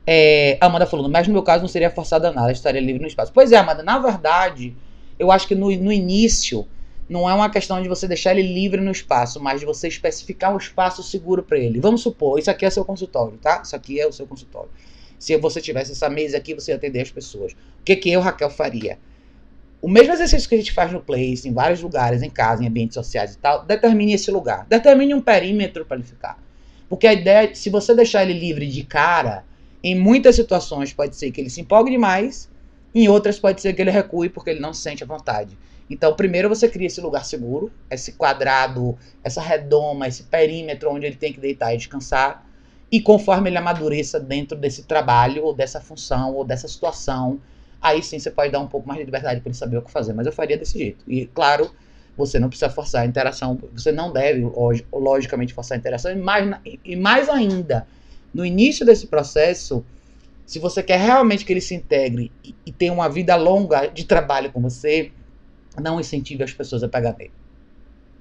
É, 0.07 0.57
Amanda 0.61 0.87
falou: 0.87 1.09
mas 1.09 1.29
no 1.29 1.35
meu 1.35 1.43
caso 1.43 1.61
não 1.61 1.69
seria 1.69 1.91
forçada 1.91 2.33
nada, 2.33 2.51
estaria 2.51 2.81
livre 2.81 3.03
no 3.03 3.07
espaço. 3.07 3.31
Pois 3.33 3.53
é, 3.53 3.57
Amanda, 3.57 3.83
na 3.83 3.99
verdade, 3.99 4.75
eu 5.19 5.31
acho 5.31 5.47
que 5.47 5.55
no, 5.55 5.71
no 5.77 5.93
início 5.93 6.67
não 7.13 7.29
é 7.29 7.35
uma 7.35 7.51
questão 7.51 7.81
de 7.83 7.89
você 7.89 8.09
deixar 8.09 8.35
ele 8.35 8.55
livre 8.55 8.81
no 8.81 8.91
espaço, 8.91 9.39
mas 9.39 9.61
de 9.61 9.67
você 9.67 9.87
especificar 9.87 10.55
um 10.55 10.57
espaço 10.57 11.03
seguro 11.03 11.43
para 11.43 11.59
ele. 11.59 11.79
Vamos 11.79 12.01
supor, 12.01 12.39
isso 12.39 12.51
aqui 12.51 12.65
é 12.65 12.71
seu 12.71 12.87
consultório, 12.87 13.37
tá? 13.37 13.61
Isso 13.63 13.77
aqui 13.77 14.01
é 14.01 14.07
o 14.07 14.13
seu 14.13 14.27
consultório. 14.27 14.71
Se 15.19 15.37
você 15.37 15.61
tivesse 15.61 15.93
essa 15.93 16.09
mesa 16.09 16.39
aqui, 16.39 16.55
você 16.55 16.73
ia 16.73 16.77
atender 16.77 17.03
as 17.03 17.11
pessoas. 17.11 17.53
O 17.53 17.85
que, 17.85 17.95
que 17.97 18.11
eu, 18.11 18.21
Raquel, 18.21 18.49
faria? 18.49 18.99
O 19.83 19.89
mesmo 19.89 20.15
exercício 20.15 20.49
que 20.49 20.55
a 20.55 20.59
gente 20.59 20.73
faz 20.73 20.91
no 20.91 21.01
Place, 21.01 21.47
em 21.47 21.53
vários 21.53 21.83
lugares, 21.83 22.23
em 22.23 22.31
casa, 22.31 22.65
em 22.65 22.67
ambientes 22.67 22.95
sociais 22.95 23.35
e 23.35 23.39
tal, 23.39 23.65
determine 23.65 24.15
esse 24.15 24.31
lugar. 24.31 24.65
Determine 24.67 25.15
um 25.15 25.21
perímetro 25.21 25.85
para 25.85 25.99
ele 25.99 26.07
ficar. 26.07 26.43
Porque 26.89 27.07
a 27.07 27.13
ideia, 27.13 27.51
é, 27.51 27.55
se 27.55 27.69
você 27.69 27.95
deixar 27.95 28.23
ele 28.23 28.39
livre 28.39 28.67
de 28.67 28.85
cara, 28.85 29.45
em 29.85 29.95
muitas 29.95 30.35
situações 30.35 30.93
pode 30.93 31.15
ser 31.15 31.31
que 31.31 31.41
ele 31.41 31.51
se 31.51 31.61
empolgue 31.61 31.91
demais, 31.91 32.49
em 32.95 33.07
outras 33.09 33.39
pode 33.39 33.61
ser 33.61 33.75
que 33.75 33.83
ele 33.83 33.91
recue 33.91 34.29
porque 34.29 34.51
ele 34.51 34.61
não 34.61 34.73
se 34.73 34.81
sente 34.81 35.03
à 35.05 35.07
vontade. 35.07 35.59
Então, 35.93 36.15
primeiro 36.15 36.49
você 36.49 36.71
cria 36.71 36.87
esse 36.87 37.03
lugar 37.03 37.23
seguro, 37.23 37.71
esse 37.91 38.13
quadrado, 38.13 38.97
essa 39.23 39.43
redoma, 39.43 40.09
esse 40.09 40.23
perímetro 40.23 40.91
onde 40.91 41.05
ele 41.05 41.17
tem 41.17 41.35
que 41.35 41.39
deitar 41.39 41.75
e 41.75 41.77
descansar. 41.77 42.47
E 42.91 42.99
conforme 42.99 43.51
ele 43.51 43.59
amadureça 43.59 44.19
dentro 44.19 44.57
desse 44.57 44.85
trabalho, 44.85 45.45
ou 45.45 45.55
dessa 45.55 45.83
função, 45.83 46.35
ou 46.35 46.47
dessa 46.47 46.67
situação, 46.67 47.39
aí 47.81 48.03
sim 48.03 48.19
você 48.19 48.31
pode 48.31 48.51
dar 48.51 48.61
um 48.61 48.67
pouco 48.67 48.89
mais 48.89 49.01
de 49.01 49.05
liberdade 49.05 49.41
para 49.41 49.51
ele 49.51 49.57
saber 49.57 49.77
o 49.77 49.83
que 49.83 49.91
fazer. 49.91 50.15
Mas 50.15 50.27
eu 50.27 50.33
faria 50.33 50.57
desse 50.57 50.79
jeito. 50.79 51.05
E, 51.07 51.27
claro, 51.27 51.71
você 52.17 52.39
não 52.39 52.49
precisa 52.49 52.71
forçar 52.71 53.03
a 53.03 53.07
interação, 53.07 53.59
você 53.75 53.93
não 53.93 54.11
deve, 54.11 54.51
logicamente, 54.91 55.53
forçar 55.53 55.77
a 55.77 55.79
interação. 55.79 56.11
E 56.11 56.17
mais, 56.17 56.57
e 56.83 56.97
mais 56.97 57.29
ainda, 57.29 57.87
no 58.33 58.47
início 58.47 58.87
desse 58.87 59.09
processo, 59.09 59.85
se 60.47 60.59
você 60.59 60.83
quer 60.83 60.99
realmente 60.99 61.45
que 61.45 61.53
ele 61.53 61.61
se 61.61 61.75
integre 61.75 62.33
e, 62.43 62.55
e 62.65 62.73
tenha 62.73 62.95
uma 62.95 63.11
vida 63.11 63.37
longa 63.37 63.89
de 63.89 64.05
trabalho 64.05 64.51
com 64.51 64.61
você, 64.61 65.13
não 65.81 66.01
incentive 66.01 66.43
as 66.43 66.53
pessoas 66.53 66.83
a 66.83 66.89
pegar 66.89 67.17
nele. 67.17 67.33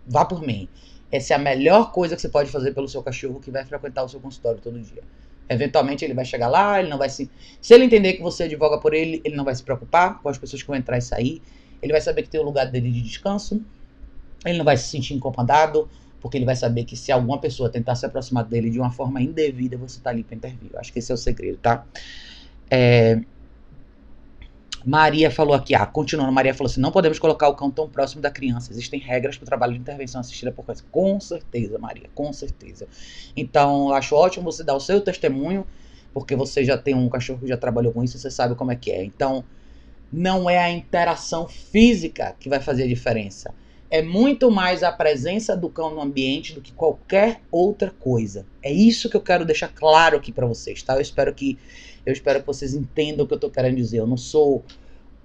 Vá 0.07 0.25
por 0.25 0.41
mim. 0.41 0.67
Essa 1.11 1.33
é 1.33 1.35
a 1.35 1.39
melhor 1.39 1.91
coisa 1.91 2.15
que 2.15 2.21
você 2.21 2.29
pode 2.29 2.49
fazer 2.49 2.73
pelo 2.73 2.87
seu 2.87 3.03
cachorro 3.03 3.39
que 3.39 3.51
vai 3.51 3.65
frequentar 3.65 4.03
o 4.03 4.09
seu 4.09 4.19
consultório 4.19 4.61
todo 4.61 4.79
dia. 4.79 5.03
Eventualmente 5.49 6.05
ele 6.05 6.13
vai 6.13 6.23
chegar 6.23 6.47
lá, 6.47 6.79
ele 6.79 6.87
não 6.89 6.97
vai 6.97 7.09
se. 7.09 7.29
Se 7.61 7.73
ele 7.73 7.83
entender 7.83 8.13
que 8.13 8.21
você 8.21 8.43
advoga 8.43 8.79
por 8.79 8.93
ele, 8.93 9.21
ele 9.25 9.35
não 9.35 9.43
vai 9.43 9.53
se 9.53 9.61
preocupar 9.61 10.21
com 10.21 10.29
as 10.29 10.37
pessoas 10.37 10.61
que 10.61 10.67
vão 10.67 10.77
entrar 10.77 10.97
e 10.97 11.01
sair. 11.01 11.41
Ele 11.81 11.91
vai 11.91 11.99
saber 11.99 12.23
que 12.23 12.29
tem 12.29 12.39
o 12.39 12.43
lugar 12.43 12.67
dele 12.71 12.89
de 12.89 13.01
descanso. 13.01 13.61
Ele 14.45 14.57
não 14.57 14.63
vai 14.63 14.77
se 14.77 14.87
sentir 14.87 15.13
incomodado, 15.13 15.89
porque 16.21 16.37
ele 16.37 16.45
vai 16.45 16.55
saber 16.55 16.85
que 16.85 16.95
se 16.95 17.11
alguma 17.11 17.37
pessoa 17.37 17.69
tentar 17.69 17.95
se 17.95 18.05
aproximar 18.05 18.45
dele 18.45 18.69
de 18.69 18.79
uma 18.79 18.91
forma 18.91 19.21
indevida, 19.21 19.75
você 19.75 19.97
está 19.97 20.09
ali 20.09 20.23
para 20.23 20.35
intervir. 20.35 20.69
Eu 20.71 20.79
acho 20.79 20.93
que 20.93 20.99
esse 20.99 21.11
é 21.11 21.15
o 21.15 21.17
segredo, 21.17 21.57
tá? 21.57 21.85
É... 22.69 23.19
Maria 24.85 25.29
falou 25.29 25.53
aqui, 25.53 25.75
ah, 25.75 25.85
continuando, 25.85 26.31
Maria 26.31 26.53
falou 26.53 26.69
assim: 26.69 26.81
não 26.81 26.91
podemos 26.91 27.19
colocar 27.19 27.47
o 27.47 27.55
cão 27.55 27.69
tão 27.69 27.87
próximo 27.87 28.21
da 28.21 28.31
criança. 28.31 28.71
Existem 28.71 28.99
regras 28.99 29.37
para 29.37 29.43
o 29.43 29.45
trabalho 29.45 29.73
de 29.73 29.79
intervenção 29.79 30.21
assistida 30.21 30.51
por 30.51 30.65
cães. 30.65 30.81
Com 30.91 31.19
certeza, 31.19 31.77
Maria, 31.77 32.09
com 32.15 32.33
certeza. 32.33 32.87
Então, 33.35 33.93
acho 33.93 34.15
ótimo 34.15 34.51
você 34.51 34.63
dar 34.63 34.75
o 34.75 34.79
seu 34.79 34.99
testemunho, 35.01 35.65
porque 36.13 36.35
você 36.35 36.63
já 36.63 36.77
tem 36.77 36.95
um 36.95 37.07
cachorro 37.09 37.39
que 37.39 37.47
já 37.47 37.57
trabalhou 37.57 37.93
com 37.93 38.03
isso, 38.03 38.17
você 38.17 38.31
sabe 38.31 38.55
como 38.55 38.71
é 38.71 38.75
que 38.75 38.91
é. 38.91 39.03
Então, 39.03 39.43
não 40.11 40.49
é 40.49 40.57
a 40.57 40.71
interação 40.71 41.47
física 41.47 42.35
que 42.39 42.49
vai 42.49 42.59
fazer 42.59 42.83
a 42.83 42.87
diferença. 42.87 43.53
É 43.89 44.01
muito 44.01 44.49
mais 44.49 44.83
a 44.83 44.91
presença 44.91 45.55
do 45.55 45.69
cão 45.69 45.93
no 45.93 46.01
ambiente 46.01 46.53
do 46.53 46.61
que 46.61 46.71
qualquer 46.71 47.41
outra 47.51 47.91
coisa. 47.99 48.45
É 48.63 48.71
isso 48.71 49.09
que 49.09 49.17
eu 49.17 49.21
quero 49.21 49.45
deixar 49.45 49.67
claro 49.67 50.17
aqui 50.17 50.31
para 50.31 50.47
vocês, 50.47 50.81
tá? 50.81 50.95
Eu 50.95 51.01
espero 51.01 51.33
que 51.33 51.59
eu 52.05 52.13
espero 52.13 52.39
que 52.39 52.47
vocês 52.47 52.73
entendam 52.73 53.25
o 53.25 53.27
que 53.27 53.33
eu 53.33 53.37
estou 53.37 53.49
querendo 53.49 53.75
dizer. 53.75 53.99
Eu 53.99 54.07
não 54.07 54.17
sou 54.17 54.63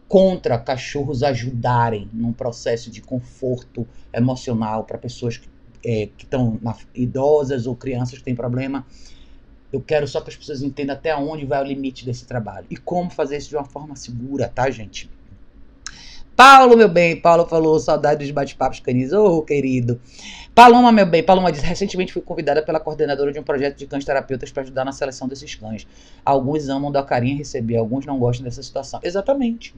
contra 0.09 0.59
cachorros 0.59 1.23
ajudarem 1.23 2.09
num 2.13 2.33
processo 2.33 2.91
de 2.91 3.01
conforto 3.01 3.87
emocional 4.13 4.85
para 4.85 4.99
pessoas 4.99 5.39
que 5.39 5.49
é, 5.85 6.09
estão 6.19 6.61
idosas 6.95 7.67
ou 7.67 7.75
crianças 7.75 8.19
que 8.19 8.25
têm 8.25 8.35
problema. 8.35 8.87
Eu 9.73 9.81
quero 9.81 10.07
só 10.07 10.21
que 10.21 10.31
as 10.31 10.37
pessoas 10.37 10.63
entendam 10.63 10.95
até 10.95 11.15
onde 11.17 11.45
vai 11.45 11.63
o 11.63 11.67
limite 11.67 12.05
desse 12.05 12.25
trabalho 12.25 12.67
e 12.71 12.77
como 12.77 13.11
fazer 13.11 13.37
isso 13.37 13.49
de 13.49 13.57
uma 13.57 13.65
forma 13.65 13.97
segura, 13.97 14.49
tá, 14.49 14.71
gente? 14.71 15.11
Paulo, 16.37 16.77
meu 16.77 16.89
bem, 16.89 17.17
Paulo 17.17 17.47
falou, 17.47 17.81
saudade 17.81 18.23
dos 18.23 18.31
bate-papos 18.31 18.79
canis. 18.79 19.11
Ô, 19.11 19.39
oh, 19.39 19.43
querido. 19.43 19.99
Paloma, 20.55 20.93
meu 20.93 21.07
bem, 21.07 21.23
Paloma 21.23 21.51
diz: 21.51 21.63
recentemente 21.63 22.13
fui 22.13 22.21
convidada 22.21 22.63
pela 22.63 22.79
coordenadora 22.79 23.33
de 23.33 23.39
um 23.39 23.43
projeto 23.43 23.79
de 23.79 23.87
cães 23.87 24.05
terapeutas 24.05 24.53
para 24.53 24.63
ajudar 24.63 24.85
na 24.85 24.93
seleção 24.93 25.27
desses 25.27 25.55
cães. 25.55 25.87
Alguns 26.23 26.69
amam 26.69 26.93
dar 26.93 27.05
carinha 27.05 27.33
e 27.33 27.39
receber, 27.39 27.79
alguns 27.79 28.05
não 28.05 28.19
gostam 28.19 28.45
dessa 28.45 28.63
situação. 28.63 29.01
Exatamente. 29.03 29.75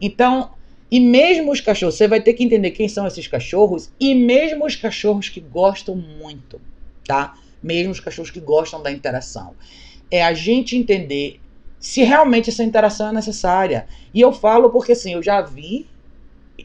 Então, 0.00 0.50
e 0.90 0.98
mesmo 0.98 1.52
os 1.52 1.60
cachorros, 1.60 1.94
você 1.94 2.08
vai 2.08 2.20
ter 2.20 2.32
que 2.32 2.42
entender 2.42 2.72
quem 2.72 2.88
são 2.88 3.06
esses 3.06 3.28
cachorros, 3.28 3.92
e 4.00 4.12
mesmo 4.12 4.66
os 4.66 4.74
cachorros 4.74 5.28
que 5.28 5.38
gostam 5.40 5.94
muito, 5.94 6.60
tá? 7.06 7.34
Mesmo 7.62 7.92
os 7.92 8.00
cachorros 8.00 8.32
que 8.32 8.40
gostam 8.40 8.82
da 8.82 8.90
interação. 8.90 9.54
É 10.10 10.24
a 10.24 10.34
gente 10.34 10.76
entender 10.76 11.38
se 11.78 12.02
realmente 12.02 12.50
essa 12.50 12.64
interação 12.64 13.10
é 13.10 13.12
necessária. 13.12 13.86
E 14.12 14.20
eu 14.20 14.32
falo 14.32 14.70
porque 14.70 14.90
assim, 14.90 15.14
eu 15.14 15.22
já 15.22 15.40
vi 15.40 15.86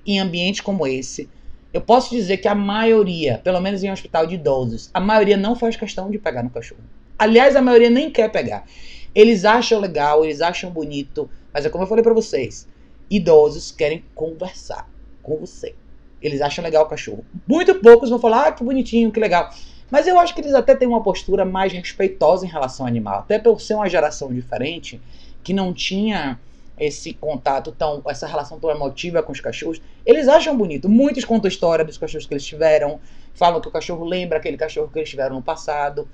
em 0.05 0.19
ambientes 0.19 0.61
como 0.61 0.87
esse, 0.87 1.29
eu 1.73 1.81
posso 1.81 2.09
dizer 2.09 2.37
que 2.37 2.47
a 2.47 2.55
maioria, 2.55 3.41
pelo 3.43 3.59
menos 3.59 3.83
em 3.83 3.89
um 3.89 3.93
hospital 3.93 4.25
de 4.25 4.35
idosos, 4.35 4.89
a 4.93 4.99
maioria 4.99 5.35
não 5.35 5.55
faz 5.55 5.75
questão 5.75 6.09
de 6.09 6.17
pegar 6.17 6.41
no 6.41 6.49
cachorro. 6.49 6.81
Aliás, 7.19 7.55
a 7.55 7.61
maioria 7.61 7.89
nem 7.89 8.09
quer 8.09 8.31
pegar. 8.31 8.65
Eles 9.13 9.45
acham 9.45 9.79
legal, 9.79 10.23
eles 10.23 10.41
acham 10.41 10.71
bonito, 10.71 11.29
mas 11.53 11.65
é 11.65 11.69
como 11.69 11.83
eu 11.83 11.87
falei 11.87 12.03
para 12.03 12.13
vocês, 12.13 12.67
idosos 13.09 13.71
querem 13.71 14.03
conversar 14.13 14.89
com 15.21 15.37
você. 15.37 15.75
Eles 16.21 16.41
acham 16.41 16.63
legal 16.63 16.85
o 16.85 16.89
cachorro. 16.89 17.25
Muito 17.47 17.75
poucos 17.75 18.09
vão 18.09 18.19
falar, 18.19 18.47
ah, 18.47 18.51
que 18.51 18.63
bonitinho, 18.63 19.11
que 19.11 19.19
legal. 19.19 19.53
Mas 19.91 20.07
eu 20.07 20.17
acho 20.19 20.33
que 20.33 20.41
eles 20.41 20.53
até 20.53 20.75
têm 20.75 20.87
uma 20.87 21.03
postura 21.03 21.45
mais 21.45 21.71
respeitosa 21.71 22.45
em 22.45 22.49
relação 22.49 22.85
ao 22.85 22.89
animal. 22.89 23.19
Até 23.19 23.37
por 23.37 23.61
ser 23.61 23.75
uma 23.75 23.89
geração 23.89 24.33
diferente, 24.33 24.99
que 25.43 25.53
não 25.53 25.73
tinha 25.73 26.39
esse 26.77 27.13
contato 27.13 27.71
tão, 27.71 28.01
essa 28.07 28.27
relação 28.27 28.59
tão 28.59 28.69
emotiva 28.69 29.23
com 29.23 29.31
os 29.31 29.39
cachorros, 29.39 29.81
eles 30.05 30.27
acham 30.27 30.55
bonito. 30.57 30.89
Muitos 30.89 31.23
contam 31.23 31.47
a 31.47 31.51
história 31.51 31.85
dos 31.85 31.97
cachorros 31.97 32.25
que 32.25 32.33
eles 32.33 32.45
tiveram, 32.45 32.99
falam 33.33 33.61
que 33.61 33.67
o 33.67 33.71
cachorro 33.71 34.03
lembra 34.05 34.37
aquele 34.37 34.57
cachorro 34.57 34.89
que 34.91 34.99
eles 34.99 35.09
tiveram 35.09 35.35
no 35.35 35.41
passado. 35.41 36.07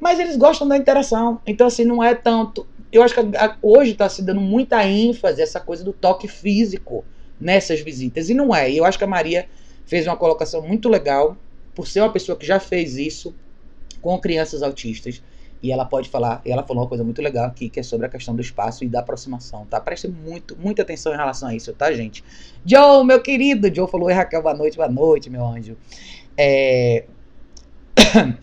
Mas 0.00 0.18
eles 0.18 0.36
gostam 0.36 0.66
da 0.68 0.76
interação. 0.76 1.40
Então, 1.46 1.66
assim, 1.66 1.84
não 1.84 2.02
é 2.02 2.14
tanto. 2.14 2.66
Eu 2.92 3.02
acho 3.02 3.14
que 3.14 3.20
hoje 3.62 3.92
está 3.92 4.08
se 4.08 4.22
dando 4.22 4.40
muita 4.40 4.84
ênfase 4.84 5.40
essa 5.40 5.60
coisa 5.60 5.82
do 5.82 5.92
toque 5.92 6.28
físico 6.28 7.04
nessas 7.40 7.80
visitas. 7.80 8.28
E 8.28 8.34
não 8.34 8.54
é. 8.54 8.70
Eu 8.70 8.84
acho 8.84 8.98
que 8.98 9.04
a 9.04 9.08
Maria 9.08 9.48
fez 9.86 10.06
uma 10.06 10.16
colocação 10.16 10.60
muito 10.62 10.88
legal, 10.88 11.36
por 11.74 11.86
ser 11.86 12.00
uma 12.00 12.12
pessoa 12.12 12.36
que 12.36 12.46
já 12.46 12.58
fez 12.58 12.96
isso 12.96 13.34
com 14.00 14.18
crianças 14.18 14.62
autistas. 14.62 15.22
E 15.62 15.72
ela 15.72 15.84
pode 15.84 16.08
falar, 16.08 16.40
ela 16.44 16.62
falou 16.62 16.82
uma 16.82 16.88
coisa 16.88 17.02
muito 17.02 17.20
legal 17.22 17.46
aqui, 17.46 17.68
que 17.68 17.80
é 17.80 17.82
sobre 17.82 18.06
a 18.06 18.08
questão 18.08 18.34
do 18.34 18.40
espaço 18.40 18.84
e 18.84 18.88
da 18.88 19.00
aproximação, 19.00 19.66
tá? 19.66 19.80
Preste 19.80 20.06
muito, 20.06 20.56
muita 20.58 20.82
atenção 20.82 21.12
em 21.12 21.16
relação 21.16 21.48
a 21.48 21.54
isso, 21.54 21.72
tá, 21.72 21.92
gente? 21.92 22.22
Joe, 22.64 23.04
meu 23.04 23.20
querido, 23.22 23.74
Joe 23.74 23.90
falou, 23.90 24.08
Raquel, 24.08 24.42
boa 24.42 24.54
noite, 24.54 24.76
boa 24.76 24.88
noite, 24.88 25.30
meu 25.30 25.44
anjo. 25.46 25.76
É... 26.36 27.04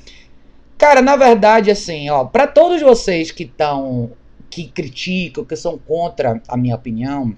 Cara, 0.77 1.01
na 1.01 1.15
verdade, 1.15 1.71
assim, 1.71 2.09
ó, 2.09 2.25
para 2.25 2.47
todos 2.47 2.81
vocês 2.81 3.31
que 3.31 3.43
estão, 3.43 4.11
que 4.49 4.67
criticam, 4.67 5.45
que 5.45 5.55
são 5.55 5.77
contra 5.77 6.41
a 6.47 6.57
minha 6.57 6.75
opinião, 6.75 7.35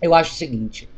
eu 0.00 0.14
acho 0.14 0.32
o 0.32 0.34
seguinte, 0.34 0.88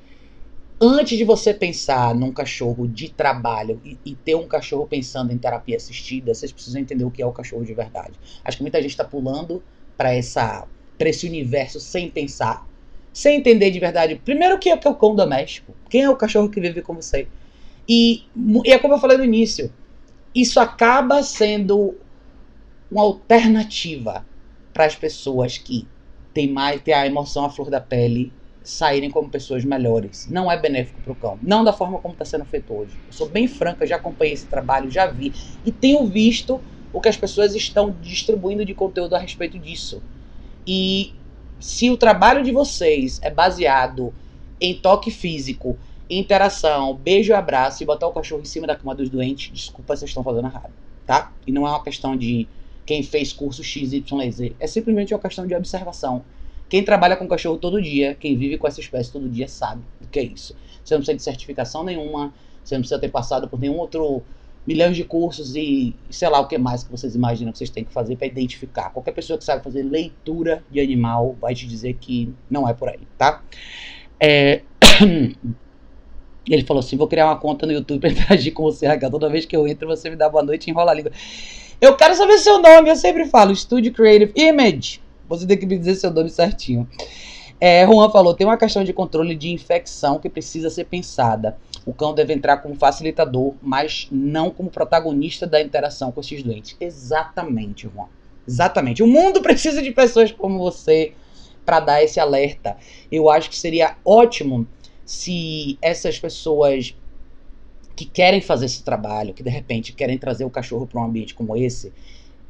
antes 0.81 1.19
de 1.19 1.25
você 1.25 1.53
pensar 1.53 2.14
num 2.14 2.33
cachorro 2.33 2.87
de 2.87 3.09
trabalho 3.09 3.81
e, 3.85 3.99
e, 4.05 4.14
ter 4.14 4.35
um 4.37 4.47
cachorro 4.47 4.87
pensando 4.87 5.33
em 5.33 5.38
terapia 5.38 5.77
assistida, 5.77 6.33
vocês 6.33 6.53
precisam 6.53 6.81
entender 6.81 7.05
o 7.05 7.11
que 7.11 7.21
é 7.21 7.27
o 7.27 7.33
cachorro 7.33 7.64
de 7.64 7.75
verdade. 7.75 8.12
Acho 8.45 8.59
que 8.59 8.62
muita 8.62 8.81
gente 8.81 8.93
está 8.93 9.05
pulando 9.05 9.62
para 9.97 10.14
esse 10.14 11.27
universo 11.27 11.81
sem 11.81 12.09
pensar, 12.09 12.67
sem 13.12 13.38
entender 13.38 13.71
de 13.71 13.81
verdade. 13.81 14.17
Primeiro, 14.17 14.55
o 14.55 14.59
que 14.59 14.71
é, 14.71 14.75
o 14.75 14.95
cão 14.95 15.17
doméstico? 15.17 15.75
Quem 15.91 16.03
é 16.03 16.11
o 16.11 16.17
cachorro 16.17 16.49
que 16.49 16.61
vive 16.61 16.81
com 16.83 16.95
você? 16.95 17.27
E, 17.88 18.25
e 18.64 18.73
é 18.73 18.79
como 18.79 18.95
eu 18.95 18.99
falei 18.99 19.19
no 19.19 19.25
início, 19.25 19.73
isso 20.35 20.61
acaba 20.61 21.23
sendo 21.23 21.97
uma 22.91 23.03
alternativa 23.03 24.25
para 24.73 24.85
as 24.85 24.95
pessoas 24.95 25.59
que 25.59 25.88
têm 26.33 26.53
mais 26.53 26.81
têm 26.81 26.95
a 26.95 27.07
emoção 27.07 27.45
à 27.45 27.51
flor 27.51 27.69
da 27.69 27.81
pele 27.81 28.33
saírem 28.68 29.11
como 29.11 29.31
pessoas 29.31 29.64
melhores. 29.64 30.28
Não 30.31 30.52
é 30.52 30.57
benéfico 30.59 31.00
para 31.00 31.12
o 31.12 31.16
cão. 31.16 31.38
Não 31.42 31.64
da 31.64 31.72
forma 31.72 31.98
como 31.98 32.12
está 32.12 32.24
sendo 32.24 32.44
feito 32.44 32.74
hoje. 32.74 33.00
Eu 33.07 33.12
sou 33.12 33.28
bem 33.28 33.48
franca, 33.48 33.87
já 33.87 33.96
acompanhei 33.96 34.35
esse 34.35 34.46
trabalho, 34.46 34.90
já 34.90 35.07
vi. 35.07 35.33
E 35.64 35.72
tenho 35.72 36.07
visto 36.07 36.61
o 36.92 37.00
que 37.00 37.09
as 37.09 37.16
pessoas 37.16 37.54
estão 37.54 37.90
distribuindo 37.90 38.64
de 38.66 38.74
conteúdo 38.74 39.14
a 39.14 39.18
respeito 39.18 39.59
disso. 39.59 40.02
E 40.66 41.14
se 41.59 41.90
o 41.90 41.96
trabalho 41.96 42.44
de 42.44 42.52
vocês 42.52 43.18
é 43.22 43.31
baseado 43.31 44.12
em 44.61 44.74
toque 44.74 45.11
físico, 45.11 45.78
interação, 46.11 46.94
beijo 46.94 47.33
e 47.33 47.35
abraço 47.35 47.83
e 47.83 47.87
botar 47.87 48.07
o 48.07 48.12
cachorro 48.12 48.42
em 48.42 48.46
cima 48.46 48.66
da 48.66 48.76
cama 48.76 48.94
dos 48.94 49.09
doentes, 49.09 49.50
desculpa, 49.50 49.96
vocês 49.96 50.11
estão 50.11 50.22
fazendo 50.22 50.46
errado, 50.46 50.72
tá? 51.07 51.33
E 51.46 51.52
não 51.52 51.66
é 51.66 51.70
uma 51.70 51.83
questão 51.83 52.14
de 52.14 52.46
quem 52.85 53.02
fez 53.02 53.33
curso 53.33 53.64
XYZ. 53.64 54.52
É 54.61 54.66
simplesmente 54.66 55.14
uma 55.14 55.20
questão 55.20 55.46
de 55.46 55.54
observação. 55.54 56.22
Quem 56.68 56.85
trabalha 56.85 57.16
com 57.16 57.26
cachorro 57.26 57.57
todo 57.57 57.81
dia, 57.81 58.14
quem 58.14 58.37
vive 58.37 58.59
com 58.59 58.66
essa 58.66 58.81
espécie 58.81 59.11
todo 59.11 59.28
dia, 59.28 59.48
sabe 59.48 59.83
o 60.02 60.07
que 60.07 60.18
é 60.18 60.24
isso. 60.24 60.54
Você 60.85 60.94
não 60.94 61.00
precisa 61.00 61.16
de 61.16 61.22
certificação 61.22 61.83
nenhuma, 61.83 62.33
você 62.62 62.74
não 62.74 62.83
precisa 62.83 63.00
ter 63.00 63.09
passado 63.09 63.48
por 63.48 63.59
nenhum 63.59 63.78
outro 63.78 64.22
milhões 64.66 64.94
de 64.94 65.02
cursos 65.02 65.57
e 65.57 65.96
sei 66.11 66.28
lá 66.28 66.40
o 66.40 66.46
que 66.46 66.59
mais 66.59 66.85
que 66.85 66.90
vocês 66.90 67.14
imaginam 67.14 67.52
que 67.52 67.57
vocês 67.57 67.70
têm 67.70 67.85
que 67.85 67.92
fazer 67.92 68.16
para 68.16 68.26
identificar. 68.26 68.90
Qualquer 68.90 69.12
pessoa 69.12 69.38
que 69.38 69.44
sabe 69.44 69.64
fazer 69.64 69.83
leitura 69.83 70.62
de 70.70 70.78
animal 70.78 71.35
vai 71.40 71.54
te 71.54 71.66
dizer 71.66 71.94
que 71.94 72.35
não 72.50 72.68
é 72.68 72.74
por 72.74 72.90
aí, 72.90 73.00
tá? 73.16 73.42
É... 74.20 74.61
Ele 76.46 76.64
falou 76.64 76.81
assim: 76.81 76.96
vou 76.96 77.09
criar 77.09 77.26
uma 77.26 77.37
conta 77.37 77.66
no 77.66 77.72
YouTube 77.72 78.00
para 78.00 78.11
interagir 78.11 78.52
com 78.52 78.62
você, 78.62 78.87
Raquel. 78.87 79.11
Toda 79.11 79.28
vez 79.31 79.46
que 79.46 79.57
eu 79.57 79.66
entro, 79.66 79.88
você 79.88 80.11
me 80.11 80.16
dá 80.16 80.28
boa 80.28 80.42
noite 80.42 80.66
e 80.66 80.70
enrola 80.70 80.92
a 80.92 80.94
língua. 80.94 81.12
Eu 81.81 81.96
quero 81.96 82.14
saber 82.14 82.38
seu 82.38 82.61
nome, 82.61 82.90
eu 82.90 82.96
sempre 82.96 83.24
falo, 83.26 83.54
Studio 83.54 83.92
Creative 83.92 84.33
Image. 84.35 85.00
Você 85.29 85.47
tem 85.47 85.59
que 85.59 85.67
me 85.67 85.79
dizer 85.79 85.97
seu 85.97 86.11
nome 86.11 86.31
certinho. 86.31 86.88
É, 87.61 87.85
Juan 87.87 88.11
falou: 88.11 88.35
tem 88.35 88.47
uma 88.47 88.57
questão 88.57 88.85
de 88.85 88.93
controle 88.93 89.35
de 89.35 89.51
infecção 89.51 90.19
que 90.19 90.29
precisa 90.29 90.71
ser 90.71 90.85
pensada. 90.85 91.59
O 91.85 91.93
cão 91.93 92.14
deve 92.14 92.33
entrar 92.33 92.59
como 92.59 92.75
facilitador, 92.75 93.55
mas 93.62 94.09
não 94.11 94.51
como 94.51 94.71
protagonista 94.71 95.47
da 95.47 95.61
interação 95.61 96.12
com 96.12 96.21
esses 96.21 96.43
doentes. 96.43 96.77
Exatamente, 96.81 97.88
Juan. 97.93 98.07
Exatamente. 98.47 99.03
O 99.03 99.07
mundo 99.07 99.41
precisa 99.43 99.83
de 99.83 99.91
pessoas 99.91 100.31
como 100.33 100.59
você 100.59 101.12
para 101.64 101.81
dar 101.81 102.03
esse 102.03 102.19
alerta. 102.19 102.77
Eu 103.11 103.29
acho 103.29 103.51
que 103.51 103.57
seria 103.57 103.97
ótimo 104.05 104.67
se 105.05 105.79
essas 105.83 106.19
pessoas 106.19 106.94
que 107.96 108.05
querem 108.05 108.40
fazer 108.40 108.67
esse 108.67 108.85
trabalho, 108.85 109.35
que 109.35 109.42
de 109.42 109.50
repente 109.50 109.92
querem 109.92 110.17
trazer 110.17 110.44
o 110.44 110.50
cachorro 110.50 110.87
para 110.87 111.00
um 111.00 111.05
ambiente 111.05 111.35
como 111.35 111.57
esse, 111.57 111.92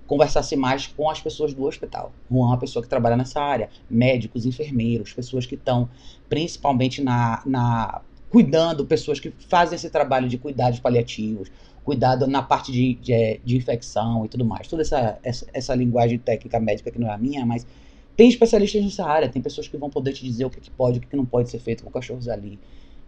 conversasse 0.08 0.56
mais 0.56 0.86
com 0.86 1.08
as 1.08 1.20
pessoas 1.20 1.52
do 1.52 1.64
hospital. 1.64 2.10
Juan 2.30 2.46
é 2.46 2.48
uma 2.48 2.58
pessoa 2.58 2.82
que 2.82 2.88
trabalha 2.88 3.16
nessa 3.16 3.40
área, 3.40 3.68
médicos, 3.88 4.46
enfermeiros, 4.46 5.12
pessoas 5.12 5.44
que 5.44 5.54
estão 5.54 5.88
principalmente 6.28 7.02
na, 7.02 7.42
na 7.44 8.00
cuidando, 8.30 8.86
pessoas 8.86 9.20
que 9.20 9.30
fazem 9.48 9.76
esse 9.76 9.90
trabalho 9.90 10.26
de 10.26 10.38
cuidados 10.38 10.80
paliativos, 10.80 11.52
cuidado 11.84 12.26
na 12.26 12.42
parte 12.42 12.72
de, 12.72 12.94
de, 12.94 13.40
de 13.44 13.56
infecção 13.56 14.24
e 14.24 14.28
tudo 14.28 14.46
mais. 14.46 14.66
Toda 14.66 14.80
essa, 14.80 15.18
essa, 15.22 15.46
essa, 15.52 15.74
linguagem 15.74 16.18
técnica 16.18 16.58
médica 16.58 16.90
que 16.90 16.98
não 16.98 17.08
é 17.08 17.12
a 17.12 17.18
minha, 17.18 17.44
mas 17.44 17.66
tem 18.16 18.28
especialistas 18.30 18.82
nessa 18.82 19.06
área, 19.06 19.28
tem 19.28 19.42
pessoas 19.42 19.68
que 19.68 19.76
vão 19.76 19.90
poder 19.90 20.14
te 20.14 20.24
dizer 20.24 20.46
o 20.46 20.50
que, 20.50 20.58
que 20.58 20.70
pode 20.70 20.98
o 20.98 21.02
que 21.02 21.16
não 21.16 21.26
pode 21.26 21.50
ser 21.50 21.58
feito 21.58 21.84
com 21.84 21.90
cachorros 21.90 22.28
ali. 22.28 22.58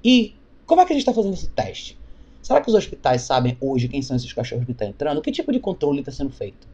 E 0.05 0.35
como 0.67 0.83
é 0.83 0.85
que 0.85 0.93
a 0.93 0.97
gente 0.97 1.03
está 1.03 1.15
fazendo 1.15 1.33
esse 1.33 1.49
teste? 1.49 1.99
Será 2.43 2.61
que 2.61 2.69
os 2.69 2.75
hospitais 2.75 3.23
sabem 3.23 3.57
hoje 3.59 3.89
quem 3.89 4.03
são 4.03 4.17
esses 4.17 4.33
cachorros 4.33 4.67
que 4.67 4.73
estão 4.73 4.89
entrando? 4.89 5.23
Que 5.23 5.33
tipo 5.33 5.51
de 5.51 5.61
controle 5.61 6.01
está 6.01 6.13
sendo 6.13 6.31
feito? 6.31 6.69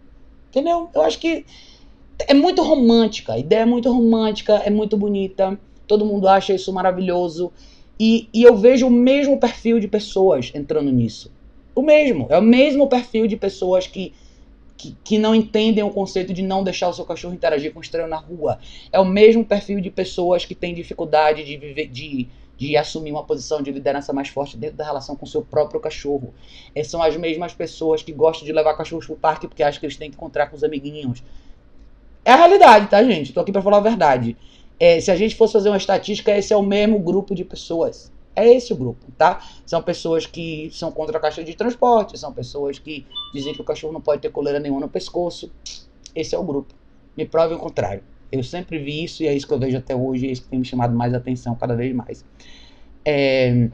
Entendeu? 0.56 0.88
Eu 0.94 1.02
acho 1.02 1.18
que 1.18 1.44
é 2.26 2.32
muito 2.32 2.62
romântica, 2.62 3.34
a 3.34 3.38
ideia 3.38 3.60
é 3.60 3.66
muito 3.66 3.92
romântica, 3.92 4.54
é 4.64 4.70
muito 4.70 4.96
bonita, 4.96 5.60
todo 5.86 6.06
mundo 6.06 6.26
acha 6.26 6.54
isso 6.54 6.72
maravilhoso. 6.72 7.52
E, 8.00 8.26
e 8.32 8.42
eu 8.42 8.56
vejo 8.56 8.86
o 8.86 8.90
mesmo 8.90 9.38
perfil 9.38 9.78
de 9.78 9.86
pessoas 9.86 10.50
entrando 10.54 10.90
nisso. 10.90 11.30
O 11.74 11.82
mesmo, 11.82 12.26
é 12.30 12.38
o 12.38 12.42
mesmo 12.42 12.88
perfil 12.88 13.26
de 13.26 13.36
pessoas 13.36 13.86
que, 13.86 14.14
que, 14.78 14.96
que 15.04 15.18
não 15.18 15.34
entendem 15.34 15.84
o 15.84 15.90
conceito 15.90 16.32
de 16.32 16.40
não 16.40 16.64
deixar 16.64 16.88
o 16.88 16.94
seu 16.94 17.04
cachorro 17.04 17.34
interagir 17.34 17.74
com 17.74 17.82
estranho 17.82 18.08
na 18.08 18.16
rua. 18.16 18.58
É 18.90 18.98
o 18.98 19.04
mesmo 19.04 19.44
perfil 19.44 19.82
de 19.82 19.90
pessoas 19.90 20.46
que 20.46 20.54
têm 20.54 20.72
dificuldade 20.72 21.44
de 21.44 21.54
viver, 21.58 21.88
de, 21.88 22.28
de 22.56 22.76
assumir 22.76 23.10
uma 23.10 23.24
posição 23.24 23.60
de 23.60 23.70
liderança 23.70 24.12
mais 24.12 24.28
forte 24.28 24.56
dentro 24.56 24.76
da 24.76 24.84
relação 24.84 25.14
com 25.14 25.26
seu 25.26 25.42
próprio 25.42 25.78
cachorro. 25.80 26.32
Essas 26.74 26.90
são 26.90 27.02
as 27.02 27.16
mesmas 27.16 27.52
pessoas 27.52 28.02
que 28.02 28.12
gostam 28.12 28.46
de 28.46 28.52
levar 28.52 28.74
cachorros 28.76 29.06
pro 29.06 29.16
parque 29.16 29.46
porque 29.46 29.62
acham 29.62 29.78
que 29.78 29.86
eles 29.86 29.96
têm 29.96 30.10
que 30.10 30.16
encontrar 30.16 30.46
com 30.46 30.56
os 30.56 30.64
amiguinhos. 30.64 31.22
É 32.24 32.32
a 32.32 32.36
realidade, 32.36 32.88
tá, 32.88 33.02
gente? 33.04 33.32
Tô 33.32 33.40
aqui 33.40 33.52
para 33.52 33.62
falar 33.62 33.76
a 33.78 33.80
verdade. 33.80 34.36
É, 34.80 35.00
se 35.00 35.10
a 35.10 35.16
gente 35.16 35.36
fosse 35.36 35.52
fazer 35.52 35.68
uma 35.68 35.76
estatística, 35.76 36.36
esse 36.36 36.52
é 36.52 36.56
o 36.56 36.62
mesmo 36.62 36.98
grupo 36.98 37.34
de 37.34 37.44
pessoas. 37.44 38.12
É 38.34 38.46
esse 38.52 38.72
o 38.72 38.76
grupo, 38.76 39.06
tá? 39.16 39.40
São 39.64 39.82
pessoas 39.82 40.26
que 40.26 40.70
são 40.72 40.92
contra 40.92 41.16
a 41.16 41.20
caixa 41.20 41.42
de 41.42 41.54
transporte, 41.54 42.18
são 42.18 42.32
pessoas 42.32 42.78
que 42.78 43.06
dizem 43.32 43.54
que 43.54 43.60
o 43.60 43.64
cachorro 43.64 43.92
não 43.92 44.00
pode 44.00 44.20
ter 44.20 44.30
coleira 44.30 44.60
nenhuma 44.60 44.80
no 44.80 44.88
pescoço. 44.88 45.50
Esse 46.14 46.34
é 46.34 46.38
o 46.38 46.42
grupo. 46.42 46.74
Me 47.16 47.24
prove 47.24 47.54
o 47.54 47.58
contrário. 47.58 48.02
Eu 48.30 48.42
sempre 48.42 48.78
vi 48.78 49.04
isso 49.04 49.22
e 49.22 49.26
é 49.26 49.34
isso 49.34 49.46
que 49.46 49.52
eu 49.52 49.58
vejo 49.58 49.76
até 49.76 49.94
hoje, 49.94 50.28
é 50.28 50.32
isso 50.32 50.42
que 50.42 50.48
tem 50.48 50.58
me 50.58 50.64
chamado 50.64 50.94
mais 50.94 51.14
atenção 51.14 51.54
cada 51.54 51.74
vez 51.74 51.94
mais. 51.94 52.24
É... 53.04 53.68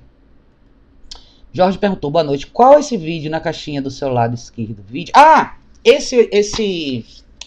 Jorge 1.52 1.78
perguntou, 1.78 2.10
boa 2.10 2.24
noite, 2.24 2.46
qual 2.46 2.74
é 2.74 2.80
esse 2.80 2.96
vídeo 2.96 3.30
na 3.30 3.40
caixinha 3.40 3.82
do 3.82 3.90
seu 3.90 4.08
lado 4.08 4.34
esquerdo? 4.34 4.82
Vídeo. 4.88 5.12
Ah! 5.14 5.56
Esse, 5.84 6.28
esse 6.30 7.04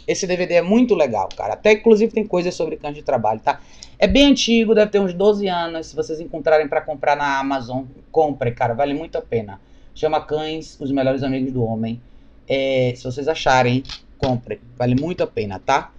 esse 0.08 0.28
DVD 0.28 0.56
é 0.56 0.62
muito 0.62 0.93
legal, 0.93 1.30
cara. 1.36 1.53
Até 1.53 1.74
inclusive 1.74 2.12
tem 2.12 2.26
coisas 2.26 2.53
sobre 2.53 2.78
cães 2.78 2.95
de 2.95 3.01
trabalho, 3.01 3.39
tá? 3.39 3.60
É 3.97 4.08
bem 4.08 4.28
antigo, 4.28 4.76
deve 4.76 4.91
ter 4.91 4.99
uns 4.99 5.14
12 5.14 5.47
anos. 5.47 5.88
Se 5.88 5.95
vocês 5.95 6.20
encontrarem 6.20 6.68
para 6.68 6.82
comprar 6.82 7.16
na 7.16 7.39
Amazon, 7.39 7.86
compre, 8.12 8.51
cara. 8.51 8.74
Vale 8.74 8.93
muito 8.93 9.18
a 9.18 9.22
pena. 9.22 9.60
Chama 9.93 10.22
Cães, 10.22 10.78
os 10.80 10.91
melhores 10.91 11.24
amigos 11.24 11.51
do 11.51 11.64
homem. 11.64 12.01
É, 12.47 12.93
se 12.95 13.03
vocês 13.03 13.28
acharem, 13.28 13.82
compre. 14.18 14.60
Vale 14.78 14.95
muito 14.95 15.24
a 15.24 15.28
pena, 15.28 15.60
tá? 15.60 15.91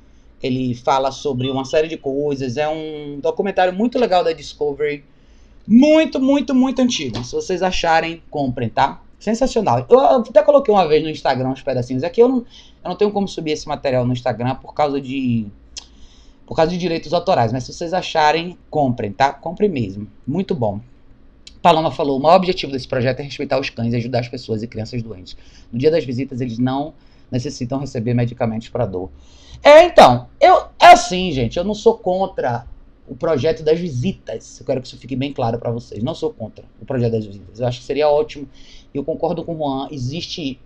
Ele 0.42 0.74
fala 0.74 1.10
sobre 1.10 1.50
uma 1.50 1.64
série 1.64 1.88
de 1.88 1.96
coisas. 1.96 2.56
É 2.56 2.68
um 2.68 3.18
documentário 3.20 3.72
muito 3.72 3.98
legal 3.98 4.22
da 4.22 4.32
Discovery. 4.32 5.04
Muito, 5.66 6.20
muito, 6.20 6.54
muito 6.54 6.80
antigo. 6.80 7.22
Se 7.24 7.32
vocês 7.32 7.62
acharem, 7.62 8.22
comprem, 8.30 8.68
tá? 8.68 9.00
Sensacional. 9.18 9.84
Eu 9.88 9.98
até 9.98 10.42
coloquei 10.42 10.72
uma 10.72 10.86
vez 10.86 11.02
no 11.02 11.10
Instagram 11.10 11.48
uns 11.48 11.62
pedacinhos. 11.62 12.04
Aqui 12.04 12.22
eu 12.22 12.28
não, 12.28 12.36
eu 12.38 12.90
não 12.90 12.96
tenho 12.96 13.10
como 13.10 13.26
subir 13.26 13.52
esse 13.52 13.66
material 13.66 14.06
no 14.06 14.12
Instagram 14.12 14.54
por 14.56 14.74
causa 14.74 15.00
de. 15.00 15.46
Por 16.46 16.54
causa 16.54 16.70
de 16.70 16.78
direitos 16.78 17.12
autorais. 17.12 17.52
Mas 17.52 17.64
se 17.64 17.72
vocês 17.72 17.92
acharem, 17.92 18.56
comprem, 18.70 19.10
tá? 19.10 19.32
Comprem 19.32 19.68
mesmo. 19.68 20.06
Muito 20.26 20.54
bom. 20.54 20.80
Paloma 21.60 21.90
falou: 21.90 22.18
o 22.18 22.22
maior 22.22 22.36
objetivo 22.36 22.70
desse 22.70 22.86
projeto 22.86 23.18
é 23.18 23.22
respeitar 23.24 23.58
os 23.58 23.70
cães 23.70 23.92
e 23.92 23.96
ajudar 23.96 24.20
as 24.20 24.28
pessoas 24.28 24.62
e 24.62 24.68
crianças 24.68 25.02
doentes. 25.02 25.36
No 25.72 25.78
dia 25.78 25.90
das 25.90 26.04
visitas, 26.04 26.40
eles 26.40 26.58
não 26.58 26.94
necessitam 27.28 27.80
receber 27.80 28.14
medicamentos 28.14 28.68
para 28.68 28.86
dor. 28.86 29.10
É, 29.62 29.84
então, 29.84 30.28
eu 30.40 30.66
é 30.78 30.92
assim, 30.92 31.32
gente, 31.32 31.56
eu 31.56 31.64
não 31.64 31.74
sou 31.74 31.98
contra 31.98 32.66
o 33.08 33.14
projeto 33.14 33.62
das 33.62 33.78
visitas. 33.78 34.58
Eu 34.60 34.66
quero 34.66 34.80
que 34.80 34.86
isso 34.86 34.98
fique 34.98 35.16
bem 35.16 35.32
claro 35.32 35.58
para 35.58 35.70
vocês. 35.70 36.02
Não 36.02 36.14
sou 36.14 36.32
contra 36.32 36.64
o 36.80 36.84
projeto 36.84 37.12
das 37.12 37.26
visitas. 37.26 37.60
Eu 37.60 37.66
acho 37.66 37.80
que 37.80 37.84
seria 37.84 38.08
ótimo. 38.08 38.48
Eu 38.92 39.04
concordo 39.04 39.44
com 39.44 39.54
o 39.54 39.58
Juan. 39.58 39.88
Existe, 39.90 40.60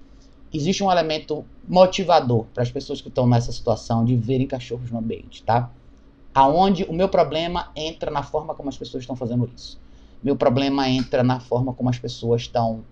existe 0.52 0.82
um 0.82 0.90
elemento 0.90 1.44
motivador 1.66 2.44
para 2.54 2.62
as 2.62 2.70
pessoas 2.70 3.00
que 3.00 3.08
estão 3.08 3.26
nessa 3.26 3.52
situação 3.52 4.04
de 4.04 4.16
verem 4.16 4.46
cachorros 4.46 4.90
no 4.90 4.98
ambiente, 4.98 5.42
tá? 5.42 5.70
Aonde 6.34 6.84
o 6.84 6.92
meu 6.92 7.08
problema 7.08 7.70
entra 7.74 8.10
na 8.10 8.22
forma 8.22 8.54
como 8.54 8.68
as 8.68 8.76
pessoas 8.76 9.02
estão 9.02 9.16
fazendo 9.16 9.50
isso. 9.54 9.78
Meu 10.22 10.36
problema 10.36 10.88
entra 10.88 11.22
na 11.22 11.40
forma 11.40 11.72
como 11.72 11.88
as 11.88 11.98
pessoas 11.98 12.42
estão 12.42 12.84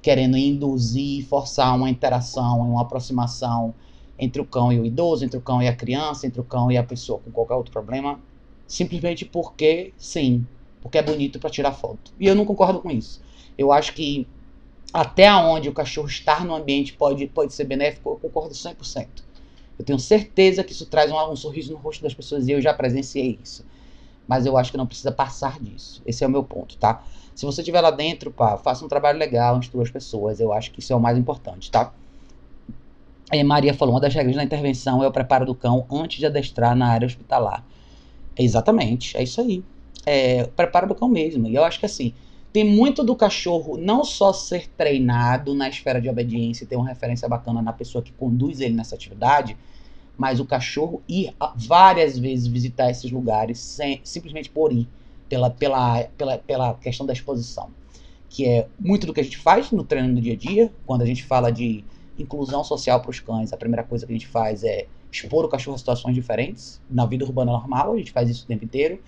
querendo 0.00 0.36
induzir, 0.36 1.26
forçar 1.26 1.74
uma 1.74 1.90
interação, 1.90 2.60
uma 2.60 2.82
aproximação 2.82 3.74
entre 4.18 4.40
o 4.40 4.44
cão 4.44 4.72
e 4.72 4.80
o 4.80 4.84
idoso, 4.86 5.24
entre 5.24 5.38
o 5.38 5.42
cão 5.42 5.62
e 5.62 5.68
a 5.68 5.74
criança, 5.74 6.26
entre 6.26 6.40
o 6.40 6.44
cão 6.44 6.70
e 6.70 6.76
a 6.76 6.82
pessoa 6.82 7.18
com 7.18 7.30
qualquer 7.30 7.54
outro 7.54 7.72
problema 7.72 8.18
simplesmente 8.66 9.24
porque 9.24 9.92
sim, 9.96 10.46
porque 10.82 10.98
é 10.98 11.02
bonito 11.02 11.38
para 11.38 11.50
tirar 11.50 11.72
foto. 11.72 12.12
E 12.18 12.26
eu 12.26 12.34
não 12.34 12.44
concordo 12.44 12.80
com 12.80 12.90
isso. 12.90 13.22
Eu 13.56 13.72
acho 13.72 13.92
que 13.94 14.26
até 14.92 15.32
onde 15.34 15.68
o 15.68 15.72
cachorro 15.72 16.08
estar 16.08 16.44
no 16.44 16.54
ambiente 16.54 16.92
pode, 16.92 17.26
pode 17.26 17.54
ser 17.54 17.64
benéfico, 17.64 18.10
eu 18.10 18.16
concordo 18.16 18.54
100%. 18.54 19.06
Eu 19.78 19.84
tenho 19.84 19.98
certeza 19.98 20.64
que 20.64 20.72
isso 20.72 20.86
traz 20.86 21.10
um, 21.10 21.16
um 21.30 21.36
sorriso 21.36 21.72
no 21.72 21.78
rosto 21.78 22.02
das 22.02 22.14
pessoas 22.14 22.48
e 22.48 22.52
eu 22.52 22.60
já 22.60 22.72
presenciei 22.72 23.38
isso. 23.42 23.64
Mas 24.26 24.46
eu 24.46 24.56
acho 24.56 24.72
que 24.72 24.78
não 24.78 24.86
precisa 24.86 25.12
passar 25.12 25.60
disso. 25.60 26.02
Esse 26.06 26.24
é 26.24 26.26
o 26.26 26.30
meu 26.30 26.42
ponto, 26.42 26.76
tá? 26.78 27.04
Se 27.34 27.44
você 27.44 27.60
estiver 27.60 27.80
lá 27.80 27.90
dentro, 27.90 28.30
pá, 28.30 28.56
faça 28.56 28.84
um 28.84 28.88
trabalho 28.88 29.18
legal, 29.18 29.58
instrua 29.58 29.82
as 29.82 29.90
pessoas. 29.90 30.40
Eu 30.40 30.52
acho 30.52 30.72
que 30.72 30.80
isso 30.80 30.92
é 30.92 30.96
o 30.96 31.00
mais 31.00 31.18
importante, 31.18 31.70
tá? 31.70 31.92
E 33.32 33.42
Maria 33.42 33.74
falou: 33.74 33.94
uma 33.94 34.00
das 34.00 34.14
regras 34.14 34.36
da 34.36 34.44
intervenção 34.44 35.02
é 35.02 35.08
o 35.08 35.12
preparo 35.12 35.44
do 35.44 35.54
cão 35.54 35.86
antes 35.90 36.18
de 36.18 36.26
adestrar 36.26 36.76
na 36.76 36.88
área 36.88 37.06
hospitalar. 37.06 37.64
Exatamente, 38.38 39.16
é 39.16 39.22
isso 39.22 39.40
aí. 39.40 39.64
É, 40.04 40.44
preparo 40.44 40.86
do 40.86 40.94
cão 40.94 41.08
mesmo. 41.08 41.48
E 41.48 41.54
eu 41.54 41.64
acho 41.64 41.80
que 41.80 41.86
assim, 41.86 42.12
tem 42.52 42.64
muito 42.64 43.02
do 43.02 43.16
cachorro 43.16 43.76
não 43.76 44.04
só 44.04 44.32
ser 44.32 44.68
treinado 44.68 45.54
na 45.54 45.68
esfera 45.68 46.00
de 46.00 46.08
obediência 46.08 46.64
e 46.64 46.66
ter 46.66 46.76
uma 46.76 46.88
referência 46.88 47.28
bacana 47.28 47.60
na 47.60 47.72
pessoa 47.72 48.02
que 48.02 48.12
conduz 48.12 48.60
ele 48.60 48.74
nessa 48.74 48.94
atividade, 48.94 49.56
mas 50.16 50.38
o 50.40 50.44
cachorro 50.44 51.02
ir 51.08 51.34
várias 51.54 52.18
vezes 52.18 52.46
visitar 52.46 52.90
esses 52.90 53.10
lugares 53.10 53.58
sem, 53.58 54.00
simplesmente 54.04 54.48
por 54.48 54.72
ir, 54.72 54.88
pela, 55.28 55.50
pela, 55.50 56.04
pela, 56.16 56.38
pela 56.38 56.74
questão 56.74 57.04
da 57.04 57.12
exposição. 57.12 57.70
Que 58.28 58.46
é 58.46 58.68
muito 58.78 59.06
do 59.06 59.12
que 59.12 59.20
a 59.20 59.24
gente 59.24 59.36
faz 59.36 59.70
no 59.70 59.84
treino 59.84 60.08
no 60.08 60.20
dia 60.20 60.34
a 60.34 60.36
dia, 60.36 60.72
quando 60.86 61.02
a 61.02 61.06
gente 61.06 61.24
fala 61.24 61.50
de 61.50 61.84
inclusão 62.18 62.64
social 62.64 63.00
para 63.00 63.10
os 63.10 63.20
cães, 63.20 63.52
a 63.52 63.56
primeira 63.56 63.82
coisa 63.82 64.06
que 64.06 64.12
a 64.12 64.14
gente 64.14 64.26
faz 64.26 64.64
é 64.64 64.86
expor 65.10 65.44
o 65.44 65.48
cachorro 65.48 65.74
a 65.74 65.78
situações 65.78 66.14
diferentes. 66.14 66.80
Na 66.90 67.06
vida 67.06 67.24
urbana 67.24 67.52
normal, 67.52 67.92
a 67.92 67.96
gente 67.96 68.12
faz 68.12 68.28
isso 68.28 68.44
o 68.44 68.46
tempo 68.46 68.64
inteiro. 68.64 69.00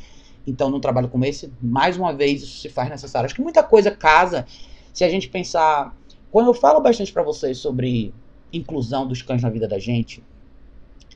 Então, 0.46 0.70
num 0.70 0.80
trabalho 0.80 1.08
como 1.08 1.24
esse, 1.24 1.52
mais 1.60 1.96
uma 1.96 2.12
vez, 2.12 2.42
isso 2.42 2.60
se 2.60 2.68
faz 2.68 2.88
necessário. 2.88 3.26
Acho 3.26 3.34
que 3.34 3.42
muita 3.42 3.62
coisa 3.62 3.90
casa 3.90 4.46
se 4.92 5.04
a 5.04 5.08
gente 5.08 5.28
pensar. 5.28 5.96
Quando 6.30 6.46
eu 6.46 6.54
falo 6.54 6.80
bastante 6.80 7.12
para 7.12 7.22
vocês 7.22 7.58
sobre 7.58 8.14
inclusão 8.52 9.06
dos 9.06 9.22
cães 9.22 9.42
na 9.42 9.50
vida 9.50 9.68
da 9.68 9.78
gente, 9.78 10.22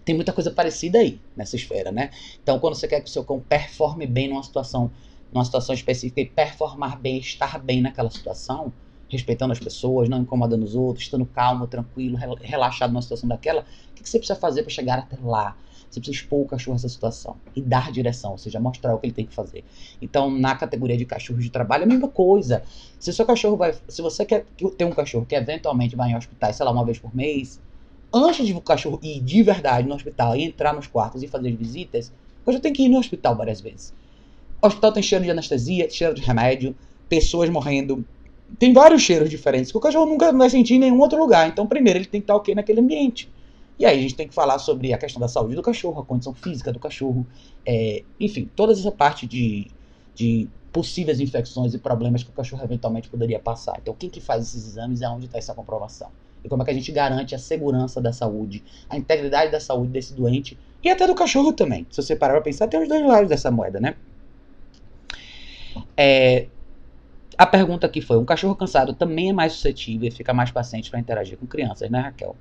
tem 0.05 0.15
muita 0.15 0.33
coisa 0.33 0.51
parecida 0.51 0.99
aí 0.99 1.21
nessa 1.37 1.57
esfera, 1.57 1.91
né? 1.91 2.11
Então, 2.43 2.59
quando 2.59 2.75
você 2.75 2.89
quer 2.89 3.01
que 3.01 3.09
o 3.09 3.13
seu 3.13 3.25
cão 3.25 3.41
performe 3.41 4.07
bem 4.07 4.29
numa 4.29 4.43
situação, 4.43 4.91
numa 5.33 5.45
situação 5.45 5.75
específica 5.75 6.21
e 6.21 6.27
performar 6.27 7.01
bem, 7.01 7.19
estar 7.19 7.59
bem 7.59 7.81
naquela 7.81 8.11
situação, 8.11 8.73
respeitando 9.13 9.53
as 9.53 9.59
pessoas, 9.59 10.09
não 10.09 10.23
incomodando 10.23 10.63
os 10.63 10.75
outros, 10.75 11.05
estando 11.05 11.27
calmo, 11.27 11.67
tranquilo, 11.67 12.17
relaxado 12.41 12.91
numa 12.91 13.03
situação 13.03 13.29
daquela, 13.29 13.61
o 13.91 13.95
que 13.95 14.09
você 14.09 14.19
precisa 14.19 14.39
fazer 14.39 14.63
para 14.63 14.71
chegar 14.71 14.99
até 14.99 15.19
lá? 15.23 15.55
Você 15.91 16.01
precisa 16.01 16.23
expor 16.23 16.41
o 16.41 16.47
cachorro 16.47 16.75
a 16.75 16.77
essa 16.77 16.89
situação 16.89 17.37
e 17.55 17.61
dar 17.61 17.93
direção, 17.93 18.33
ou 18.33 18.39
seja, 18.39 18.59
mostrar 18.59 18.95
o 18.95 18.99
que 18.99 19.07
ele 19.07 19.13
tem 19.13 19.27
que 19.27 19.35
fazer. 19.35 19.63
Então, 20.01 20.31
na 20.31 20.57
categoria 20.57 20.97
de 20.97 21.05
cachorros 21.05 21.45
de 21.45 21.51
trabalho, 21.51 21.83
é 21.83 21.85
a 21.85 21.89
mesma 21.89 22.09
coisa. 22.09 22.63
Se 22.99 23.11
o 23.11 23.13
seu 23.13 23.27
cachorro 23.27 23.59
vai. 23.59 23.75
Se 23.87 24.01
você 24.01 24.25
quer 24.25 24.47
ter 24.79 24.87
um 24.87 24.93
cachorro 24.93 25.27
que 25.27 25.35
eventualmente 25.35 25.95
vai 25.95 26.11
em 26.11 26.17
hospitais, 26.17 26.57
sei 26.57 26.65
lá, 26.65 26.73
uma 26.73 26.87
vez 26.87 26.99
por 26.99 27.15
mês, 27.15 27.61
antes 28.13 28.47
de 28.47 28.55
o 28.55 28.61
cachorro 28.63 28.99
ir 29.03 29.21
de 29.21 29.43
verdade 29.43 29.87
no 29.87 29.95
hospital 29.95 30.35
e 30.35 30.45
entrar 30.45 30.73
nos 30.73 30.87
quartos 30.87 31.23
e 31.23 31.29
fazer 31.29 31.51
as 31.51 31.55
visitas, 31.55 32.11
o 32.41 32.47
cachorro 32.47 32.63
tem 32.63 32.73
que 32.73 32.85
ir 32.85 32.89
no 32.89 32.99
hospital 32.99 33.37
várias 33.37 33.61
vezes. 33.61 33.93
O 34.63 34.67
hospital 34.67 34.93
tem 34.93 35.03
cheiro 35.03 35.25
de 35.25 35.31
anestesia, 35.31 35.91
cheiro 35.91 36.15
de 36.15 36.23
remédio, 36.23 36.75
pessoas 37.11 37.51
morrendo, 37.51 38.03
tem 38.59 38.73
vários 38.73 39.03
cheiros 39.03 39.29
diferentes 39.31 39.71
que 39.71 39.77
o 39.77 39.81
cachorro 39.81 40.07
nunca 40.07 40.33
vai 40.33 40.51
sentir 40.51 40.75
em 40.75 40.79
nenhum 40.79 41.01
outro 41.01 41.19
lugar. 41.19 41.49
Então, 41.49 41.67
primeiro, 41.67 41.99
ele 41.99 42.07
tem 42.07 42.21
que 42.21 42.25
estar 42.25 42.37
ok 42.37 42.55
naquele 42.55 42.81
ambiente. 42.81 43.31
E 43.79 43.87
aí 43.87 43.99
a 43.99 44.03
gente 44.03 44.15
tem 44.15 44.29
que 44.29 44.35
falar 44.35 44.59
sobre 44.59 44.93
a 44.93 44.99
questão 44.99 45.21
da 45.21 45.29
saúde 45.29 45.55
do 45.55 45.63
cachorro, 45.63 46.01
a 46.01 46.05
condição 46.05 46.35
física 46.35 46.73
do 46.73 46.79
cachorro, 46.79 47.27
é, 47.67 48.03
enfim, 48.21 48.49
toda 48.55 48.73
essa 48.73 48.93
parte 48.93 49.27
de, 49.27 49.67
de 50.15 50.49
possíveis 50.73 51.21
infecções 51.21 51.75
e 51.75 51.79
problemas 51.79 52.23
que 52.23 52.31
o 52.31 52.33
cachorro 52.33 52.63
eventualmente 52.63 53.09
poderia 53.09 53.39
passar. 53.39 53.79
Então, 53.81 53.95
quem 53.99 54.09
que 54.09 54.21
faz 54.21 54.43
esses 54.43 54.67
exames 54.67 55.01
e 55.01 55.05
aonde 55.05 55.27
está 55.27 55.39
essa 55.39 55.55
comprovação? 55.55 56.11
E 56.45 56.49
como 56.49 56.63
é 56.63 56.65
que 56.65 56.71
a 56.71 56.75
gente 56.75 56.91
garante 56.93 57.35
a 57.35 57.39
segurança 57.39 58.01
da 58.01 58.13
saúde, 58.13 58.63
a 58.89 58.97
integridade 58.97 59.51
da 59.53 59.61
saúde 59.61 59.93
desse 59.93 60.13
doente 60.13 60.59
e 60.83 60.91
até 60.91 61.07
do 61.07 61.15
cachorro 61.15 61.53
também. 61.53 61.87
Se 61.91 62.03
você 62.03 62.17
parar 62.17 62.35
para 62.35 62.43
pensar, 62.43 62.67
tem 62.67 62.81
os 62.83 62.89
dois 62.89 63.07
lados 63.07 63.29
dessa 63.29 63.51
moeda, 63.51 63.79
né? 63.79 63.95
É, 65.97 66.49
a 67.39 67.47
pergunta 67.47 67.87
aqui 67.87 68.01
foi: 68.01 68.19
um 68.19 68.25
cachorro 68.25 68.55
cansado 68.55 68.93
também 68.95 69.31
é 69.31 69.33
mais 69.33 69.53
suscetível 69.53 70.09
e 70.09 70.11
fica 70.11 70.33
mais 70.33 70.51
paciente 70.51 70.91
para 70.91 71.01
interagir 71.01 71.39
com 71.39 71.47
crianças, 71.47 71.91
né, 71.91 72.01
Raquel? 72.01 72.37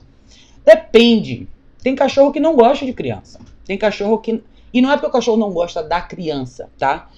Depende. 0.66 1.48
Tem 1.82 1.96
cachorro 1.96 2.32
que 2.32 2.40
não 2.40 2.56
gosta 2.56 2.86
de 2.86 2.94
criança. 2.94 3.40
Tem 3.66 3.78
cachorro 3.78 4.20
que. 4.20 4.44
E 4.74 4.82
não 4.82 4.92
é 4.92 4.94
porque 4.94 5.08
o 5.08 5.12
cachorro 5.12 5.38
não 5.38 5.52
gosta 5.52 5.84
da 5.84 6.02
criança, 6.02 6.70
tá? 6.78 7.10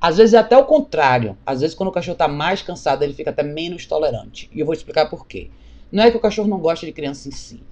Às 0.00 0.16
vezes 0.16 0.34
é 0.34 0.38
até 0.38 0.56
o 0.56 0.64
contrário. 0.64 1.38
Às 1.46 1.60
vezes, 1.60 1.76
quando 1.76 1.88
o 1.90 1.92
cachorro 1.92 2.14
está 2.14 2.26
mais 2.26 2.60
cansado, 2.60 3.02
ele 3.02 3.14
fica 3.14 3.30
até 3.30 3.42
menos 3.42 3.86
tolerante. 3.86 4.50
E 4.52 4.58
eu 4.60 4.66
vou 4.66 4.74
explicar 4.74 5.08
por 5.08 5.26
quê. 5.26 5.50
Não 5.92 6.02
é 6.02 6.10
que 6.10 6.16
o 6.16 6.20
cachorro 6.20 6.48
não 6.48 6.58
gosta 6.58 6.84
de 6.84 6.92
criança 6.92 7.28
em 7.28 7.32
si. 7.32 7.62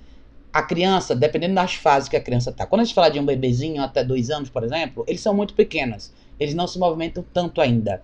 a 0.52 0.62
criança, 0.62 1.14
dependendo 1.14 1.54
das 1.54 1.74
fases 1.74 2.08
que 2.08 2.16
a 2.16 2.20
criança 2.20 2.50
está. 2.50 2.66
Quando 2.66 2.80
a 2.80 2.84
gente 2.84 2.94
fala 2.94 3.08
de 3.08 3.20
um 3.20 3.24
bebezinho 3.24 3.82
até 3.82 4.02
dois 4.02 4.30
anos, 4.30 4.50
por 4.50 4.64
exemplo, 4.64 5.04
eles 5.06 5.20
são 5.20 5.34
muito 5.34 5.54
pequenos. 5.54 6.12
Eles 6.38 6.54
não 6.54 6.66
se 6.66 6.78
movimentam 6.78 7.24
tanto 7.32 7.60
ainda. 7.60 8.02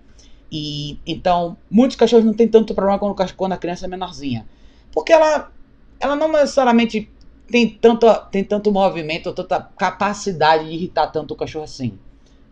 E 0.51 0.99
então, 1.05 1.57
muitos 1.69 1.97
cachorros 1.97 2.25
não 2.25 2.33
têm 2.33 2.47
tanto 2.47 2.73
problema 2.73 2.99
quando, 2.99 3.33
quando 3.35 3.51
a 3.53 3.57
criança 3.57 3.85
é 3.85 3.89
menorzinha. 3.89 4.45
Porque 4.93 5.11
ela, 5.11 5.51
ela 5.99 6.15
não 6.15 6.31
necessariamente 6.31 7.09
tem 7.49 7.69
tanto, 7.69 8.07
tem 8.31 8.43
tanto 8.43 8.71
movimento, 8.71 9.33
tanta 9.33 9.61
capacidade 9.77 10.65
de 10.65 10.71
irritar 10.71 11.07
tanto 11.07 11.33
o 11.33 11.37
cachorro 11.37 11.65
assim. 11.65 11.97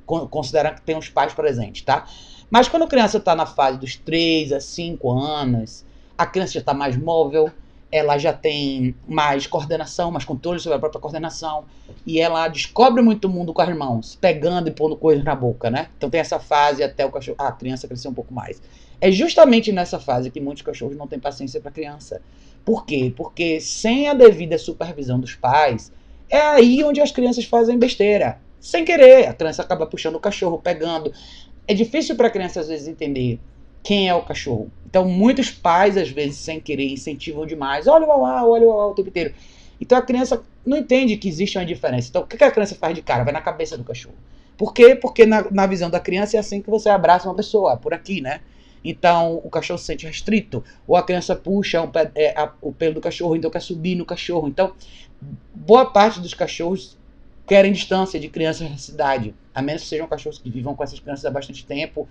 Considerando 0.05 0.75
que 0.75 0.81
tem 0.81 0.97
os 0.97 1.09
pais 1.09 1.33
presentes, 1.33 1.81
tá? 1.81 2.05
Mas 2.49 2.67
quando 2.67 2.83
a 2.83 2.87
criança 2.87 3.17
está 3.17 3.35
na 3.35 3.45
fase 3.45 3.79
dos 3.79 3.95
3 3.95 4.53
a 4.53 4.59
5 4.59 5.11
anos, 5.11 5.83
a 6.17 6.25
criança 6.25 6.53
já 6.53 6.59
está 6.59 6.73
mais 6.73 6.95
móvel, 6.95 7.51
ela 7.95 8.17
já 8.17 8.33
tem 8.33 8.93
mais 9.07 9.47
coordenação, 9.47 10.11
mais 10.11 10.25
controle 10.25 10.59
sobre 10.59 10.75
a 10.75 10.79
própria 10.79 10.99
coordenação, 10.99 11.63
e 12.05 12.19
ela 12.19 12.45
descobre 12.49 13.01
muito 13.01 13.29
mundo 13.29 13.53
com 13.53 13.61
as 13.61 13.73
mãos, 13.73 14.17
pegando 14.19 14.67
e 14.67 14.71
pondo 14.71 14.97
coisas 14.97 15.23
na 15.23 15.33
boca, 15.33 15.69
né? 15.69 15.87
Então 15.97 16.09
tem 16.09 16.19
essa 16.19 16.37
fase 16.37 16.83
até 16.83 17.05
o 17.05 17.11
cachorro, 17.11 17.37
a 17.39 17.53
criança 17.53 17.87
crescer 17.87 18.09
um 18.09 18.13
pouco 18.13 18.33
mais. 18.33 18.61
É 18.99 19.09
justamente 19.11 19.71
nessa 19.71 19.97
fase 19.97 20.29
que 20.29 20.41
muitos 20.41 20.61
cachorros 20.61 20.97
não 20.97 21.07
têm 21.07 21.19
paciência 21.19 21.61
para 21.61 21.71
criança. 21.71 22.21
Por 22.65 22.85
quê? 22.85 23.13
Porque 23.15 23.61
sem 23.61 24.09
a 24.09 24.13
devida 24.13 24.57
supervisão 24.57 25.17
dos 25.17 25.33
pais, 25.33 25.89
é 26.29 26.39
aí 26.39 26.83
onde 26.83 26.99
as 26.99 27.11
crianças 27.11 27.45
fazem 27.45 27.79
besteira. 27.79 28.39
Sem 28.59 28.83
querer, 28.83 29.29
a 29.29 29.33
criança 29.33 29.61
acaba 29.61 29.85
puxando 29.85 30.15
o 30.15 30.19
cachorro, 30.19 30.59
pegando. 30.59 31.13
É 31.65 31.73
difícil 31.73 32.17
para 32.17 32.27
a 32.27 32.31
criança 32.31 32.59
às 32.59 32.67
vezes 32.67 32.89
entender 32.89 33.39
quem 33.86 34.09
é 34.09 34.15
o 34.15 34.23
cachorro. 34.23 34.71
Então, 34.88 35.05
muitos 35.05 35.51
pais, 35.51 35.95
às 35.95 36.09
vezes, 36.09 36.38
sem 36.38 36.59
querer, 36.59 36.91
incentivam 36.91 37.45
demais. 37.45 37.86
Olha 37.86 38.05
o 38.05 38.09
uau, 38.09 38.51
olha 38.51 38.65
o 38.65 38.69
uau 38.69 38.91
o 38.91 38.95
tempo 38.95 39.09
inteiro. 39.09 39.33
Então, 39.79 39.95
a 39.95 40.01
criança 40.01 40.41
não 40.65 40.77
entende 40.77 41.15
que 41.17 41.29
existe 41.29 41.57
uma 41.57 41.65
diferença. 41.65 42.09
Então, 42.09 42.23
o 42.23 42.25
que 42.25 42.43
a 42.43 42.49
criança 42.49 42.73
faz 42.73 42.95
de 42.95 43.03
cara? 43.03 43.23
Vai 43.23 43.31
na 43.31 43.41
cabeça 43.41 43.77
do 43.77 43.83
cachorro. 43.83 44.15
Por 44.57 44.73
quê? 44.73 44.95
Porque 44.95 45.25
na, 45.25 45.45
na 45.51 45.67
visão 45.67 45.89
da 45.89 45.99
criança 45.99 46.36
é 46.36 46.39
assim 46.39 46.61
que 46.61 46.69
você 46.69 46.89
abraça 46.89 47.29
uma 47.29 47.36
pessoa, 47.36 47.77
por 47.77 47.93
aqui, 47.93 48.21
né? 48.21 48.41
Então, 48.83 49.39
o 49.43 49.49
cachorro 49.51 49.77
se 49.77 49.86
sente 49.86 50.07
restrito. 50.07 50.63
Ou 50.88 50.95
a 50.95 51.03
criança 51.03 51.36
puxa 51.36 51.81
um 51.81 51.91
é, 52.15 52.33
a, 52.36 52.51
o 52.61 52.71
pelo 52.71 52.95
do 52.95 53.01
cachorro, 53.01 53.36
então 53.36 53.51
quer 53.51 53.61
subir 53.61 53.93
no 53.93 54.05
cachorro. 54.05 54.47
Então, 54.47 54.73
boa 55.53 55.86
parte 55.86 56.19
dos 56.19 56.33
cachorros 56.33 56.97
querem 57.45 57.71
distância 57.71 58.19
de 58.19 58.29
crianças 58.29 58.67
na 58.67 58.77
cidade. 58.77 59.36
A 59.53 59.61
menos 59.61 59.83
que 59.83 59.89
sejam 59.89 60.07
cachorros 60.07 60.39
que 60.39 60.49
vivam 60.49 60.73
com 60.73 60.83
essas 60.83 60.99
crianças 60.99 61.25
há 61.25 61.29
bastante 61.29 61.63
tempo 61.65 62.07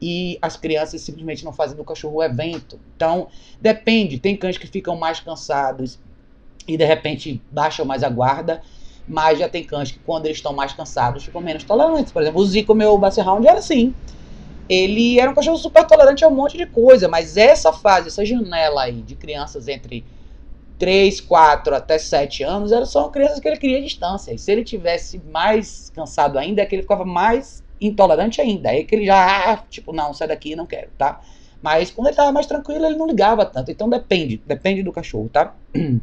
e 0.00 0.38
as 0.42 0.56
crianças 0.56 1.00
simplesmente 1.00 1.44
não 1.44 1.52
fazem 1.52 1.76
do 1.76 1.84
cachorro 1.84 2.16
o 2.16 2.22
evento. 2.22 2.78
Então, 2.94 3.28
depende. 3.60 4.18
Tem 4.18 4.36
cães 4.36 4.58
que 4.58 4.66
ficam 4.66 4.96
mais 4.96 5.20
cansados 5.20 5.98
e 6.68 6.76
de 6.76 6.84
repente 6.84 7.40
baixam 7.50 7.86
mais 7.86 8.02
a 8.02 8.08
guarda, 8.08 8.60
mas 9.08 9.38
já 9.38 9.48
tem 9.48 9.64
cães 9.64 9.90
que 9.90 9.98
quando 10.00 10.26
eles 10.26 10.38
estão 10.38 10.52
mais 10.52 10.72
cansados 10.72 11.24
ficam 11.24 11.40
menos 11.40 11.64
tolerantes. 11.64 12.12
Por 12.12 12.22
exemplo, 12.22 12.40
o 12.40 12.46
Zico, 12.46 12.74
meu 12.74 12.98
Basset 12.98 13.26
Hound, 13.26 13.46
era 13.46 13.58
assim. 13.58 13.94
Ele 14.68 15.20
era 15.20 15.30
um 15.30 15.34
cachorro 15.34 15.56
super 15.56 15.86
tolerante 15.86 16.24
a 16.24 16.28
um 16.28 16.34
monte 16.34 16.56
de 16.58 16.66
coisa, 16.66 17.08
mas 17.08 17.36
essa 17.36 17.72
fase, 17.72 18.08
essa 18.08 18.24
janela 18.24 18.82
aí 18.82 19.00
de 19.00 19.14
crianças 19.14 19.68
entre 19.68 20.04
3, 20.76 21.20
4 21.20 21.74
até 21.74 21.98
7 21.98 22.42
anos, 22.42 22.72
eram 22.72 22.84
só 22.84 23.08
crianças 23.08 23.38
que 23.38 23.46
ele 23.46 23.56
queria 23.58 23.80
distância. 23.80 24.32
E 24.32 24.38
se 24.38 24.50
ele 24.50 24.64
tivesse 24.64 25.22
mais 25.30 25.90
cansado 25.94 26.36
ainda, 26.36 26.62
é 26.62 26.66
que 26.66 26.74
ele 26.74 26.82
ficava 26.82 27.04
mais 27.04 27.62
intolerante 27.80 28.40
ainda. 28.40 28.70
Aí 28.70 28.84
que 28.84 28.94
ele 28.94 29.06
já, 29.06 29.52
ah, 29.52 29.56
tipo, 29.70 29.92
não, 29.92 30.14
sai 30.14 30.28
daqui, 30.28 30.56
não 30.56 30.66
quero, 30.66 30.90
tá? 30.96 31.20
Mas 31.62 31.90
quando 31.90 32.08
ele 32.08 32.16
tava 32.16 32.32
mais 32.32 32.46
tranquilo, 32.46 32.84
ele 32.86 32.96
não 32.96 33.06
ligava 33.06 33.44
tanto. 33.44 33.70
Então 33.70 33.88
depende, 33.88 34.40
depende 34.46 34.82
do 34.82 34.92
cachorro, 34.92 35.28
tá? 35.32 35.54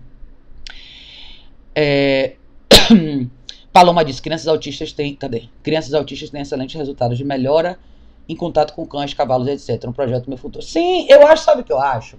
É... 1.76 2.36
Paloma 3.74 4.05
disse: 4.05 4.21
crianças 4.21 4.47
autistas 4.47 4.91
têm. 4.91 5.15
Cadê? 5.15 5.45
Crianças 5.63 5.95
autistas 5.95 6.30
têm 6.30 6.41
excelentes 6.41 6.76
resultados 6.76 7.17
de 7.17 7.24
melhora 7.24 7.80
em 8.30 8.36
contato 8.36 8.74
com 8.74 8.86
cães, 8.86 9.13
cavalos, 9.13 9.47
etc. 9.47 9.89
Um 9.89 9.91
projeto 9.91 10.28
meu 10.30 10.38
futuro. 10.38 10.63
Sim, 10.63 11.07
eu 11.09 11.26
acho, 11.26 11.43
sabe 11.43 11.61
o 11.61 11.63
que 11.63 11.74
eu 11.74 11.80
acho? 11.80 12.17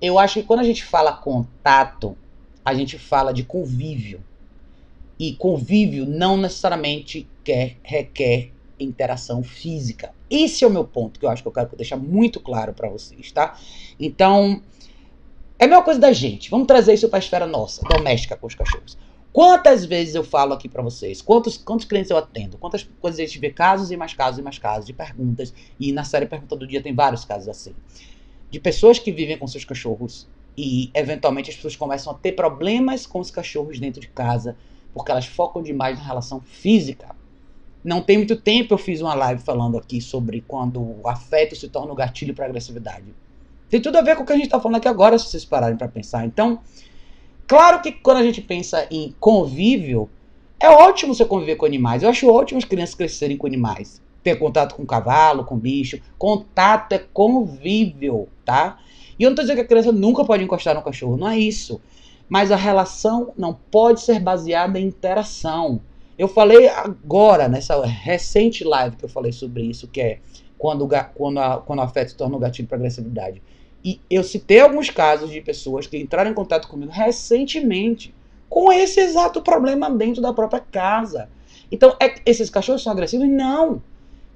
Eu 0.00 0.18
acho 0.18 0.40
que 0.40 0.46
quando 0.46 0.60
a 0.60 0.64
gente 0.64 0.82
fala 0.82 1.12
contato, 1.12 2.16
a 2.64 2.72
gente 2.74 2.98
fala 2.98 3.32
de 3.32 3.44
convívio. 3.44 4.22
E 5.18 5.34
convívio 5.34 6.06
não 6.06 6.36
necessariamente 6.36 7.28
quer, 7.44 7.76
requer 7.82 8.53
interação 8.78 9.42
física. 9.42 10.12
Esse 10.28 10.64
é 10.64 10.66
o 10.66 10.70
meu 10.70 10.84
ponto 10.84 11.20
que 11.20 11.26
eu 11.26 11.30
acho 11.30 11.42
que 11.42 11.48
eu 11.48 11.52
quero 11.52 11.76
deixar 11.76 11.96
muito 11.96 12.40
claro 12.40 12.72
para 12.72 12.88
vocês, 12.88 13.30
tá? 13.30 13.58
Então, 13.98 14.62
é 15.58 15.64
a 15.64 15.68
mesma 15.68 15.82
coisa 15.82 16.00
da 16.00 16.12
gente. 16.12 16.50
Vamos 16.50 16.66
trazer 16.66 16.94
isso 16.94 17.08
para 17.08 17.18
a 17.18 17.20
esfera 17.20 17.46
nossa, 17.46 17.82
doméstica 17.88 18.36
com 18.36 18.46
os 18.46 18.54
cachorros. 18.54 18.98
Quantas 19.32 19.84
vezes 19.84 20.14
eu 20.14 20.22
falo 20.22 20.52
aqui 20.52 20.68
para 20.68 20.82
vocês? 20.82 21.20
Quantos, 21.20 21.56
quantos 21.56 21.86
clientes 21.86 22.10
eu 22.10 22.16
atendo? 22.16 22.56
Quantas 22.56 22.84
coisas 23.00 23.18
a 23.18 23.24
gente 23.24 23.38
vê 23.38 23.50
casos 23.50 23.90
e 23.90 23.96
mais 23.96 24.14
casos 24.14 24.38
e 24.38 24.42
mais 24.42 24.58
casos 24.58 24.86
de 24.86 24.92
perguntas. 24.92 25.52
E 25.78 25.90
na 25.90 26.04
série 26.04 26.26
Pergunta 26.26 26.54
do 26.54 26.66
Dia 26.66 26.80
tem 26.80 26.94
vários 26.94 27.24
casos 27.24 27.48
assim. 27.48 27.74
De 28.48 28.60
pessoas 28.60 28.98
que 29.00 29.10
vivem 29.10 29.36
com 29.36 29.46
seus 29.48 29.64
cachorros 29.64 30.28
e 30.56 30.88
eventualmente 30.94 31.50
as 31.50 31.56
pessoas 31.56 31.74
começam 31.74 32.12
a 32.12 32.16
ter 32.16 32.32
problemas 32.32 33.06
com 33.06 33.18
os 33.18 33.28
cachorros 33.28 33.80
dentro 33.80 34.00
de 34.00 34.06
casa 34.06 34.56
porque 34.94 35.10
elas 35.10 35.26
focam 35.26 35.60
demais 35.60 35.98
na 35.98 36.04
relação 36.04 36.40
física. 36.40 37.14
Não 37.84 38.00
tem 38.00 38.16
muito 38.16 38.34
tempo 38.34 38.72
eu 38.72 38.78
fiz 38.78 39.02
uma 39.02 39.14
live 39.14 39.42
falando 39.42 39.76
aqui 39.76 40.00
sobre 40.00 40.42
quando 40.48 40.80
o 40.80 41.06
afeto 41.06 41.54
se 41.54 41.68
torna 41.68 41.92
o 41.92 41.94
gatilho 41.94 42.34
para 42.34 42.46
agressividade. 42.46 43.14
Tem 43.68 43.78
tudo 43.80 43.98
a 43.98 44.02
ver 44.02 44.16
com 44.16 44.22
o 44.22 44.26
que 44.26 44.32
a 44.32 44.36
gente 44.36 44.46
está 44.46 44.58
falando 44.58 44.78
aqui 44.78 44.88
agora, 44.88 45.18
se 45.18 45.26
vocês 45.26 45.44
pararem 45.44 45.76
para 45.76 45.86
pensar. 45.86 46.24
Então, 46.24 46.60
claro 47.46 47.82
que 47.82 47.92
quando 47.92 48.18
a 48.18 48.22
gente 48.22 48.40
pensa 48.40 48.86
em 48.90 49.14
convívio, 49.20 50.08
é 50.58 50.70
ótimo 50.70 51.14
você 51.14 51.26
conviver 51.26 51.56
com 51.56 51.66
animais. 51.66 52.02
Eu 52.02 52.08
acho 52.08 52.26
ótimo 52.30 52.56
as 52.56 52.64
crianças 52.64 52.94
crescerem 52.94 53.36
com 53.36 53.46
animais. 53.46 54.00
Ter 54.22 54.36
contato 54.36 54.74
com 54.74 54.86
cavalo, 54.86 55.44
com 55.44 55.58
bicho. 55.58 56.00
Contato 56.16 56.92
é 56.92 56.98
convívio, 56.98 58.28
tá? 58.46 58.78
E 59.18 59.24
eu 59.24 59.28
não 59.28 59.34
estou 59.34 59.44
dizendo 59.44 59.56
que 59.56 59.62
a 59.62 59.68
criança 59.68 59.92
nunca 59.92 60.24
pode 60.24 60.42
encostar 60.42 60.74
no 60.74 60.82
cachorro, 60.82 61.18
não 61.18 61.28
é 61.28 61.38
isso. 61.38 61.80
Mas 62.28 62.50
a 62.50 62.56
relação 62.56 63.34
não 63.36 63.52
pode 63.52 64.00
ser 64.00 64.18
baseada 64.18 64.80
em 64.80 64.86
interação. 64.86 65.82
Eu 66.16 66.28
falei 66.28 66.68
agora, 66.68 67.48
nessa 67.48 67.84
recente 67.84 68.62
live 68.62 68.96
que 68.96 69.04
eu 69.04 69.08
falei 69.08 69.32
sobre 69.32 69.62
isso, 69.62 69.88
que 69.88 70.00
é 70.00 70.18
quando, 70.56 70.88
quando, 71.14 71.38
a, 71.38 71.58
quando 71.58 71.80
o 71.80 71.82
afeto 71.82 72.10
se 72.10 72.16
torna 72.16 72.36
um 72.36 72.40
gatilho 72.40 72.68
para 72.68 72.76
agressividade. 72.76 73.42
E 73.84 74.00
eu 74.08 74.22
citei 74.22 74.60
alguns 74.60 74.88
casos 74.90 75.30
de 75.30 75.40
pessoas 75.40 75.86
que 75.86 75.98
entraram 75.98 76.30
em 76.30 76.34
contato 76.34 76.68
comigo 76.68 76.92
recentemente 76.92 78.14
com 78.48 78.72
esse 78.72 79.00
exato 79.00 79.42
problema 79.42 79.90
dentro 79.90 80.22
da 80.22 80.32
própria 80.32 80.60
casa. 80.60 81.28
Então, 81.70 81.96
é, 82.00 82.14
esses 82.24 82.48
cachorros 82.48 82.82
são 82.82 82.92
agressivos? 82.92 83.28
Não. 83.28 83.82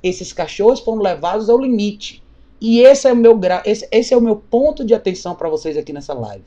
Esses 0.02 0.32
cachorros 0.32 0.80
foram 0.80 1.00
levados 1.00 1.48
ao 1.48 1.58
limite. 1.58 2.22
E 2.60 2.80
esse 2.80 3.06
é 3.06 3.12
o 3.12 3.16
meu, 3.16 3.38
esse, 3.64 3.88
esse 3.92 4.12
é 4.12 4.16
o 4.16 4.20
meu 4.20 4.34
ponto 4.34 4.84
de 4.84 4.94
atenção 4.94 5.36
para 5.36 5.48
vocês 5.48 5.76
aqui 5.76 5.92
nessa 5.92 6.12
live 6.12 6.44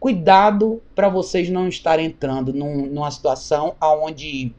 cuidado 0.00 0.82
para 0.94 1.10
vocês 1.10 1.50
não 1.50 1.68
estarem 1.68 2.06
entrando 2.06 2.54
num, 2.54 2.86
numa 2.86 3.10
situação 3.10 3.76
onde, 3.82 4.52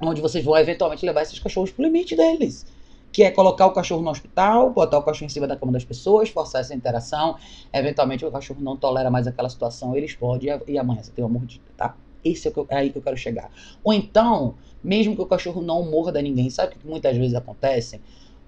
onde 0.00 0.20
vocês 0.20 0.44
vão 0.44 0.56
eventualmente 0.56 1.04
levar 1.04 1.22
esses 1.22 1.38
cachorros 1.38 1.70
pro 1.70 1.84
limite 1.84 2.16
deles. 2.16 2.66
Que 3.12 3.22
é 3.22 3.30
colocar 3.30 3.66
o 3.66 3.72
cachorro 3.72 4.02
no 4.02 4.10
hospital, 4.10 4.70
botar 4.70 4.98
o 4.98 5.02
cachorro 5.02 5.26
em 5.26 5.30
cima 5.30 5.46
da 5.46 5.56
cama 5.56 5.72
das 5.72 5.84
pessoas, 5.84 6.28
forçar 6.28 6.60
essa 6.60 6.74
interação. 6.74 7.36
Eventualmente 7.72 8.24
o 8.24 8.30
cachorro 8.30 8.60
não 8.60 8.76
tolera 8.76 9.10
mais 9.10 9.26
aquela 9.26 9.48
situação, 9.48 9.96
ele 9.96 10.06
explode 10.06 10.48
e 10.66 10.78
amanhã 10.78 11.02
você 11.02 11.12
tem 11.12 11.24
uma 11.24 11.38
mordida, 11.38 11.64
tá? 11.76 11.96
Esse 12.24 12.48
é, 12.48 12.52
eu, 12.54 12.66
é 12.68 12.76
aí 12.76 12.90
que 12.90 12.98
eu 12.98 13.02
quero 13.02 13.16
chegar. 13.16 13.50
Ou 13.82 13.92
então, 13.92 14.54
mesmo 14.82 15.14
que 15.14 15.22
o 15.22 15.26
cachorro 15.26 15.62
não 15.62 15.82
morda 15.88 16.20
ninguém, 16.20 16.50
sabe 16.50 16.74
o 16.74 16.78
que 16.78 16.86
muitas 16.86 17.16
vezes 17.16 17.34
acontece? 17.34 18.00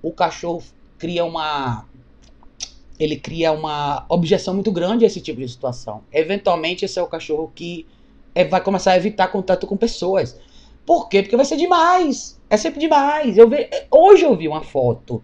O 0.03 0.13
cachorro 0.13 0.63
cria 0.99 1.25
uma, 1.25 1.87
ele 2.99 3.17
cria 3.17 3.53
uma 3.53 4.05
objeção 4.09 4.53
muito 4.53 4.73
grande 4.73 5.05
a 5.05 5.07
esse 5.07 5.21
tipo 5.21 5.41
de 5.41 5.49
situação. 5.49 6.03
Eventualmente, 6.13 6.85
esse 6.85 6.99
é 6.99 7.03
o 7.03 7.07
cachorro 7.07 7.51
que 7.55 7.87
é, 8.35 8.45
vai 8.45 8.61
começar 8.61 8.93
a 8.93 8.97
evitar 8.97 9.29
contato 9.29 9.67
com 9.67 9.77
pessoas. 9.77 10.39
Por 10.89 11.07
quê? 11.11 11.21
Porque 11.21 11.37
vai 11.37 11.45
ser 11.45 11.59
demais. 11.59 12.41
É 12.49 12.57
sempre 12.57 12.81
demais. 12.81 13.37
Eu 13.37 13.47
vi, 13.47 13.69
hoje 13.91 14.25
eu 14.25 14.35
vi 14.35 14.49
uma 14.49 14.63
foto 14.63 15.23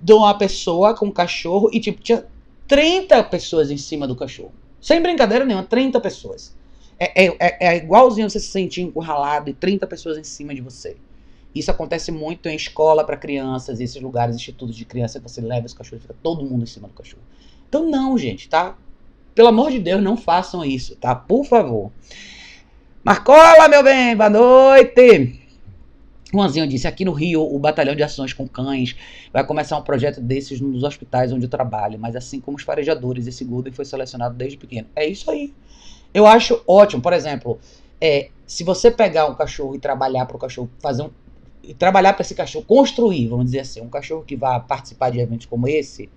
de 0.00 0.12
uma 0.12 0.36
pessoa 0.36 0.92
com 0.92 1.06
um 1.06 1.12
cachorro 1.12 1.70
e 1.72 1.78
tipo, 1.78 2.02
tinha 2.02 2.26
30 2.66 3.22
pessoas 3.22 3.70
em 3.70 3.76
cima 3.76 4.08
do 4.08 4.16
cachorro. 4.16 4.50
Sem 4.80 5.00
brincadeira 5.00 5.44
nenhuma, 5.44 5.62
30 5.62 6.00
pessoas. 6.00 6.52
É, 6.98 7.26
é, 7.26 7.36
é, 7.38 7.66
é 7.68 7.76
igualzinho 7.76 8.28
você 8.28 8.40
se 8.40 8.48
sentir 8.48 8.82
encurralado 8.82 9.48
e 9.48 9.52
30 9.52 9.86
pessoas 9.86 10.18
em 10.18 10.24
cima 10.24 10.52
de 10.52 10.60
você. 10.60 10.96
Isso 11.54 11.70
acontece 11.70 12.10
muito 12.10 12.48
em 12.48 12.56
escola 12.56 13.04
para 13.04 13.16
crianças, 13.16 13.78
esses 13.78 14.02
lugares, 14.02 14.34
institutos 14.34 14.74
de 14.74 14.84
criança, 14.84 15.20
que 15.20 15.30
você 15.30 15.40
leva 15.40 15.64
os 15.64 15.74
cachorros 15.74 16.00
e 16.00 16.08
fica 16.08 16.16
todo 16.24 16.44
mundo 16.44 16.64
em 16.64 16.66
cima 16.66 16.88
do 16.88 16.94
cachorro. 16.94 17.22
Então, 17.68 17.88
não, 17.88 18.18
gente, 18.18 18.48
tá? 18.48 18.76
Pelo 19.32 19.46
amor 19.46 19.70
de 19.70 19.78
Deus, 19.78 20.02
não 20.02 20.16
façam 20.16 20.64
isso, 20.64 20.96
tá? 20.96 21.14
Por 21.14 21.44
favor. 21.44 21.92
Marcola, 23.04 23.68
meu 23.68 23.82
bem, 23.82 24.16
boa 24.16 24.28
noite. 24.28 25.40
Juanzinho 26.32 26.66
disse: 26.66 26.88
aqui 26.88 27.04
no 27.04 27.12
Rio, 27.12 27.42
o 27.42 27.58
Batalhão 27.58 27.94
de 27.94 28.02
Ações 28.02 28.32
com 28.32 28.46
Cães 28.46 28.96
vai 29.32 29.46
começar 29.46 29.78
um 29.78 29.82
projeto 29.82 30.20
desses 30.20 30.60
nos 30.60 30.82
hospitais 30.82 31.32
onde 31.32 31.46
eu 31.46 31.48
trabalho, 31.48 31.98
mas 31.98 32.16
assim 32.16 32.40
como 32.40 32.56
os 32.56 32.64
farejadores, 32.64 33.26
esse 33.28 33.44
Golden 33.44 33.72
foi 33.72 33.84
selecionado 33.84 34.34
desde 34.34 34.58
pequeno. 34.58 34.88
É 34.96 35.06
isso 35.06 35.30
aí. 35.30 35.54
Eu 36.12 36.26
acho 36.26 36.60
ótimo, 36.66 37.00
por 37.00 37.12
exemplo, 37.12 37.58
é, 38.00 38.30
se 38.46 38.64
você 38.64 38.90
pegar 38.90 39.26
um 39.26 39.34
cachorro 39.34 39.76
e 39.76 39.78
trabalhar 39.78 40.26
para 40.26 40.36
o 40.36 40.40
cachorro, 40.40 40.68
fazer 40.80 41.02
um. 41.02 41.10
E 41.62 41.74
trabalhar 41.74 42.14
para 42.14 42.22
esse 42.22 42.34
cachorro, 42.34 42.64
construir, 42.64 43.28
vamos 43.28 43.46
dizer 43.46 43.60
assim, 43.60 43.80
um 43.80 43.88
cachorro 43.88 44.22
que 44.22 44.34
vá 44.34 44.58
participar 44.58 45.10
de 45.10 45.20
eventos 45.20 45.46
como 45.46 45.68
esse. 45.68 46.08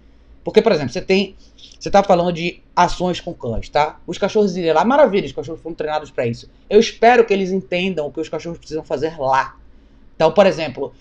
Porque, 0.44 0.62
por 0.62 0.72
exemplo, 0.72 0.92
você 0.92 1.02
tem. 1.02 1.36
Você 1.82 1.90
está 1.90 2.04
falando 2.04 2.32
de 2.32 2.62
ações 2.76 3.20
com 3.20 3.34
cães, 3.34 3.68
tá? 3.68 4.00
Os 4.06 4.20
cachorros 4.20 4.56
irem 4.56 4.72
lá, 4.72 4.86
maravilha, 4.86 5.26
os 5.26 5.32
cachorros 5.32 5.62
foram 5.62 5.74
treinados 5.74 6.12
para 6.12 6.28
isso. 6.28 6.48
Eu 6.70 6.80
espero 6.80 7.26
que 7.26 7.34
eles 7.34 7.50
entendam 7.50 8.06
o 8.06 8.12
que 8.12 8.20
os 8.20 8.30
cachorros 8.30 8.60
precisam 8.60 8.84
fazer 8.84 9.20
lá. 9.20 9.58
Então, 10.16 10.32
por 10.32 10.46
exemplo, 10.46 10.94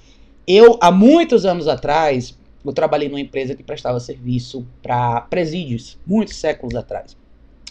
eu, 0.47 0.79
há 0.81 0.91
muitos 0.91 1.45
anos 1.45 1.69
atrás, 1.69 2.35
eu 2.65 2.73
trabalhei 2.73 3.11
numa 3.11 3.21
empresa 3.21 3.55
que 3.55 3.63
prestava 3.63 4.01
serviço 4.01 4.67
para 4.83 5.21
presídios, 5.21 5.99
muitos 6.07 6.37
séculos 6.37 6.75
atrás. 6.75 7.15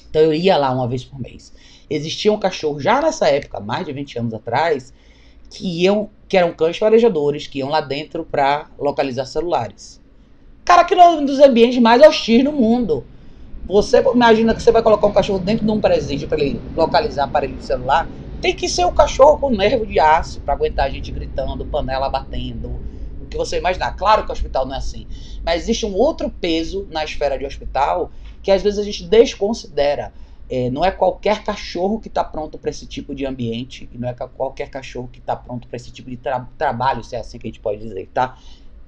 Então 0.08 0.22
eu 0.22 0.32
ia 0.32 0.56
lá 0.56 0.70
uma 0.70 0.88
vez 0.88 1.04
por 1.04 1.20
mês. 1.20 1.52
Existia 1.90 2.32
um 2.32 2.38
cachorro 2.38 2.80
já 2.80 3.02
nessa 3.02 3.28
época, 3.28 3.60
mais 3.60 3.88
de 3.88 3.92
20 3.92 4.20
anos 4.20 4.34
atrás, 4.36 4.94
que 5.50 5.82
iam, 5.82 6.12
que 6.28 6.38
eram 6.38 6.54
cães 6.54 6.78
farejadores, 6.78 7.48
que 7.48 7.58
iam 7.58 7.70
lá 7.70 7.82
dentro 7.82 8.24
para 8.24 8.70
localizar 8.78 9.26
celulares. 9.26 9.99
Cara, 10.70 10.84
aquilo 10.84 11.02
é 11.02 11.10
um 11.10 11.26
dos 11.26 11.40
ambientes 11.40 11.80
mais 11.80 12.00
hostis 12.00 12.44
do 12.44 12.52
mundo. 12.52 13.04
Você 13.66 14.04
imagina 14.14 14.54
que 14.54 14.62
você 14.62 14.72
vai 14.72 14.84
colocar 14.84 15.08
um 15.08 15.12
cachorro 15.12 15.40
dentro 15.40 15.66
de 15.66 15.72
um 15.72 15.82
presídio 15.82 16.28
para 16.28 16.40
ele 16.40 16.62
localizar 16.76 17.24
aparelho 17.24 17.58
de 17.58 17.66
celular? 17.66 18.08
Tem 18.40 18.56
que 18.56 18.70
ser 18.70 18.86
um 18.86 18.92
cachorro 18.92 19.40
com 19.40 19.50
nervo 19.50 19.84
de 19.84 20.00
aço 20.00 20.40
para 20.42 20.54
aguentar 20.54 20.86
a 20.86 20.90
gente 20.92 21.12
gritando, 21.12 21.66
panela 21.66 22.08
batendo, 22.08 22.80
o 23.20 23.26
que 23.26 23.36
você 23.36 23.58
imaginar. 23.58 23.96
Claro 23.96 24.24
que 24.26 24.30
o 24.30 24.32
hospital 24.32 24.68
não 24.68 24.76
é 24.76 24.78
assim, 24.78 25.08
mas 25.44 25.64
existe 25.64 25.88
um 25.88 25.96
outro 25.96 26.30
peso 26.30 26.88
na 26.92 27.04
esfera 27.04 27.36
de 27.36 27.48
hospital 27.48 28.12
que 28.44 28.52
às 28.52 28.62
vezes 28.62 28.78
a 28.78 28.84
gente 28.84 29.06
desconsidera. 29.06 30.14
É, 30.48 30.70
não 30.70 30.86
é 30.86 30.92
qualquer 30.92 31.44
cachorro 31.44 32.00
que 32.00 32.10
está 32.10 32.24
pronto 32.24 32.60
para 32.60 32.70
esse 32.70 32.86
tipo 32.86 33.16
de 33.16 33.26
ambiente, 33.26 33.90
e 33.92 33.98
não 33.98 34.08
é 34.08 34.14
qualquer 34.14 34.70
cachorro 34.70 35.10
que 35.12 35.20
está 35.20 35.36
pronto 35.36 35.68
para 35.68 35.78
esse 35.78 35.92
tipo 35.92 36.10
de 36.12 36.18
tra 36.18 36.48
trabalho, 36.58 37.04
se 37.04 37.16
é 37.16 37.20
assim 37.20 37.38
que 37.40 37.48
a 37.48 37.50
gente 37.50 37.60
pode 37.60 37.80
dizer, 37.80 38.08
tá? 38.14 38.36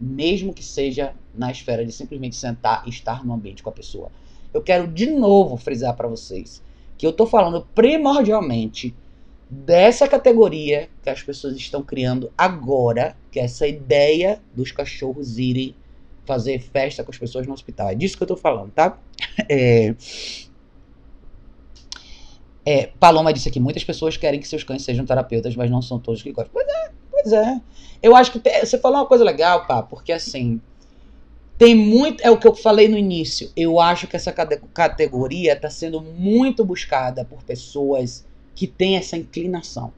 Mesmo 0.02 0.54
que 0.54 0.64
seja 0.64 1.14
na 1.36 1.52
esfera 1.52 1.86
de 1.86 1.92
simplesmente 1.92 2.36
sentar 2.36 2.84
e 2.86 2.90
estar 2.90 3.26
no 3.26 3.34
ambiente 3.34 3.62
com 3.62 3.70
a 3.70 3.74
pessoa. 3.74 4.12
Eu 4.54 4.62
quero 4.62 4.88
de 4.88 5.06
novo 5.06 5.56
frisar 5.56 5.96
para 5.96 6.08
vocês 6.08 6.62
que 6.98 7.06
eu 7.06 7.12
estou 7.12 7.26
falando 7.26 7.68
primordialmente 7.74 8.94
dessa 9.50 10.08
categoria 10.08 10.88
que 11.02 11.10
as 11.10 11.22
pessoas 11.22 11.56
estão 11.56 11.82
criando 11.82 12.32
agora, 12.38 13.18
que 13.32 13.40
é 13.40 13.44
essa 13.44 13.68
ideia 13.68 14.42
dos 14.56 14.72
cachorros 14.72 15.38
irem 15.38 15.76
fazer 16.26 16.60
festa 16.60 17.04
com 17.04 17.12
as 17.12 17.18
pessoas 17.18 17.48
no 17.48 17.54
hospital. 17.54 17.90
É 17.90 17.96
disso 17.96 18.16
que 18.16 18.24
eu 18.24 18.28
tô 18.28 18.38
falando, 18.38 18.72
tá? 18.72 18.98
É, 19.50 19.96
é, 22.66 22.88
Paloma 23.00 23.34
disse 23.34 23.50
aqui, 23.50 23.60
muitas 23.60 23.84
pessoas 23.84 24.18
querem 24.18 24.40
que 24.40 24.48
seus 24.48 24.64
cães 24.64 24.84
sejam 24.84 25.06
terapeutas, 25.06 25.56
mas 25.56 25.72
não 25.72 25.82
são 25.82 26.00
todos 26.00 26.22
que 26.22 26.32
gostam. 26.32 26.52
Pois 26.54 26.68
é, 26.68 26.92
pois 27.22 27.34
é. 27.34 27.62
Eu 28.02 28.16
acho 28.16 28.32
que 28.32 28.40
você 28.40 28.78
falou 28.78 29.00
uma 29.00 29.06
coisa 29.06 29.24
legal, 29.24 29.66
pá, 29.68 29.84
porque 29.84 30.12
assim, 30.12 30.60
tem 31.58 31.76
muito, 31.76 32.22
é 32.22 32.32
o 32.32 32.38
que 32.38 32.48
eu 32.48 32.56
falei 32.56 32.88
no 32.88 32.98
início, 32.98 33.52
eu 33.56 33.80
acho 33.80 34.08
que 34.08 34.16
essa 34.16 34.34
categoria 34.74 35.54
está 35.54 35.70
sendo 35.70 36.02
muito 36.02 36.66
buscada 36.66 37.24
por 37.24 37.44
pessoas 37.44 38.26
que 38.56 38.66
têm 38.66 38.98
essa 38.98 39.16
inclinação. 39.16 39.94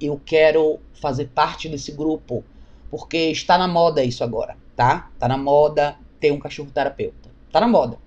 Eu 0.00 0.20
quero 0.24 0.80
fazer 1.00 1.28
parte 1.28 1.68
desse 1.68 1.92
grupo, 1.92 2.42
porque 2.90 3.30
está 3.30 3.58
na 3.58 3.68
moda 3.68 4.02
isso 4.02 4.24
agora 4.24 4.56
tá? 4.76 5.10
Tá 5.18 5.28
na 5.28 5.36
moda 5.36 5.96
ter 6.20 6.32
um 6.32 6.38
cachorro 6.38 6.70
terapeuta. 6.70 7.30
Tá 7.50 7.60
na 7.60 7.68
moda. 7.68 7.98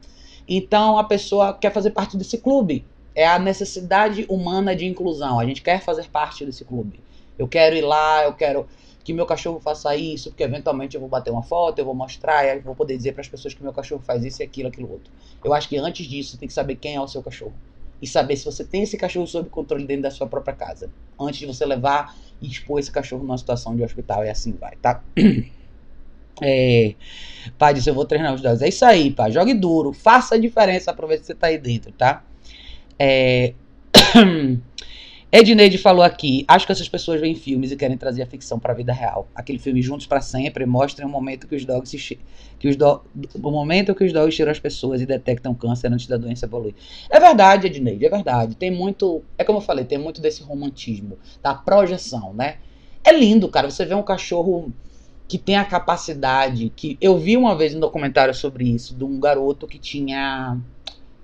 Então 0.47 0.97
a 0.97 1.03
pessoa 1.03 1.53
quer 1.53 1.71
fazer 1.71 1.91
parte 1.91 2.17
desse 2.17 2.37
clube. 2.37 2.85
É 3.15 3.27
a 3.27 3.39
necessidade 3.39 4.25
humana 4.29 4.75
de 4.75 4.85
inclusão. 4.85 5.39
A 5.39 5.45
gente 5.45 5.61
quer 5.61 5.81
fazer 5.81 6.07
parte 6.09 6.45
desse 6.45 6.63
clube. 6.63 6.99
Eu 7.37 7.47
quero 7.47 7.75
ir 7.75 7.81
lá, 7.81 8.23
eu 8.23 8.33
quero 8.33 8.67
que 9.03 9.13
meu 9.13 9.25
cachorro 9.25 9.59
faça 9.59 9.95
isso, 9.95 10.29
porque 10.29 10.43
eventualmente 10.43 10.95
eu 10.95 10.99
vou 10.99 11.09
bater 11.09 11.31
uma 11.31 11.41
foto, 11.41 11.79
eu 11.79 11.85
vou 11.85 11.95
mostrar, 11.95 12.45
eu 12.45 12.61
vou 12.61 12.75
poder 12.75 12.97
dizer 12.97 13.13
para 13.13 13.21
as 13.21 13.27
pessoas 13.27 13.53
que 13.53 13.63
meu 13.63 13.71
cachorro 13.71 14.01
faz 14.05 14.25
isso 14.25 14.43
aquilo, 14.43 14.67
aquilo 14.67 14.91
outro. 14.91 15.11
Eu 15.43 15.53
acho 15.53 15.69
que 15.69 15.77
antes 15.77 16.05
disso 16.05 16.37
tem 16.37 16.47
que 16.47 16.53
saber 16.53 16.75
quem 16.75 16.95
é 16.95 17.01
o 17.01 17.07
seu 17.07 17.23
cachorro 17.23 17.53
e 18.01 18.05
saber 18.05 18.35
se 18.35 18.45
você 18.45 18.63
tem 18.63 18.83
esse 18.83 18.97
cachorro 18.97 19.25
sob 19.25 19.49
controle 19.49 19.85
dentro 19.85 20.03
da 20.03 20.11
sua 20.11 20.27
própria 20.27 20.53
casa, 20.53 20.89
antes 21.19 21.39
de 21.39 21.45
você 21.45 21.65
levar 21.65 22.15
e 22.41 22.47
expor 22.47 22.79
esse 22.79 22.91
cachorro 22.91 23.23
numa 23.23 23.37
situação 23.37 23.75
de 23.75 23.83
hospital 23.83 24.25
e 24.25 24.29
assim 24.29 24.51
vai, 24.53 24.75
tá? 24.75 25.01
É, 26.39 26.93
pai 27.57 27.73
disse, 27.73 27.89
eu 27.89 27.95
vou 27.95 28.05
treinar 28.05 28.33
os 28.33 28.41
dois. 28.41 28.61
É 28.61 28.67
isso 28.67 28.85
aí, 28.85 29.09
pai. 29.09 29.31
Jogue 29.31 29.55
duro. 29.55 29.91
Faça 29.91 30.35
a 30.35 30.37
diferença 30.37 30.93
ver 30.93 31.17
se 31.17 31.25
você 31.25 31.33
tá 31.33 31.47
aí 31.47 31.57
dentro, 31.57 31.91
tá? 31.91 32.23
É... 32.99 33.53
Edneide 35.29 35.77
falou 35.77 36.03
aqui, 36.03 36.45
acho 36.47 36.65
que 36.65 36.71
essas 36.71 36.87
pessoas 36.87 37.19
veem 37.19 37.35
filmes 37.35 37.69
e 37.69 37.75
querem 37.75 37.97
trazer 37.97 38.21
a 38.21 38.25
ficção 38.25 38.57
para 38.57 38.71
a 38.71 38.75
vida 38.75 38.93
real. 38.93 39.27
Aquele 39.35 39.59
filme 39.59 39.81
Juntos 39.81 40.07
para 40.07 40.21
Sempre 40.21 40.65
mostra 40.65 41.05
o 41.05 41.09
momento 41.09 41.47
que 41.47 41.55
os 41.55 41.65
dogs 41.65 41.89
se 41.89 42.19
que 42.57 42.69
os 42.69 42.77
do, 42.77 43.01
o 43.35 43.51
momento 43.51 43.93
que 43.93 44.05
os 44.05 44.13
dogs 44.13 44.33
tiram 44.33 44.51
as 44.51 44.59
pessoas 44.59 45.01
e 45.01 45.05
detectam 45.05 45.53
câncer 45.53 45.91
antes 45.91 46.07
da 46.07 46.15
doença 46.15 46.45
evoluir. 46.45 46.73
É 47.09 47.19
verdade, 47.19 47.67
Edneide, 47.67 48.05
é 48.05 48.09
verdade. 48.09 48.55
Tem 48.55 48.71
muito, 48.71 49.21
é 49.37 49.43
como 49.43 49.57
eu 49.57 49.61
falei, 49.61 49.83
tem 49.83 49.97
muito 49.97 50.21
desse 50.21 50.41
romantismo, 50.43 51.17
da 51.43 51.53
projeção, 51.53 52.33
né? 52.33 52.59
É 53.03 53.11
lindo, 53.11 53.49
cara, 53.49 53.69
você 53.69 53.85
vê 53.85 53.93
um 53.93 54.03
cachorro 54.03 54.71
que 55.27 55.37
tem 55.37 55.57
a 55.57 55.65
capacidade 55.65 56.71
que 56.73 56.97
eu 57.01 57.17
vi 57.17 57.35
uma 57.35 57.53
vez 57.53 57.75
um 57.75 57.81
documentário 57.81 58.33
sobre 58.33 58.63
isso 58.63 58.95
de 58.95 59.03
um 59.03 59.19
garoto 59.19 59.67
que 59.67 59.77
tinha 59.77 60.57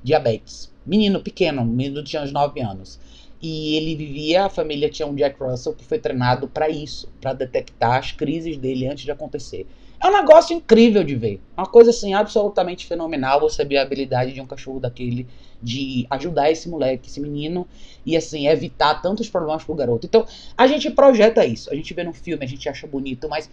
diabetes, 0.04 0.70
menino 0.86 1.22
pequeno, 1.22 1.64
menino 1.64 2.04
tinha 2.04 2.22
uns 2.22 2.34
9 2.34 2.60
anos. 2.60 3.00
E 3.46 3.76
ele 3.76 3.94
vivia, 3.98 4.46
a 4.46 4.50
família 4.50 4.90
tinha 4.90 5.06
um 5.06 5.14
Jack 5.14 5.36
Russell 5.38 5.74
que 5.74 5.84
foi 5.84 6.00
treinado 6.00 6.48
para 6.48 6.70
isso, 6.70 7.12
para 7.20 7.34
detectar 7.34 8.00
as 8.00 8.14
crises 8.14 8.56
dele 8.56 8.88
antes 8.88 9.04
de 9.04 9.12
acontecer. 9.12 9.68
É 10.02 10.08
um 10.08 10.14
negócio 10.14 10.56
incrível 10.56 11.04
de 11.04 11.14
ver. 11.14 11.42
Uma 11.58 11.66
coisa 11.66 11.90
assim 11.90 12.14
absolutamente 12.14 12.86
fenomenal 12.86 13.42
você 13.42 13.66
ver 13.66 13.80
a 13.80 13.82
habilidade 13.82 14.32
de 14.32 14.40
um 14.40 14.46
cachorro 14.46 14.80
daquele 14.80 15.28
de 15.62 16.08
ajudar 16.10 16.52
esse 16.52 16.70
moleque, 16.70 17.10
esse 17.10 17.20
menino 17.20 17.68
e 18.06 18.16
assim 18.16 18.48
evitar 18.48 19.02
tantos 19.02 19.30
problemas 19.30 19.62
pro 19.66 19.76
garoto. 19.76 20.08
Então, 20.08 20.26
a 20.58 20.66
gente 20.66 20.90
projeta 20.90 21.46
isso. 21.46 21.70
A 21.70 21.76
gente 21.76 21.94
vê 21.94 22.04
no 22.06 22.14
filme, 22.14 22.46
a 22.46 22.48
gente 22.48 22.70
acha 22.70 22.88
bonito, 22.88 23.28
mas 23.28 23.50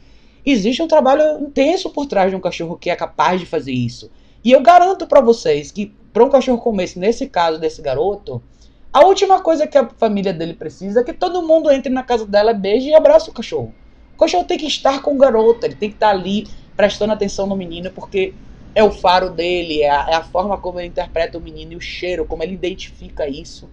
existe 0.47 0.81
um 0.81 0.89
trabalho 0.89 1.43
intenso 1.43 1.91
por 1.91 2.07
trás 2.07 2.31
de 2.31 2.37
um 2.37 2.41
cachorro 2.41 2.77
que 2.77 2.91
é 2.91 2.95
capaz 2.95 3.41
de 3.41 3.47
fazer 3.47 3.73
isso. 3.73 4.09
E 4.45 4.53
eu 4.53 4.63
garanto 4.63 5.05
para 5.05 5.21
vocês 5.21 5.73
que 5.73 5.93
para 6.13 6.25
um 6.25 6.31
cachorro 6.31 6.59
como 6.59 6.81
esse, 6.81 6.97
nesse 6.97 7.27
caso 7.29 7.59
desse 7.59 7.83
garoto, 7.83 8.41
a 8.93 9.05
última 9.05 9.41
coisa 9.41 9.67
que 9.67 9.79
a 9.79 9.89
família 9.89 10.33
dele 10.33 10.55
precisa 10.55 11.01
é 11.01 11.05
que 11.05 11.13
todo 11.13 11.47
mundo 11.47 11.71
entre 11.71 11.93
na 11.93 12.03
casa 12.03 12.27
dela, 12.27 12.53
beije 12.53 12.89
e 12.89 12.95
abrace 12.95 13.31
o 13.31 13.33
cachorro. 13.33 13.73
O 14.15 14.19
cachorro 14.19 14.45
tem 14.45 14.59
que 14.59 14.67
estar 14.67 15.01
com 15.01 15.15
o 15.15 15.19
garoto, 15.19 15.65
ele 15.65 15.77
tem 15.77 15.91
que 15.91 15.97
estar 15.97 16.11
ali 16.11 16.47
prestando 16.77 17.13
atenção 17.13 17.47
no 17.47 17.55
menino, 17.55 17.91
porque 17.93 18.35
é 18.75 18.83
o 18.83 18.91
faro 18.91 19.31
dele, 19.31 19.83
é 19.83 19.91
a, 19.91 20.11
é 20.11 20.15
a 20.15 20.23
forma 20.23 20.59
como 20.59 20.81
ele 20.81 20.89
interpreta 20.89 21.39
o 21.39 21.41
menino 21.41 21.73
e 21.73 21.77
o 21.77 21.81
cheiro, 21.81 22.25
como 22.25 22.43
ele 22.43 22.55
identifica 22.55 23.29
isso 23.29 23.69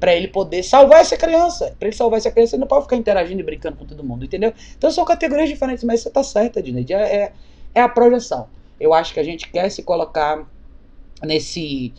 para 0.00 0.14
ele 0.14 0.26
poder 0.26 0.62
salvar 0.62 1.00
essa 1.00 1.16
criança. 1.16 1.76
Para 1.78 1.88
ele 1.88 1.96
salvar 1.96 2.18
essa 2.18 2.30
criança, 2.30 2.56
ele 2.56 2.60
não 2.60 2.66
pode 2.66 2.84
ficar 2.84 2.96
interagindo 2.96 3.40
e 3.40 3.44
brincando 3.44 3.76
com 3.76 3.84
todo 3.84 4.02
mundo, 4.02 4.24
entendeu? 4.24 4.52
Então 4.76 4.90
são 4.90 5.04
categorias 5.04 5.48
diferentes, 5.48 5.84
mas 5.84 6.00
você 6.00 6.10
tá 6.10 6.24
certa, 6.24 6.62
Dinei. 6.62 6.84
É, 6.88 6.94
é, 6.94 7.32
é 7.74 7.80
a 7.80 7.88
projeção. 7.88 8.48
Eu 8.80 8.92
acho 8.92 9.14
que 9.14 9.20
a 9.20 9.22
gente 9.22 9.48
quer 9.48 9.68
se 9.70 9.82
colocar 9.82 10.44
nesse, 11.22 11.92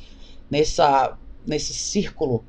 nessa, 0.52 1.18
nesse 1.46 1.74
círculo 1.74 2.44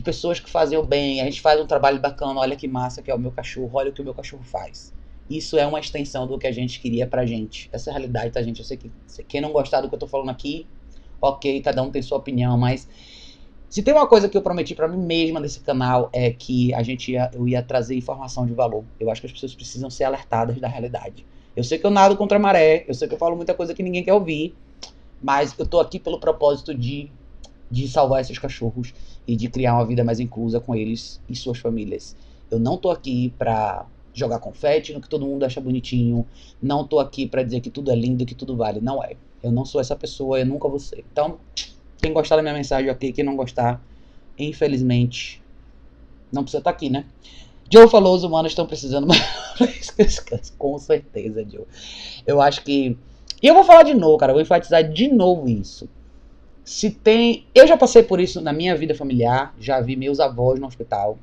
de 0.00 0.02
pessoas 0.02 0.40
que 0.40 0.48
fazem 0.48 0.78
o 0.78 0.82
bem. 0.82 1.20
A 1.20 1.24
gente 1.24 1.42
faz 1.42 1.60
um 1.60 1.66
trabalho 1.66 2.00
bacana, 2.00 2.40
olha 2.40 2.56
que 2.56 2.66
massa 2.66 3.02
que 3.02 3.10
é 3.10 3.14
o 3.14 3.18
meu 3.18 3.30
cachorro, 3.30 3.70
olha 3.74 3.90
o 3.90 3.92
que 3.92 4.00
o 4.00 4.04
meu 4.04 4.14
cachorro 4.14 4.42
faz. 4.42 4.94
Isso 5.28 5.58
é 5.58 5.66
uma 5.66 5.78
extensão 5.78 6.26
do 6.26 6.38
que 6.38 6.46
a 6.46 6.52
gente 6.52 6.80
queria 6.80 7.06
pra 7.06 7.26
gente. 7.26 7.68
Essa 7.70 7.90
é 7.90 7.92
a 7.92 7.94
realidade, 7.94 8.32
tá, 8.32 8.42
gente? 8.42 8.60
Eu 8.60 8.64
sei 8.64 8.78
que 8.78 8.90
quem 9.28 9.40
não 9.40 9.52
gostar 9.52 9.82
do 9.82 9.88
que 9.88 9.94
eu 9.94 9.98
tô 9.98 10.06
falando 10.06 10.30
aqui, 10.30 10.66
ok, 11.20 11.60
cada 11.60 11.82
um 11.82 11.90
tem 11.90 12.00
sua 12.00 12.16
opinião, 12.16 12.56
mas 12.56 12.88
se 13.68 13.82
tem 13.82 13.92
uma 13.92 14.06
coisa 14.06 14.28
que 14.28 14.36
eu 14.36 14.42
prometi 14.42 14.74
para 14.74 14.88
mim 14.88 14.98
mesma 14.98 15.38
nesse 15.38 15.60
canal 15.60 16.08
é 16.12 16.30
que 16.30 16.72
a 16.74 16.82
gente 16.82 17.12
ia, 17.12 17.30
eu 17.34 17.46
ia 17.46 17.62
trazer 17.62 17.94
informação 17.94 18.46
de 18.46 18.54
valor. 18.54 18.84
Eu 18.98 19.10
acho 19.10 19.20
que 19.20 19.26
as 19.26 19.32
pessoas 19.32 19.54
precisam 19.54 19.90
ser 19.90 20.04
alertadas 20.04 20.58
da 20.58 20.66
realidade. 20.66 21.26
Eu 21.54 21.62
sei 21.62 21.78
que 21.78 21.86
eu 21.86 21.90
nado 21.90 22.16
contra 22.16 22.38
a 22.38 22.40
maré, 22.40 22.86
eu 22.88 22.94
sei 22.94 23.06
que 23.06 23.14
eu 23.14 23.18
falo 23.18 23.36
muita 23.36 23.52
coisa 23.52 23.74
que 23.74 23.82
ninguém 23.82 24.02
quer 24.02 24.14
ouvir, 24.14 24.54
mas 25.22 25.54
eu 25.58 25.66
tô 25.66 25.78
aqui 25.78 25.98
pelo 26.00 26.18
propósito 26.18 26.74
de, 26.74 27.12
de 27.70 27.88
salvar 27.88 28.20
esses 28.20 28.38
cachorros 28.38 28.92
e 29.26 29.36
de 29.36 29.48
criar 29.48 29.74
uma 29.74 29.86
vida 29.86 30.02
mais 30.02 30.18
inclusa 30.18 30.60
com 30.60 30.74
eles 30.74 31.20
e 31.28 31.36
suas 31.36 31.58
famílias. 31.58 32.16
Eu 32.50 32.58
não 32.58 32.76
tô 32.76 32.90
aqui 32.90 33.32
pra 33.38 33.86
jogar 34.12 34.40
confete 34.40 34.92
no 34.92 35.00
que 35.00 35.08
todo 35.08 35.24
mundo 35.24 35.44
acha 35.44 35.60
bonitinho, 35.60 36.26
não 36.60 36.84
tô 36.84 36.98
aqui 36.98 37.26
para 37.26 37.42
dizer 37.42 37.60
que 37.60 37.70
tudo 37.70 37.90
é 37.90 37.94
lindo, 37.94 38.26
que 38.26 38.34
tudo 38.34 38.56
vale. 38.56 38.80
Não 38.80 39.02
é. 39.02 39.16
Eu 39.42 39.52
não 39.52 39.64
sou 39.64 39.80
essa 39.80 39.96
pessoa, 39.96 40.40
eu 40.40 40.46
nunca 40.46 40.68
vou 40.68 40.78
ser. 40.78 41.04
Então, 41.12 41.38
quem 42.02 42.12
gostar 42.12 42.36
da 42.36 42.42
minha 42.42 42.54
mensagem, 42.54 42.90
ok. 42.90 43.12
Quem 43.12 43.24
não 43.24 43.36
gostar, 43.36 43.82
infelizmente, 44.38 45.42
não 46.32 46.42
precisa 46.42 46.58
estar 46.58 46.72
tá 46.72 46.76
aqui, 46.76 46.90
né? 46.90 47.06
Joe 47.72 47.88
falou, 47.88 48.16
os 48.16 48.24
humanos 48.24 48.50
estão 48.50 48.66
precisando 48.66 49.06
mais. 49.06 49.94
Com 50.58 50.78
certeza, 50.78 51.46
Joe. 51.48 51.64
Eu 52.26 52.40
acho 52.40 52.64
que. 52.64 52.98
E 53.42 53.46
eu 53.46 53.54
vou 53.54 53.64
falar 53.64 53.84
de 53.84 53.94
novo, 53.94 54.18
cara. 54.18 54.32
Eu 54.32 54.34
vou 54.34 54.42
enfatizar 54.42 54.82
de 54.82 55.08
novo 55.08 55.48
isso. 55.48 55.88
Se 56.70 56.88
tem. 56.88 57.46
Eu 57.52 57.66
já 57.66 57.76
passei 57.76 58.00
por 58.00 58.20
isso 58.20 58.40
na 58.40 58.52
minha 58.52 58.76
vida 58.76 58.94
familiar, 58.94 59.52
já 59.58 59.80
vi 59.80 59.96
meus 59.96 60.20
avós 60.20 60.60
no 60.60 60.68
hospital. 60.68 61.18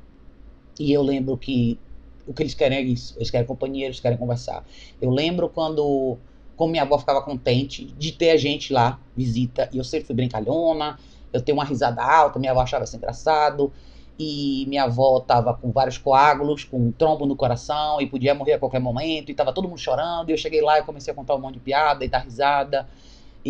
E 0.78 0.92
eu 0.92 1.00
lembro 1.00 1.38
que 1.38 1.80
o 2.26 2.34
que 2.34 2.42
eles 2.42 2.52
querem 2.52 2.76
é 2.76 2.82
isso. 2.82 3.14
Eles 3.16 3.30
querem 3.30 3.46
companhia, 3.46 3.86
eles 3.86 3.98
querem 3.98 4.18
conversar. 4.18 4.62
Eu 5.00 5.08
lembro 5.08 5.48
quando 5.48 6.18
como 6.54 6.72
minha 6.72 6.82
avó 6.82 6.98
ficava 6.98 7.22
contente 7.22 7.86
de 7.86 8.12
ter 8.12 8.28
a 8.28 8.36
gente 8.36 8.74
lá, 8.74 9.00
visita, 9.16 9.70
e 9.72 9.78
eu 9.78 9.84
sempre 9.84 10.06
fui 10.06 10.14
brincalhona, 10.14 10.98
eu 11.32 11.40
tenho 11.40 11.56
uma 11.56 11.64
risada 11.64 12.02
alta, 12.02 12.38
minha 12.38 12.52
avó 12.52 12.60
achava 12.60 12.84
isso 12.84 12.96
engraçado, 12.96 13.72
e 14.18 14.66
minha 14.68 14.84
avó 14.84 15.18
tava 15.20 15.54
com 15.54 15.70
vários 15.70 15.96
coágulos, 15.96 16.62
com 16.62 16.88
um 16.88 16.92
trombo 16.92 17.24
no 17.24 17.34
coração, 17.34 18.02
e 18.02 18.06
podia 18.06 18.34
morrer 18.34 18.54
a 18.54 18.58
qualquer 18.58 18.80
momento, 18.80 19.30
e 19.30 19.34
tava 19.34 19.52
todo 19.54 19.66
mundo 19.66 19.78
chorando, 19.78 20.28
e 20.28 20.32
eu 20.32 20.36
cheguei 20.36 20.60
lá 20.60 20.78
e 20.78 20.82
comecei 20.82 21.10
a 21.10 21.16
contar 21.16 21.36
um 21.36 21.40
monte 21.40 21.54
de 21.54 21.60
piada, 21.60 22.04
e 22.04 22.08
dar 22.08 22.18
risada, 22.18 22.86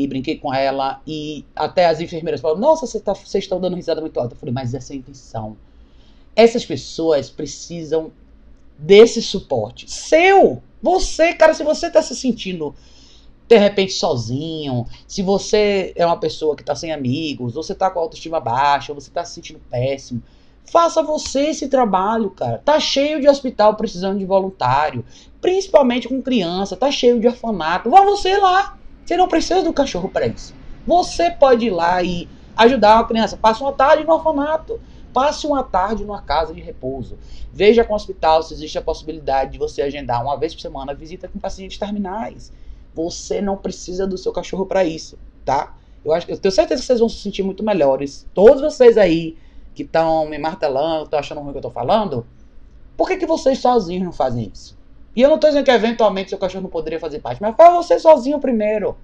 e 0.05 0.07
brinquei 0.07 0.37
com 0.37 0.53
ela, 0.53 1.01
e 1.07 1.45
até 1.55 1.87
as 1.87 2.01
enfermeiras 2.01 2.41
falaram, 2.41 2.61
nossa, 2.61 2.87
vocês 2.87 3.03
tá, 3.03 3.15
estão 3.39 3.61
dando 3.61 3.77
risada 3.77 4.01
muito 4.01 4.19
alta. 4.19 4.35
Eu 4.35 4.39
falei, 4.39 4.53
mas 4.55 4.75
essa 4.75 4.93
é 4.93 4.95
a 4.95 4.99
intenção. 4.99 5.57
Essas 6.35 6.65
pessoas 6.65 7.29
precisam 7.29 8.13
desse 8.79 9.21
suporte. 9.21 9.91
Seu! 9.91 10.63
Você, 10.81 11.33
cara, 11.35 11.53
se 11.55 11.65
você 11.65 11.91
tá 11.91 12.01
se 12.01 12.15
sentindo 12.15 12.75
de 13.49 13.57
repente 13.57 13.93
sozinho, 13.93 14.87
se 15.07 15.23
você 15.23 15.93
é 15.97 16.05
uma 16.05 16.19
pessoa 16.19 16.55
que 16.55 16.63
está 16.63 16.75
sem 16.75 16.93
amigos, 16.93 17.57
ou 17.57 17.63
você 17.63 17.73
está 17.73 17.91
com 17.91 17.99
a 17.99 18.03
autoestima 18.03 18.39
baixa, 18.39 18.93
ou 18.93 19.01
você 19.01 19.09
está 19.09 19.25
se 19.25 19.35
sentindo 19.35 19.61
péssimo, 19.71 20.23
faça 20.71 21.03
você 21.03 21.47
esse 21.47 21.67
trabalho, 21.69 22.31
cara. 22.31 22.59
Tá 22.59 22.79
cheio 22.79 23.21
de 23.21 23.29
hospital 23.29 23.75
precisando 23.75 24.19
de 24.19 24.27
voluntário, 24.27 25.05
principalmente 25.41 26.07
com 26.07 26.21
criança, 26.21 26.77
tá 26.77 26.91
cheio 26.91 27.19
de 27.19 27.27
orfanato. 27.27 27.91
Vá 27.91 28.03
você 28.03 28.37
lá. 28.37 28.79
Você 29.09 29.17
não 29.17 29.27
precisa 29.27 29.63
do 29.63 29.73
cachorro 29.73 30.11
para 30.11 30.27
isso. 30.27 30.55
Você 30.87 31.31
pode 31.31 31.65
ir 31.65 31.71
lá 31.71 32.03
e 32.03 32.29
ajudar 32.55 32.97
uma 32.97 33.07
criança. 33.07 33.39
Passe 33.39 33.63
uma 33.63 33.73
tarde 33.73 34.05
no 34.05 34.13
orfanato. 34.13 34.79
Passe 35.15 35.47
uma 35.47 35.65
tarde 35.65 36.05
numa 36.05 36.21
casa 36.21 36.53
de 36.53 36.61
repouso. 36.61 37.19
Veja 37.51 37.83
com 37.85 37.95
o 37.95 37.97
hospital 37.97 38.43
se 38.43 38.53
existe 38.53 38.77
a 38.77 38.83
possibilidade 38.83 39.53
de 39.53 39.59
você 39.59 39.81
agendar 39.81 40.23
uma 40.23 40.37
vez 40.37 40.55
por 40.55 40.61
semana 40.61 40.93
visita 40.93 41.27
com 41.27 41.39
pacientes 41.39 41.79
terminais. 41.79 42.53
Você 42.95 43.41
não 43.41 43.57
precisa 43.57 44.07
do 44.07 44.19
seu 44.19 44.31
cachorro 44.31 44.67
para 44.67 44.85
isso, 44.85 45.19
tá? 45.43 45.75
Eu, 46.05 46.13
acho, 46.13 46.31
eu 46.31 46.37
tenho 46.37 46.53
certeza 46.53 46.83
que 46.83 46.87
vocês 46.87 47.01
vão 47.01 47.09
se 47.09 47.17
sentir 47.17 47.43
muito 47.43 47.65
melhores. 47.65 48.27
Todos 48.35 48.61
vocês 48.61 48.99
aí 48.99 49.39
que 49.75 49.85
estão 49.85 50.29
me 50.29 50.37
martelando, 50.37 51.05
estão 51.05 51.19
achando 51.19 51.41
ruim 51.41 51.49
o 51.49 51.53
que 51.53 51.59
eu 51.59 51.63
tô 51.63 51.71
falando, 51.71 52.27
por 52.95 53.09
que, 53.09 53.17
que 53.17 53.27
vocês 53.27 53.59
sozinhos 53.59 54.05
não 54.05 54.13
fazem 54.13 54.53
isso? 54.53 54.78
E 55.19 55.21
eu 55.21 55.29
não 55.29 55.37
tô 55.37 55.49
dizendo 55.49 55.65
que 55.65 55.71
eventualmente 55.73 56.31
seu 56.31 56.39
cachorro 56.39 56.63
não 56.63 56.71
poderia 56.71 57.01
fazer 57.01 57.19
parte, 57.19 57.43
mas 57.43 57.57
faça 57.57 57.75
você 57.75 57.99
sozinho 57.99 58.39
primeiro. 58.39 58.97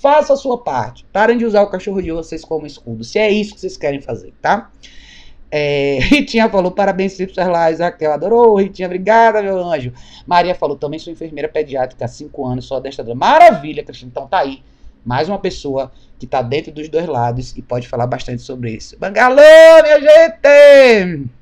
Faça 0.00 0.34
a 0.34 0.36
sua 0.36 0.56
parte. 0.56 1.04
Parem 1.12 1.36
de 1.36 1.44
usar 1.44 1.62
o 1.62 1.66
cachorro 1.66 2.00
de 2.00 2.12
vocês 2.12 2.44
como 2.44 2.64
escudo, 2.64 3.02
se 3.02 3.18
é 3.18 3.28
isso 3.28 3.54
que 3.54 3.60
vocês 3.62 3.76
querem 3.76 4.00
fazer, 4.00 4.32
tá? 4.40 4.70
É, 5.50 5.98
Ritinha 6.12 6.48
falou, 6.48 6.70
parabéns, 6.70 7.14
Cipsas 7.14 7.48
Lais, 7.48 7.80
Raquel 7.80 8.12
adorou, 8.12 8.54
Ritinha, 8.54 8.86
obrigada, 8.86 9.42
meu 9.42 9.58
anjo. 9.58 9.92
Maria 10.24 10.54
falou, 10.54 10.76
também 10.76 11.00
sou 11.00 11.12
enfermeira 11.12 11.48
pediátrica 11.48 12.04
há 12.04 12.08
5 12.08 12.46
anos, 12.46 12.64
sou 12.64 12.76
adestradora. 12.76 13.16
Maravilha, 13.16 13.82
Cristina, 13.82 14.12
então 14.12 14.28
tá 14.28 14.38
aí. 14.38 14.62
Mais 15.04 15.28
uma 15.28 15.40
pessoa 15.40 15.90
que 16.20 16.26
tá 16.28 16.40
dentro 16.40 16.70
dos 16.70 16.88
dois 16.88 17.08
lados 17.08 17.56
e 17.56 17.62
pode 17.62 17.88
falar 17.88 18.06
bastante 18.06 18.42
sobre 18.42 18.76
isso. 18.76 18.96
Bangalô, 18.96 19.42
minha 19.82 20.00
gente! 20.00 21.37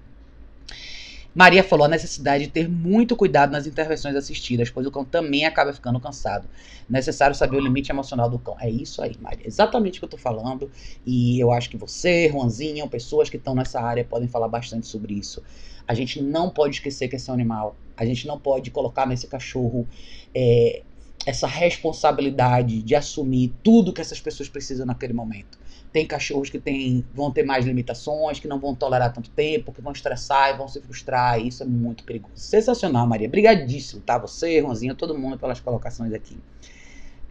Maria 1.37 1.62
falou 1.62 1.84
a 1.84 1.89
necessidade 1.89 2.47
de 2.47 2.51
ter 2.51 2.66
muito 2.66 3.14
cuidado 3.14 3.51
nas 3.51 3.66
intervenções 3.66 4.16
assistidas, 4.16 4.70
pois 4.70 4.87
o 4.87 4.91
cão 4.91 5.05
também 5.05 5.45
acaba 5.45 5.70
ficando 5.70 6.01
cansado. 6.01 6.49
Necessário 6.89 7.37
saber 7.37 7.59
o 7.59 7.61
limite 7.61 7.93
emocional 7.93 8.30
do 8.30 8.39
cão. 8.39 8.57
É 8.59 8.70
isso 8.70 9.03
aí, 9.03 9.14
Maria. 9.20 9.47
Exatamente 9.47 9.99
o 9.99 10.01
que 10.01 10.07
eu 10.07 10.09
tô 10.09 10.16
falando. 10.16 10.70
E 11.05 11.39
eu 11.39 11.53
acho 11.53 11.68
que 11.68 11.76
você, 11.76 12.30
Juanzinho, 12.30 12.89
pessoas 12.89 13.28
que 13.28 13.37
estão 13.37 13.55
nessa 13.55 13.78
área 13.78 14.03
podem 14.03 14.26
falar 14.26 14.49
bastante 14.49 14.87
sobre 14.87 15.12
isso. 15.12 15.43
A 15.87 15.93
gente 15.93 16.22
não 16.22 16.49
pode 16.49 16.76
esquecer 16.76 17.07
que 17.07 17.16
esse 17.16 17.28
é 17.28 17.32
um 17.32 17.34
animal. 17.34 17.76
A 17.99 18.07
gente 18.07 18.26
não 18.26 18.41
pode 18.41 18.70
colocar 18.70 19.05
nesse 19.05 19.26
cachorro 19.26 19.87
é, 20.34 20.80
essa 21.26 21.47
responsabilidade 21.47 22.80
de 22.80 22.95
assumir 22.95 23.53
tudo 23.62 23.93
que 23.93 24.01
essas 24.01 24.22
pessoas 24.22 24.49
precisam 24.49 24.87
naquele 24.87 25.12
momento. 25.12 25.59
Tem 25.97 26.07
cachorros 26.07 26.51
que 26.51 26.59
tem, 26.59 27.03
vão 27.14 27.30
ter 27.30 27.42
mais 27.42 27.64
limitações, 27.64 28.38
que 28.38 28.47
não 28.47 28.61
vão 28.61 28.74
tolerar 28.74 29.14
tanto 29.14 29.30
tempo, 29.30 29.72
que 29.72 29.80
vão 29.80 29.94
estressar 29.94 30.51
e 30.51 30.59
vão 30.59 30.68
se 30.68 30.78
frustrar. 30.78 31.40
E 31.40 31.49
isso 31.49 31.62
é 31.62 31.66
muito 31.66 32.05
perigoso. 32.05 32.34
Sensacional, 32.34 33.07
Maria. 33.07 33.26
Brigadíssimo, 33.26 34.03
tá? 34.03 34.18
Você, 34.18 34.61
Ronzinha, 34.61 34.94
todo 34.94 35.18
mundo 35.18 35.38
pelas 35.38 35.59
colocações 35.59 36.12
aqui. 36.12 36.36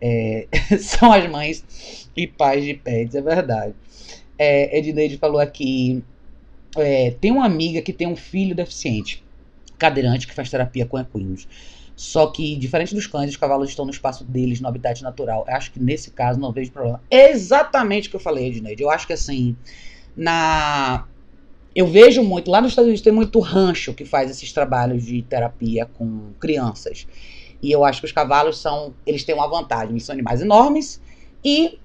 É, 0.01 0.47
são 0.81 1.11
as 1.13 1.29
mães 1.29 2.09
e 2.17 2.25
pais 2.25 2.65
de 2.65 2.73
pets, 2.73 3.13
é 3.13 3.21
verdade. 3.21 3.75
É, 4.35 4.79
Edneide 4.79 5.19
falou 5.19 5.39
aqui: 5.39 6.03
é, 6.75 7.11
tem 7.21 7.31
uma 7.31 7.45
amiga 7.45 7.83
que 7.83 7.93
tem 7.93 8.07
um 8.07 8.15
filho 8.15 8.55
deficiente, 8.55 9.23
cadeirante, 9.77 10.25
que 10.25 10.33
faz 10.33 10.49
terapia 10.49 10.87
com 10.87 10.97
equinos. 10.97 11.47
Só 11.95 12.27
que, 12.27 12.55
diferente 12.57 12.93
dos 12.93 13.07
cães, 13.07 13.29
os 13.29 13.37
cavalos 13.37 13.69
estão 13.69 13.85
no 13.85 13.91
espaço 13.91 14.25
deles, 14.25 14.59
no 14.59 14.67
habitat 14.67 15.01
natural. 15.01 15.45
Eu 15.47 15.55
acho 15.55 15.71
que 15.71 15.79
nesse 15.79 16.11
caso 16.11 16.39
não 16.39 16.51
vejo 16.51 16.71
problema. 16.71 17.01
Exatamente 17.09 18.07
o 18.07 18.11
que 18.11 18.17
eu 18.17 18.19
falei, 18.19 18.47
Edneide. 18.47 18.83
Eu 18.83 18.89
acho 18.89 19.07
que 19.07 19.13
assim, 19.13 19.55
na. 20.15 21.05
Eu 21.73 21.87
vejo 21.87 22.23
muito, 22.23 22.49
lá 22.49 22.61
nos 22.61 22.71
Estados 22.71 22.87
Unidos 22.87 23.01
tem 23.01 23.11
muito 23.11 23.37
rancho 23.39 23.93
que 23.93 24.05
faz 24.05 24.31
esses 24.31 24.51
trabalhos 24.53 25.03
de 25.03 25.21
terapia 25.21 25.85
com 25.85 26.31
crianças. 26.39 27.05
E 27.61 27.71
eu 27.71 27.83
acho 27.83 28.01
que 28.01 28.05
os 28.05 28.11
cavalos 28.11 28.57
são. 28.57 28.93
Eles 29.05 29.23
têm 29.23 29.35
uma 29.35 29.47
vantagem. 29.47 29.91
Eles 29.91 30.03
são 30.03 30.13
animais 30.13 30.41
enormes 30.41 31.01
e 31.43 31.79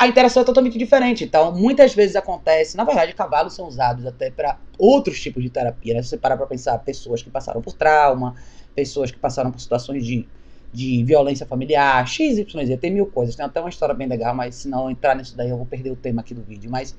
a 0.00 0.08
interação 0.08 0.42
é 0.42 0.46
totalmente 0.46 0.78
diferente. 0.78 1.24
Então, 1.24 1.52
muitas 1.52 1.94
vezes 1.94 2.16
acontece. 2.16 2.74
Na 2.74 2.84
verdade, 2.84 3.12
cavalos 3.12 3.52
são 3.52 3.68
usados 3.68 4.06
até 4.06 4.30
para 4.30 4.58
outros 4.78 5.20
tipos 5.20 5.42
de 5.42 5.50
terapia. 5.50 5.92
Né? 5.92 6.02
Se 6.02 6.08
você 6.08 6.16
parar 6.16 6.38
para 6.38 6.46
pensar, 6.46 6.78
pessoas 6.78 7.22
que 7.22 7.28
passaram 7.28 7.60
por 7.60 7.74
trauma 7.74 8.34
pessoas 8.74 9.10
que 9.10 9.18
passaram 9.18 9.50
por 9.50 9.60
situações 9.60 10.06
de, 10.06 10.26
de 10.72 11.04
violência 11.04 11.44
familiar, 11.44 12.06
XYZ, 12.06 12.46
tem 12.80 12.90
mil 12.90 13.06
coisas. 13.06 13.36
Tem 13.36 13.44
até 13.44 13.60
uma 13.60 13.68
história 13.68 13.94
bem 13.94 14.08
legal, 14.08 14.34
mas 14.34 14.54
se 14.54 14.68
não 14.68 14.90
entrar 14.90 15.14
nisso 15.14 15.36
daí 15.36 15.50
eu 15.50 15.56
vou 15.56 15.66
perder 15.66 15.90
o 15.90 15.96
tema 15.96 16.20
aqui 16.20 16.32
do 16.32 16.42
vídeo. 16.42 16.70
Mas 16.70 16.96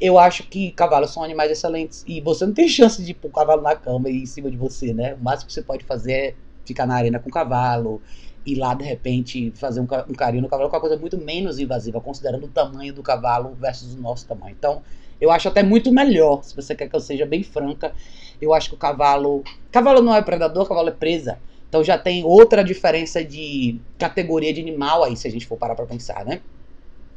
eu 0.00 0.18
acho 0.18 0.44
que 0.44 0.72
cavalos 0.72 1.12
são 1.12 1.22
animais 1.22 1.50
excelentes 1.50 2.04
e 2.08 2.20
você 2.20 2.46
não 2.46 2.54
tem 2.54 2.66
chance 2.68 3.04
de 3.04 3.14
pôr 3.14 3.28
o 3.28 3.32
cavalo 3.32 3.62
na 3.62 3.76
cama 3.76 4.08
e 4.08 4.22
em 4.22 4.26
cima 4.26 4.50
de 4.50 4.56
você, 4.56 4.92
né? 4.92 5.14
O 5.14 5.22
máximo 5.22 5.48
que 5.48 5.52
você 5.52 5.62
pode 5.62 5.84
fazer 5.84 6.12
é 6.12 6.34
ficar 6.64 6.86
na 6.86 6.94
arena 6.94 7.18
com 7.18 7.28
o 7.28 7.32
cavalo, 7.32 8.00
ir 8.44 8.56
lá 8.56 8.74
de 8.74 8.84
repente 8.84 9.52
fazer 9.54 9.80
um, 9.80 9.84
um 9.84 10.14
carinho 10.14 10.42
no 10.42 10.48
cavalo, 10.48 10.68
que 10.68 10.74
é 10.74 10.78
uma 10.78 10.80
coisa 10.80 10.96
muito 10.96 11.18
menos 11.18 11.58
invasiva, 11.58 12.00
considerando 12.00 12.44
o 12.44 12.48
tamanho 12.48 12.92
do 12.92 13.02
cavalo 13.02 13.54
versus 13.54 13.94
o 13.94 14.00
nosso 14.00 14.26
tamanho. 14.26 14.56
Então, 14.58 14.82
eu 15.20 15.30
acho 15.30 15.48
até 15.48 15.62
muito 15.62 15.92
melhor, 15.92 16.42
se 16.42 16.56
você 16.56 16.74
quer 16.74 16.88
que 16.88 16.96
eu 16.96 17.00
seja 17.00 17.26
bem 17.26 17.42
franca. 17.42 17.92
Eu 18.40 18.54
acho 18.54 18.70
que 18.70 18.74
o 18.74 18.78
cavalo. 18.78 19.44
Cavalo 19.70 20.00
não 20.00 20.14
é 20.14 20.22
predador, 20.22 20.66
cavalo 20.66 20.88
é 20.88 20.92
presa. 20.92 21.38
Então 21.68 21.84
já 21.84 21.96
tem 21.96 22.24
outra 22.24 22.64
diferença 22.64 23.22
de 23.22 23.78
categoria 23.98 24.52
de 24.52 24.60
animal 24.60 25.04
aí, 25.04 25.16
se 25.16 25.28
a 25.28 25.30
gente 25.30 25.46
for 25.46 25.56
parar 25.56 25.74
pra 25.76 25.86
pensar, 25.86 26.24
né? 26.24 26.40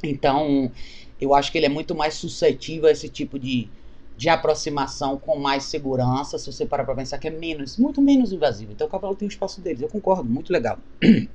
Então, 0.03 0.69
eu 1.19 1.33
acho 1.33 1.51
que 1.51 1.57
ele 1.57 1.65
é 1.65 1.69
muito 1.69 1.95
mais 1.95 2.13
suscetível 2.13 2.87
a 2.87 2.91
esse 2.91 3.07
tipo 3.07 3.39
de, 3.39 3.69
de 4.23 4.29
aproximação 4.29 5.17
com 5.17 5.37
mais 5.37 5.65
segurança, 5.65 6.37
se 6.37 6.49
você 6.49 6.65
parar 6.65 6.85
pra 6.85 6.95
pensar 6.95 7.17
que 7.17 7.27
é 7.27 7.29
menos, 7.29 7.75
muito 7.77 8.01
menos 8.01 8.31
invasivo. 8.31 8.71
Então 8.71 8.87
o 8.87 8.89
cavalo 8.89 9.15
tem 9.15 9.27
o 9.27 9.29
espaço 9.29 9.59
deles, 9.59 9.81
eu 9.81 9.89
concordo, 9.89 10.23
muito 10.23 10.49
legal. 10.49 10.79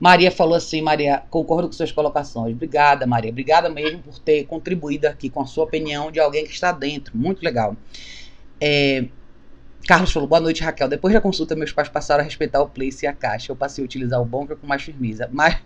Maria 0.00 0.30
falou 0.30 0.54
assim, 0.54 0.80
Maria, 0.80 1.24
concordo 1.28 1.68
com 1.68 1.74
suas 1.74 1.92
colocações. 1.92 2.54
Obrigada, 2.54 3.06
Maria. 3.06 3.30
Obrigada 3.30 3.68
mesmo 3.68 4.02
por 4.02 4.18
ter 4.18 4.44
contribuído 4.46 5.06
aqui 5.06 5.28
com 5.28 5.42
a 5.42 5.46
sua 5.46 5.64
opinião 5.64 6.10
de 6.10 6.18
alguém 6.18 6.42
que 6.46 6.52
está 6.52 6.72
dentro. 6.72 7.14
Muito 7.14 7.42
legal. 7.42 7.76
É, 8.58 9.04
Carlos 9.86 10.12
falou, 10.12 10.28
boa 10.28 10.40
noite, 10.40 10.62
Raquel. 10.62 10.88
Depois 10.88 11.14
da 11.14 11.20
consulta, 11.20 11.54
meus 11.54 11.72
pais 11.72 11.88
passaram 11.88 12.22
a 12.22 12.24
respeitar 12.24 12.60
o 12.60 12.68
place 12.68 13.04
e 13.04 13.08
a 13.08 13.12
caixa. 13.12 13.52
Eu 13.52 13.56
passei 13.56 13.82
a 13.82 13.84
utilizar 13.84 14.20
o 14.20 14.24
bunker 14.24 14.56
com 14.56 14.66
mais 14.66 14.82
firmeza. 14.82 15.28
Mas, 15.32 15.56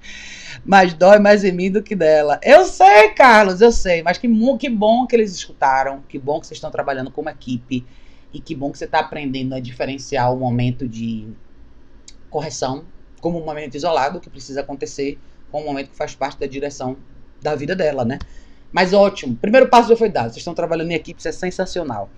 mas 0.65 0.93
dói 0.93 1.19
mais 1.19 1.43
em 1.43 1.53
mim 1.53 1.71
do 1.71 1.83
que 1.83 1.95
dela. 1.95 2.39
Eu 2.43 2.65
sei, 2.67 3.11
Carlos, 3.11 3.61
eu 3.61 3.73
sei. 3.73 4.03
Mas 4.03 4.19
que, 4.19 4.29
que 4.59 4.69
bom 4.69 5.07
que 5.07 5.17
eles 5.17 5.33
escutaram. 5.33 6.03
Que 6.09 6.19
bom 6.19 6.39
que 6.39 6.47
vocês 6.47 6.59
estão 6.59 6.71
trabalhando 6.71 7.11
como 7.11 7.31
equipe. 7.31 7.87
E 8.33 8.41
que 8.41 8.55
bom 8.55 8.71
que 8.71 8.79
você 8.79 8.85
está 8.85 9.01
aprendendo 9.01 9.55
a 9.55 9.61
diferenciar 9.61 10.33
o 10.33 10.37
momento 10.37 10.87
de 10.87 11.29
correção 12.29 12.85
como 13.21 13.41
um 13.41 13.45
momento 13.45 13.75
isolado 13.75 14.21
que 14.21 14.31
precisa 14.31 14.61
acontecer, 14.61 15.19
com 15.51 15.61
um 15.61 15.67
momento 15.67 15.91
que 15.91 15.97
faz 15.97 16.15
parte 16.15 16.39
da 16.39 16.47
direção 16.47 16.97
da 17.41 17.55
vida 17.55 17.77
dela, 17.77 18.05
né? 18.05 18.19
Mas 18.73 18.93
ótimo, 18.93 19.37
primeiro 19.37 19.69
passo 19.69 19.89
já 19.89 19.97
foi 19.97 20.09
dado. 20.09 20.27
Vocês 20.27 20.39
estão 20.39 20.55
trabalhando 20.55 20.91
em 20.91 20.95
equipe, 20.95 21.19
isso 21.19 21.29
é 21.29 21.33
sensacional. 21.33 22.09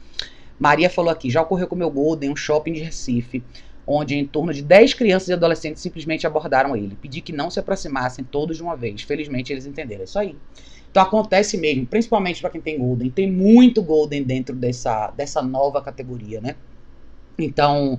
Maria 0.62 0.88
falou 0.88 1.10
aqui, 1.10 1.28
já 1.28 1.42
ocorreu 1.42 1.66
com 1.66 1.74
o 1.74 1.78
meu 1.78 1.90
Golden, 1.90 2.30
um 2.30 2.36
shopping 2.36 2.72
de 2.72 2.80
Recife, 2.80 3.42
onde 3.84 4.14
em 4.14 4.24
torno 4.24 4.54
de 4.54 4.62
10 4.62 4.94
crianças 4.94 5.28
e 5.28 5.32
adolescentes 5.32 5.82
simplesmente 5.82 6.24
abordaram 6.24 6.76
ele. 6.76 6.96
Pedi 7.02 7.20
que 7.20 7.32
não 7.32 7.50
se 7.50 7.58
aproximassem 7.58 8.24
todos 8.24 8.58
de 8.58 8.62
uma 8.62 8.76
vez. 8.76 9.02
Felizmente 9.02 9.52
eles 9.52 9.66
entenderam. 9.66 10.02
É 10.02 10.04
isso 10.04 10.20
aí. 10.20 10.36
Então 10.88 11.02
acontece 11.02 11.58
mesmo, 11.58 11.84
principalmente 11.84 12.40
para 12.40 12.48
quem 12.48 12.60
tem 12.60 12.78
Golden. 12.78 13.10
Tem 13.10 13.28
muito 13.28 13.82
Golden 13.82 14.22
dentro 14.22 14.54
dessa, 14.54 15.10
dessa 15.10 15.42
nova 15.42 15.82
categoria, 15.82 16.40
né? 16.40 16.54
Então, 17.36 17.98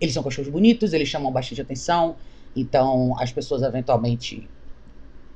eles 0.00 0.12
são 0.12 0.24
cachorros 0.24 0.50
bonitos, 0.50 0.92
eles 0.92 1.08
chamam 1.08 1.30
bastante 1.30 1.60
atenção. 1.60 2.16
Então, 2.56 3.14
as 3.20 3.30
pessoas 3.30 3.62
eventualmente 3.62 4.48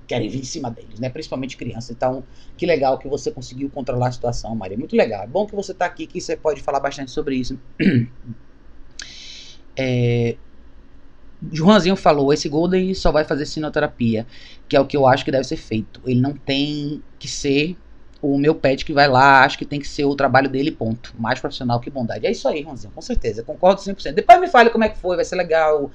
querem 0.07 0.29
vir 0.29 0.41
em 0.41 0.45
cima 0.45 0.71
deles, 0.71 0.99
né? 0.99 1.09
Principalmente 1.09 1.57
crianças. 1.57 1.91
Então, 1.91 2.25
que 2.57 2.65
legal 2.65 2.99
que 2.99 3.09
você 3.09 3.31
conseguiu 3.31 3.69
controlar 3.71 4.09
a 4.09 4.13
situação, 4.13 4.55
Maria. 4.55 4.79
Muito 4.79 4.97
legal. 4.97 5.25
É 5.25 5.27
bom 5.27 5.47
que 5.47 5.55
você 5.55 5.73
está 5.73 5.87
aqui, 5.87 6.07
que 6.07 6.21
você 6.21 6.37
pode 6.37 6.63
falar 6.63 6.81
bastante 6.81 7.11
sobre 7.11 7.37
isso. 7.37 7.59
É, 9.79 10.37
Joãozinho 11.53 11.97
falou, 11.97 12.33
esse 12.33 12.49
Golden 12.49 12.95
só 12.95 13.13
vai 13.13 13.25
fazer 13.25 13.47
sinoterapia, 13.47 14.27
que 14.69 14.77
é 14.77 14.81
o 14.81 14.87
que 14.87 14.97
eu 14.97 15.07
acho 15.07 15.25
que 15.25 15.31
deve 15.31 15.45
ser 15.45 15.57
feito. 15.57 16.01
Ele 16.07 16.21
não 16.21 16.33
tem 16.33 17.03
que 17.19 17.29
ser 17.29 17.77
o 18.23 18.39
meu 18.39 18.55
pet 18.55 18.85
que 18.85 18.93
vai 18.93 19.07
lá, 19.07 19.45
acho 19.45 19.59
que 19.59 19.65
tem 19.65 19.79
que 19.79 19.87
ser 19.87 20.05
o 20.05 20.17
trabalho 20.17 20.49
dele, 20.49 20.71
ponto. 20.71 21.15
Mais 21.19 21.39
profissional 21.39 21.79
que 21.79 21.91
bondade. 21.91 22.27
É 22.27 22.31
isso 22.31 22.49
aí, 22.49 22.63
Joãozinho, 22.63 22.93
com 22.93 23.03
certeza. 23.03 23.43
Concordo 23.43 23.81
100%. 23.81 24.13
Depois 24.13 24.41
me 24.41 24.49
fale 24.49 24.71
como 24.71 24.85
é 24.85 24.89
que 24.89 24.99
foi, 24.99 25.17
vai 25.17 25.25
ser 25.25 25.37
legal. 25.37 25.91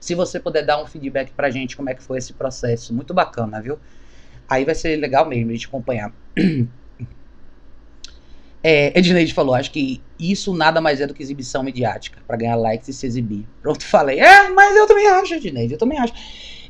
Se 0.00 0.14
você 0.14 0.38
puder 0.38 0.64
dar 0.64 0.82
um 0.82 0.86
feedback 0.86 1.32
pra 1.32 1.50
gente, 1.50 1.76
como 1.76 1.90
é 1.90 1.94
que 1.94 2.02
foi 2.02 2.18
esse 2.18 2.32
processo. 2.32 2.94
Muito 2.94 3.12
bacana, 3.14 3.60
viu? 3.60 3.78
Aí 4.48 4.64
vai 4.64 4.74
ser 4.74 4.96
legal 4.96 5.26
mesmo 5.26 5.50
a 5.50 5.54
gente 5.54 5.66
acompanhar. 5.66 6.12
É, 8.68 8.98
Edneide 8.98 9.32
falou, 9.32 9.54
acho 9.54 9.70
que 9.70 10.02
isso 10.18 10.52
nada 10.52 10.80
mais 10.80 11.00
é 11.00 11.06
do 11.06 11.14
que 11.14 11.22
exibição 11.22 11.62
midiática, 11.62 12.18
para 12.26 12.36
ganhar 12.36 12.56
likes 12.56 12.88
e 12.88 12.92
se 12.92 13.06
exibir. 13.06 13.46
Pronto, 13.62 13.84
falei. 13.86 14.18
É, 14.18 14.48
mas 14.48 14.74
eu 14.74 14.88
também 14.88 15.06
acho, 15.06 15.34
Edneide, 15.34 15.74
eu 15.74 15.78
também 15.78 15.96
acho. 16.00 16.12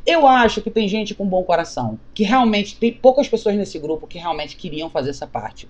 Eu 0.04 0.26
acho 0.26 0.60
que 0.60 0.70
tem 0.70 0.86
gente 0.88 1.14
com 1.14 1.26
bom 1.26 1.42
coração, 1.42 1.98
que 2.12 2.22
realmente 2.22 2.76
tem 2.76 2.92
poucas 2.92 3.30
pessoas 3.30 3.56
nesse 3.56 3.78
grupo 3.78 4.06
que 4.06 4.18
realmente 4.18 4.56
queriam 4.56 4.90
fazer 4.90 5.08
essa 5.08 5.26
parte. 5.26 5.66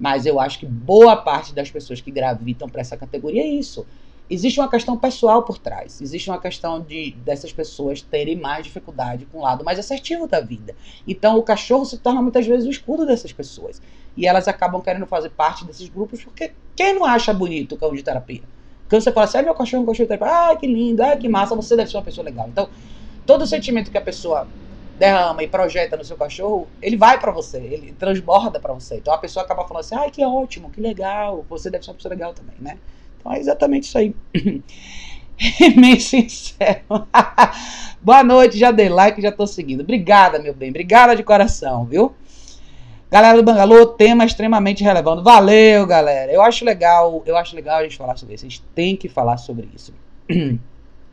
Mas 0.00 0.24
eu 0.24 0.40
acho 0.40 0.58
que 0.58 0.64
boa 0.64 1.16
parte 1.16 1.54
das 1.54 1.70
pessoas 1.70 2.00
que 2.00 2.10
gravitam 2.10 2.66
para 2.66 2.80
essa 2.80 2.96
categoria 2.96 3.42
é 3.42 3.46
isso 3.46 3.86
existe 4.30 4.60
uma 4.60 4.68
questão 4.68 4.96
pessoal 4.96 5.42
por 5.42 5.58
trás. 5.58 6.00
Existe 6.00 6.30
uma 6.30 6.38
questão 6.40 6.80
de 6.80 7.12
dessas 7.24 7.52
pessoas 7.52 8.02
terem 8.02 8.36
mais 8.36 8.64
dificuldade 8.64 9.26
com 9.26 9.38
o 9.38 9.42
lado 9.42 9.64
mais 9.64 9.78
assertivo 9.78 10.26
da 10.26 10.40
vida. 10.40 10.74
Então 11.06 11.38
o 11.38 11.42
cachorro 11.42 11.84
se 11.84 11.98
torna 11.98 12.20
muitas 12.20 12.46
vezes 12.46 12.66
o 12.66 12.70
escudo 12.70 13.06
dessas 13.06 13.32
pessoas. 13.32 13.80
E 14.16 14.26
elas 14.26 14.48
acabam 14.48 14.80
querendo 14.82 15.06
fazer 15.06 15.30
parte 15.30 15.64
desses 15.64 15.88
grupos 15.88 16.22
porque 16.22 16.52
quem 16.76 16.94
não 16.94 17.04
acha 17.04 17.32
bonito 17.32 17.74
o 17.74 17.78
cão 17.78 17.94
de 17.94 18.02
terapia? 18.02 18.42
Quando 18.88 19.02
você 19.02 19.12
fala 19.12 19.26
assim, 19.26 19.38
ah, 19.38 19.42
meu 19.42 19.54
cachorro 19.54 19.82
é 19.82 19.84
um 19.84 19.86
cachorro 19.86 20.08
de 20.08 20.16
terapia, 20.16 20.50
ah, 20.50 20.56
que 20.56 20.66
lindo, 20.66 21.02
ah, 21.02 21.16
que 21.16 21.28
massa, 21.28 21.54
você 21.54 21.76
deve 21.76 21.90
ser 21.90 21.98
uma 21.98 22.02
pessoa 22.02 22.24
legal. 22.24 22.48
Então, 22.48 22.68
todo 23.26 23.42
o 23.42 23.46
sentimento 23.46 23.90
que 23.90 23.98
a 23.98 24.00
pessoa 24.00 24.48
derrama 24.98 25.42
e 25.42 25.48
projeta 25.48 25.96
no 25.96 26.04
seu 26.04 26.16
cachorro, 26.16 26.66
ele 26.82 26.96
vai 26.96 27.20
para 27.20 27.30
você, 27.30 27.58
ele 27.58 27.92
transborda 27.92 28.58
para 28.58 28.74
você. 28.74 28.96
Então 28.96 29.14
a 29.14 29.18
pessoa 29.18 29.44
acaba 29.44 29.66
falando 29.66 29.84
assim, 29.84 29.94
ah, 29.94 30.10
que 30.10 30.24
ótimo, 30.24 30.70
que 30.70 30.80
legal, 30.80 31.44
você 31.48 31.70
deve 31.70 31.84
ser 31.84 31.90
uma 31.90 31.96
pessoa 31.96 32.10
legal 32.10 32.34
também, 32.34 32.56
né? 32.58 32.78
Então 33.18 33.32
é 33.32 33.38
exatamente 33.38 33.84
isso 33.84 33.98
aí. 33.98 34.14
Meio 35.76 36.00
sincero. 36.00 36.82
Boa 38.00 38.22
noite, 38.22 38.58
já 38.58 38.70
dei 38.70 38.88
like, 38.88 39.20
já 39.20 39.32
tô 39.32 39.46
seguindo. 39.46 39.80
Obrigada, 39.80 40.38
meu 40.38 40.54
bem. 40.54 40.70
Obrigada 40.70 41.14
de 41.14 41.22
coração, 41.22 41.84
viu? 41.84 42.14
Galera 43.10 43.38
do 43.38 43.42
Bangalô, 43.42 43.86
tema 43.86 44.24
extremamente 44.24 44.84
relevante. 44.84 45.22
Valeu, 45.22 45.86
galera. 45.86 46.30
Eu 46.30 46.42
acho 46.42 46.64
legal, 46.64 47.22
eu 47.24 47.36
acho 47.36 47.56
legal 47.56 47.78
a 47.78 47.82
gente 47.82 47.96
falar 47.96 48.16
sobre 48.16 48.34
isso. 48.34 48.44
A 48.44 48.48
gente 48.48 48.62
tem 48.74 48.96
que 48.96 49.08
falar 49.08 49.38
sobre 49.38 49.68
isso. 49.74 49.94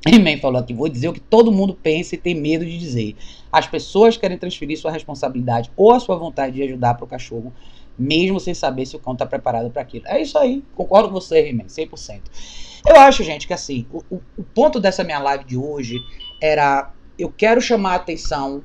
He-Man 0.07 0.37
falou 0.39 0.59
aqui, 0.59 0.73
vou 0.73 0.87
dizer 0.87 1.07
o 1.07 1.13
que 1.13 1.19
todo 1.19 1.51
mundo 1.51 1.73
pensa 1.73 2.13
e 2.13 2.17
tem 2.17 2.35
medo 2.35 2.63
de 2.63 2.77
dizer. 2.77 3.15
As 3.51 3.65
pessoas 3.65 4.17
querem 4.17 4.37
transferir 4.37 4.77
sua 4.77 4.91
responsabilidade 4.91 5.71
ou 5.75 5.93
a 5.93 5.99
sua 5.99 6.15
vontade 6.15 6.55
de 6.55 6.63
ajudar 6.63 6.93
para 6.93 7.05
o 7.05 7.07
cachorro 7.07 7.51
mesmo 7.97 8.39
sem 8.39 8.53
saber 8.53 8.85
se 8.85 8.95
o 8.95 8.99
cão 8.99 9.13
está 9.13 9.25
preparado 9.25 9.69
para 9.69 9.81
aquilo. 9.81 10.07
É 10.07 10.21
isso 10.21 10.37
aí, 10.37 10.63
concordo 10.75 11.09
com 11.09 11.15
você, 11.15 11.47
He-Man, 11.47 11.65
100%. 11.65 12.21
Eu 12.85 12.97
acho, 12.97 13.23
gente, 13.23 13.47
que 13.47 13.53
assim, 13.53 13.87
o, 13.91 14.03
o, 14.09 14.21
o, 14.37 14.43
ponto 14.43 14.79
dessa 14.79 15.03
minha 15.03 15.19
live 15.19 15.43
de 15.43 15.57
hoje 15.57 15.99
era: 16.39 16.91
eu 17.17 17.31
quero 17.31 17.59
chamar 17.59 17.93
a 17.93 17.95
atenção 17.95 18.63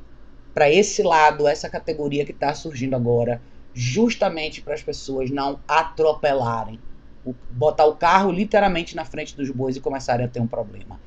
para 0.52 0.70
esse 0.70 1.02
lado, 1.02 1.48
essa 1.48 1.70
categoria 1.70 2.24
que 2.24 2.32
está 2.32 2.52
surgindo 2.52 2.94
agora, 2.94 3.40
justamente 3.72 4.60
para 4.60 4.74
as 4.74 4.82
pessoas 4.82 5.30
não 5.30 5.60
atropelarem. 5.66 6.78
O, 7.24 7.34
botar 7.50 7.86
o 7.86 7.96
carro 7.96 8.30
literalmente 8.30 8.96
na 8.96 9.04
frente 9.04 9.36
dos 9.36 9.50
bois 9.50 9.76
e 9.76 9.80
começarem 9.80 10.26
a 10.26 10.28
ter 10.28 10.40
um 10.40 10.46
problema. 10.46 11.00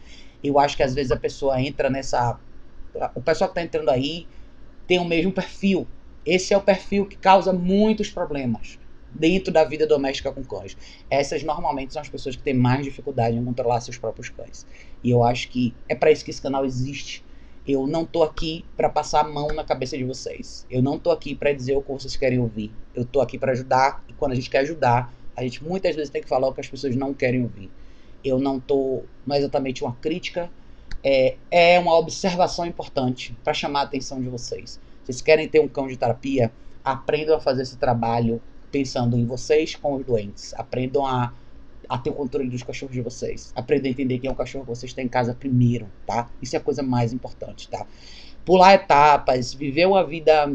Eu 0.43 0.59
acho 0.59 0.75
que 0.75 0.83
às 0.83 0.93
vezes 0.93 1.11
a 1.11 1.17
pessoa 1.17 1.61
entra 1.61 1.89
nessa. 1.89 2.39
O 3.15 3.21
pessoal 3.21 3.49
que 3.49 3.59
está 3.59 3.63
entrando 3.63 3.89
aí 3.89 4.27
tem 4.87 4.99
o 4.99 5.05
mesmo 5.05 5.31
perfil 5.31 5.87
esse 6.25 6.53
é 6.53 6.57
o 6.57 6.61
perfil 6.61 7.05
que 7.05 7.17
causa 7.17 7.51
muitos 7.51 8.09
problemas 8.09 8.79
dentro 9.13 9.53
da 9.53 9.63
vida 9.63 9.85
doméstica 9.85 10.31
com 10.31 10.43
cães. 10.43 10.75
Essas 11.09 11.43
normalmente 11.43 11.93
são 11.93 12.01
as 12.01 12.09
pessoas 12.09 12.35
que 12.35 12.43
têm 12.43 12.53
mais 12.53 12.83
dificuldade 12.83 13.37
em 13.37 13.43
controlar 13.43 13.81
seus 13.81 13.97
próprios 13.97 14.29
cães. 14.29 14.65
E 15.03 15.11
eu 15.11 15.23
acho 15.23 15.49
que 15.49 15.73
é 15.87 15.95
para 15.95 16.11
isso 16.11 16.25
que 16.25 16.31
esse 16.31 16.41
canal 16.41 16.65
existe. 16.65 17.23
Eu 17.65 17.87
não 17.87 18.05
tô 18.05 18.23
aqui 18.23 18.65
para 18.75 18.89
passar 18.89 19.21
a 19.21 19.23
mão 19.23 19.47
na 19.47 19.63
cabeça 19.63 19.97
de 19.97 20.03
vocês. 20.03 20.65
Eu 20.69 20.81
não 20.81 20.99
tô 20.99 21.11
aqui 21.11 21.35
para 21.35 21.53
dizer 21.53 21.75
o 21.75 21.81
que 21.81 21.91
vocês 21.91 22.15
querem 22.15 22.39
ouvir. 22.39 22.71
Eu 22.93 23.05
tô 23.05 23.21
aqui 23.21 23.37
para 23.37 23.51
ajudar 23.51 24.03
e 24.09 24.13
quando 24.13 24.33
a 24.33 24.35
gente 24.35 24.49
quer 24.49 24.59
ajudar, 24.59 25.13
a 25.35 25.43
gente 25.43 25.63
muitas 25.63 25.95
vezes 25.95 26.09
tem 26.09 26.21
que 26.21 26.27
falar 26.27 26.47
o 26.47 26.53
que 26.53 26.61
as 26.61 26.67
pessoas 26.67 26.95
não 26.95 27.13
querem 27.13 27.41
ouvir. 27.41 27.69
Eu 28.23 28.39
não 28.39 28.59
tô, 28.59 29.03
não 29.25 29.35
é 29.35 29.39
exatamente 29.39 29.83
uma 29.83 29.93
crítica, 29.95 30.49
é, 31.03 31.35
é 31.51 31.79
uma 31.79 31.97
observação 31.97 32.65
importante 32.65 33.35
para 33.43 33.53
chamar 33.53 33.81
a 33.81 33.83
atenção 33.83 34.21
de 34.21 34.29
vocês. 34.29 34.79
Vocês 35.03 35.21
querem 35.21 35.47
ter 35.47 35.59
um 35.59 35.67
cão 35.67 35.87
de 35.87 35.97
terapia? 35.97 36.51
Aprendam 36.83 37.35
a 37.35 37.39
fazer 37.39 37.63
esse 37.63 37.77
trabalho 37.77 38.41
pensando 38.71 39.17
em 39.17 39.25
vocês 39.25 39.75
com 39.75 39.95
os 39.95 40.05
doentes. 40.05 40.53
Aprendam 40.55 41.05
a, 41.05 41.33
a 41.87 41.97
ter 41.97 42.09
o 42.09 42.13
controle 42.13 42.49
dos 42.49 42.63
cachorros 42.63 42.95
de 42.95 43.01
vocês. 43.01 43.51
Aprendam 43.55 43.87
a 43.87 43.91
entender 43.91 44.19
quem 44.19 44.29
é 44.29 44.33
o 44.33 44.35
cachorro 44.35 44.65
que 44.65 44.69
vocês 44.69 44.93
têm 44.93 45.05
em 45.05 45.09
casa 45.09 45.35
primeiro, 45.35 45.87
tá? 46.05 46.29
Isso 46.41 46.55
é 46.55 46.59
a 46.59 46.61
coisa 46.61 46.81
mais 46.81 47.13
importante, 47.13 47.69
tá? 47.69 47.85
Pular 48.45 48.73
etapas, 48.73 49.53
viver 49.53 49.85
uma 49.85 50.03
vida 50.05 50.51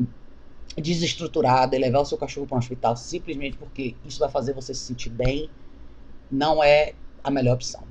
desestruturada 0.77 1.77
e 1.77 1.79
levar 1.79 2.01
o 2.01 2.05
seu 2.05 2.19
cachorro 2.19 2.47
para 2.47 2.57
um 2.57 2.59
hospital 2.59 2.97
simplesmente 2.97 3.57
porque 3.57 3.95
isso 4.05 4.19
vai 4.19 4.29
fazer 4.29 4.53
você 4.53 4.75
se 4.75 4.81
sentir 4.81 5.11
bem, 5.11 5.51
não 6.31 6.63
é 6.63 6.93
a 7.23 7.31
melhor 7.31 7.55
opção. 7.55 7.83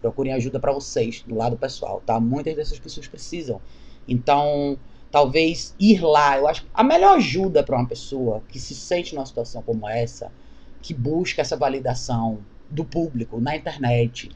Procurem 0.00 0.32
ajuda 0.32 0.58
para 0.58 0.72
vocês, 0.72 1.22
do 1.26 1.34
lado 1.34 1.56
pessoal, 1.56 2.02
tá? 2.04 2.18
Muitas 2.18 2.56
dessas 2.56 2.78
pessoas 2.78 3.06
precisam. 3.06 3.60
Então, 4.08 4.78
talvez 5.12 5.76
ir 5.78 6.00
lá. 6.00 6.38
Eu 6.38 6.48
acho 6.48 6.66
a 6.74 6.82
melhor 6.82 7.16
ajuda 7.18 7.62
para 7.62 7.76
uma 7.76 7.86
pessoa 7.86 8.42
que 8.48 8.58
se 8.58 8.74
sente 8.74 9.14
numa 9.14 9.26
situação 9.26 9.62
como 9.62 9.88
essa, 9.88 10.32
que 10.80 10.94
busca 10.94 11.42
essa 11.42 11.56
validação 11.56 12.38
do 12.68 12.84
público 12.84 13.38
na 13.38 13.54
internet, 13.54 14.30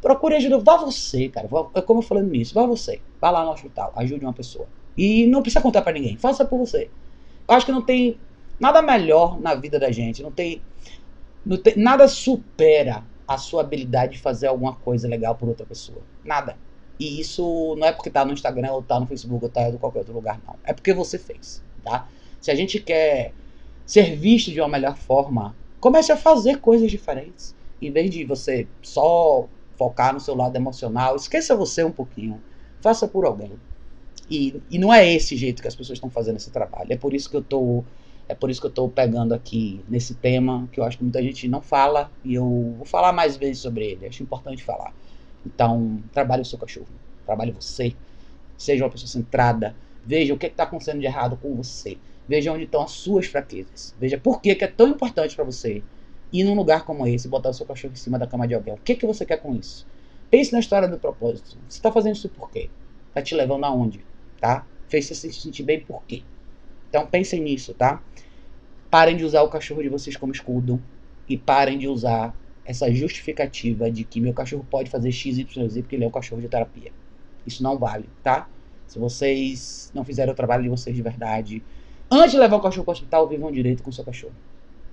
procure 0.00 0.34
ajuda. 0.34 0.58
Vá 0.58 0.78
você, 0.78 1.28
cara. 1.28 1.48
É 1.74 1.82
como 1.82 2.02
eu 2.02 2.22
no 2.22 2.34
início, 2.34 2.54
vá 2.54 2.66
você. 2.66 3.00
Vá 3.20 3.30
lá 3.30 3.44
no 3.44 3.52
hospital, 3.52 3.92
ajude 3.94 4.24
uma 4.24 4.32
pessoa. 4.32 4.66
E 4.96 5.26
não 5.26 5.42
precisa 5.42 5.60
contar 5.60 5.82
para 5.82 5.92
ninguém, 5.92 6.16
faça 6.16 6.44
por 6.44 6.58
você. 6.58 6.90
Eu 7.46 7.54
acho 7.54 7.66
que 7.66 7.72
não 7.72 7.82
tem 7.82 8.18
nada 8.58 8.80
melhor 8.80 9.38
na 9.40 9.54
vida 9.54 9.78
da 9.78 9.92
gente. 9.92 10.22
Não 10.22 10.32
tem, 10.32 10.62
não 11.44 11.58
tem 11.58 11.76
nada 11.76 12.08
supera 12.08 13.04
a 13.28 13.36
sua 13.36 13.60
habilidade 13.60 14.14
de 14.14 14.18
fazer 14.18 14.46
alguma 14.46 14.74
coisa 14.74 15.06
legal 15.06 15.34
por 15.34 15.48
outra 15.48 15.66
pessoa. 15.66 16.00
Nada. 16.24 16.56
E 17.02 17.18
isso 17.20 17.74
não 17.74 17.88
é 17.88 17.90
porque 17.90 18.08
tá 18.08 18.24
no 18.24 18.32
Instagram 18.32 18.70
ou 18.70 18.80
tá 18.80 19.00
no 19.00 19.08
Facebook 19.08 19.44
ou 19.44 19.50
tá 19.50 19.68
em 19.68 19.76
qualquer 19.76 19.98
outro 19.98 20.14
lugar, 20.14 20.40
não. 20.46 20.54
É 20.62 20.72
porque 20.72 20.94
você 20.94 21.18
fez, 21.18 21.60
tá? 21.82 22.08
Se 22.40 22.48
a 22.48 22.54
gente 22.54 22.78
quer 22.78 23.32
ser 23.84 24.14
visto 24.14 24.52
de 24.52 24.60
uma 24.60 24.68
melhor 24.68 24.96
forma, 24.96 25.52
comece 25.80 26.12
a 26.12 26.16
fazer 26.16 26.60
coisas 26.60 26.88
diferentes. 26.88 27.56
Em 27.80 27.90
vez 27.90 28.08
de 28.08 28.24
você 28.24 28.68
só 28.80 29.48
focar 29.76 30.14
no 30.14 30.20
seu 30.20 30.36
lado 30.36 30.54
emocional, 30.54 31.16
esqueça 31.16 31.56
você 31.56 31.82
um 31.82 31.90
pouquinho. 31.90 32.40
Faça 32.80 33.08
por 33.08 33.24
alguém. 33.24 33.50
E, 34.30 34.62
e 34.70 34.78
não 34.78 34.94
é 34.94 35.12
esse 35.12 35.36
jeito 35.36 35.60
que 35.60 35.66
as 35.66 35.74
pessoas 35.74 35.96
estão 35.96 36.08
fazendo 36.08 36.36
esse 36.36 36.52
trabalho. 36.52 36.92
É 36.92 36.96
por 36.96 37.12
isso 37.14 37.28
que 37.28 37.36
eu 37.36 37.42
tô 37.42 37.82
é 38.28 38.34
por 38.34 38.48
isso 38.48 38.60
que 38.60 38.66
eu 38.68 38.70
estou 38.70 38.88
pegando 38.88 39.34
aqui 39.34 39.80
nesse 39.88 40.14
tema, 40.14 40.68
que 40.70 40.78
eu 40.78 40.84
acho 40.84 40.98
que 40.98 41.02
muita 41.02 41.20
gente 41.20 41.48
não 41.48 41.60
fala, 41.60 42.12
e 42.24 42.34
eu 42.34 42.74
vou 42.76 42.86
falar 42.86 43.12
mais 43.12 43.36
vezes 43.36 43.58
sobre 43.58 43.84
ele. 43.84 44.06
Acho 44.06 44.22
importante 44.22 44.62
falar. 44.62 44.94
Então, 45.44 46.02
trabalhe 46.12 46.42
o 46.42 46.44
seu 46.44 46.58
cachorro, 46.58 46.88
trabalhe 47.26 47.52
você, 47.52 47.94
seja 48.56 48.84
uma 48.84 48.90
pessoa 48.90 49.08
centrada, 49.08 49.74
veja 50.04 50.32
o 50.34 50.38
que 50.38 50.46
está 50.46 50.64
acontecendo 50.64 51.00
de 51.00 51.06
errado 51.06 51.36
com 51.36 51.54
você, 51.54 51.98
veja 52.28 52.52
onde 52.52 52.64
estão 52.64 52.82
as 52.82 52.92
suas 52.92 53.26
fraquezas, 53.26 53.94
veja 53.98 54.18
por 54.18 54.40
que, 54.40 54.54
que 54.54 54.64
é 54.64 54.68
tão 54.68 54.88
importante 54.88 55.34
para 55.34 55.44
você 55.44 55.82
ir 56.32 56.44
num 56.44 56.54
lugar 56.54 56.84
como 56.84 57.06
esse, 57.06 57.28
botar 57.28 57.50
o 57.50 57.54
seu 57.54 57.66
cachorro 57.66 57.92
em 57.92 57.96
cima 57.96 58.18
da 58.18 58.26
cama 58.26 58.48
de 58.48 58.54
alguém. 58.54 58.72
O 58.72 58.78
que, 58.78 58.94
que 58.94 59.06
você 59.06 59.26
quer 59.26 59.36
com 59.36 59.54
isso? 59.54 59.86
Pense 60.30 60.50
na 60.52 60.60
história 60.60 60.88
do 60.88 60.98
propósito. 60.98 61.58
Você 61.68 61.76
está 61.76 61.92
fazendo 61.92 62.14
isso 62.14 62.28
por 62.28 62.50
quê? 62.50 62.70
Está 63.08 63.20
te 63.20 63.34
levando 63.34 63.64
aonde? 63.64 64.02
Tá? 64.40 64.66
Fez 64.88 65.06
você 65.06 65.14
se 65.14 65.32
sentir 65.32 65.62
bem 65.62 65.80
por 65.80 66.02
quê? 66.04 66.22
Então 66.88 67.06
pensem 67.06 67.40
nisso, 67.40 67.74
tá? 67.74 68.02
Parem 68.90 69.16
de 69.16 69.24
usar 69.24 69.42
o 69.42 69.48
cachorro 69.48 69.82
de 69.82 69.90
vocês 69.90 70.16
como 70.16 70.32
escudo 70.32 70.82
e 71.28 71.36
parem 71.36 71.78
de 71.78 71.86
usar 71.86 72.34
essa 72.64 72.92
justificativa 72.92 73.90
de 73.90 74.04
que 74.04 74.20
meu 74.20 74.32
cachorro 74.32 74.66
pode 74.70 74.90
fazer 74.90 75.10
X, 75.10 75.38
Y, 75.38 75.68
Z 75.68 75.82
porque 75.82 75.96
ele 75.96 76.04
é 76.04 76.08
um 76.08 76.10
cachorro 76.10 76.40
de 76.40 76.48
terapia. 76.48 76.92
Isso 77.46 77.62
não 77.62 77.78
vale, 77.78 78.08
tá? 78.22 78.48
Se 78.86 78.98
vocês 78.98 79.90
não 79.94 80.04
fizeram 80.04 80.32
o 80.32 80.36
trabalho 80.36 80.62
de 80.62 80.68
vocês 80.68 80.94
de 80.94 81.02
verdade, 81.02 81.62
antes 82.10 82.32
de 82.32 82.38
levar 82.38 82.56
o 82.56 82.60
cachorro 82.60 82.84
para 82.84 82.92
o 82.92 82.94
hospital, 82.94 83.28
vivam 83.28 83.50
direito 83.50 83.82
com 83.82 83.90
o 83.90 83.92
seu 83.92 84.04
cachorro, 84.04 84.34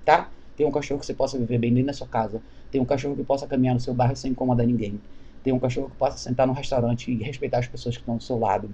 tá? 0.04 0.30
Tem 0.56 0.66
um 0.66 0.70
cachorro 0.70 1.00
que 1.00 1.06
você 1.06 1.14
possa 1.14 1.38
viver 1.38 1.58
bem 1.58 1.72
dentro 1.72 1.86
da 1.86 1.92
sua 1.92 2.06
casa. 2.06 2.42
Tem 2.70 2.80
um 2.80 2.84
cachorro 2.84 3.16
que 3.16 3.24
possa 3.24 3.46
caminhar 3.46 3.74
no 3.74 3.80
seu 3.80 3.94
bairro 3.94 4.14
sem 4.14 4.32
incomodar 4.32 4.66
ninguém. 4.66 5.00
Tem 5.42 5.52
um 5.52 5.58
cachorro 5.58 5.88
que 5.88 5.96
possa 5.96 6.18
sentar 6.18 6.46
no 6.46 6.52
restaurante 6.52 7.10
e 7.10 7.22
respeitar 7.22 7.60
as 7.60 7.66
pessoas 7.66 7.96
que 7.96 8.02
estão 8.02 8.16
do 8.16 8.22
seu 8.22 8.38
lado. 8.38 8.70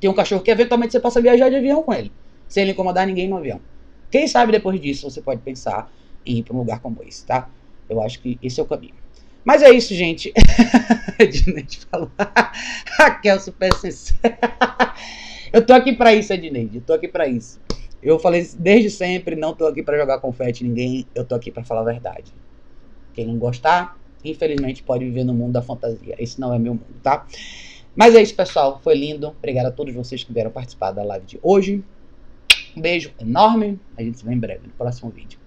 Tem 0.00 0.10
um 0.10 0.14
cachorro 0.14 0.42
que 0.42 0.50
eventualmente 0.50 0.92
você 0.92 0.98
possa 0.98 1.20
viajar 1.20 1.48
de 1.48 1.56
avião 1.56 1.82
com 1.82 1.92
ele, 1.92 2.10
sem 2.48 2.62
ele 2.62 2.72
incomodar 2.72 3.06
ninguém 3.06 3.28
no 3.28 3.36
avião. 3.36 3.60
Quem 4.10 4.26
sabe 4.26 4.50
depois 4.52 4.80
disso 4.80 5.08
você 5.08 5.22
pode 5.22 5.40
pensar 5.40 5.92
em 6.26 6.38
ir 6.38 6.42
para 6.42 6.54
um 6.54 6.58
lugar 6.58 6.80
como 6.80 7.02
esse, 7.02 7.24
tá? 7.24 7.48
Eu 7.88 8.00
acho 8.00 8.20
que 8.20 8.38
esse 8.42 8.60
é 8.60 8.62
o 8.62 8.66
caminho. 8.66 8.94
Mas 9.44 9.62
é 9.62 9.70
isso, 9.70 9.94
gente. 9.94 10.32
Edneide 11.18 11.80
falou. 11.90 12.10
Raquel, 12.98 13.38
super 13.38 13.72
sincera. 13.74 14.38
Eu 15.52 15.64
tô 15.64 15.72
aqui 15.72 15.92
para 15.92 16.14
isso, 16.14 16.32
Edneide. 16.32 16.78
Eu 16.78 16.82
tô 16.82 16.92
aqui 16.94 17.06
para 17.06 17.28
isso. 17.28 17.60
Eu 18.02 18.18
falei 18.18 18.46
desde 18.58 18.90
sempre, 18.90 19.36
não 19.36 19.54
tô 19.54 19.66
aqui 19.66 19.82
para 19.82 19.96
jogar 19.96 20.18
confete 20.18 20.64
em 20.64 20.68
ninguém. 20.68 21.06
Eu 21.14 21.24
tô 21.24 21.34
aqui 21.34 21.50
para 21.50 21.62
falar 21.62 21.82
a 21.82 21.84
verdade. 21.84 22.34
Quem 23.12 23.26
não 23.26 23.38
gostar, 23.38 23.96
infelizmente 24.24 24.82
pode 24.82 25.04
viver 25.04 25.24
no 25.24 25.32
mundo 25.32 25.52
da 25.52 25.62
fantasia. 25.62 26.16
Esse 26.18 26.40
não 26.40 26.52
é 26.52 26.58
meu 26.58 26.74
mundo, 26.74 27.00
tá? 27.02 27.24
Mas 27.94 28.14
é 28.14 28.22
isso, 28.22 28.34
pessoal. 28.34 28.80
Foi 28.82 28.94
lindo. 28.94 29.28
Obrigado 29.28 29.66
a 29.66 29.70
todos 29.70 29.94
vocês 29.94 30.24
que 30.24 30.32
vieram 30.32 30.50
participar 30.50 30.90
da 30.90 31.04
live 31.04 31.24
de 31.24 31.38
hoje. 31.42 31.84
Um 32.76 32.80
beijo 32.80 33.12
enorme. 33.20 33.78
A 33.96 34.02
gente 34.02 34.18
se 34.18 34.24
vê 34.24 34.32
em 34.32 34.38
breve 34.38 34.66
no 34.66 34.72
próximo 34.72 35.10
vídeo. 35.10 35.38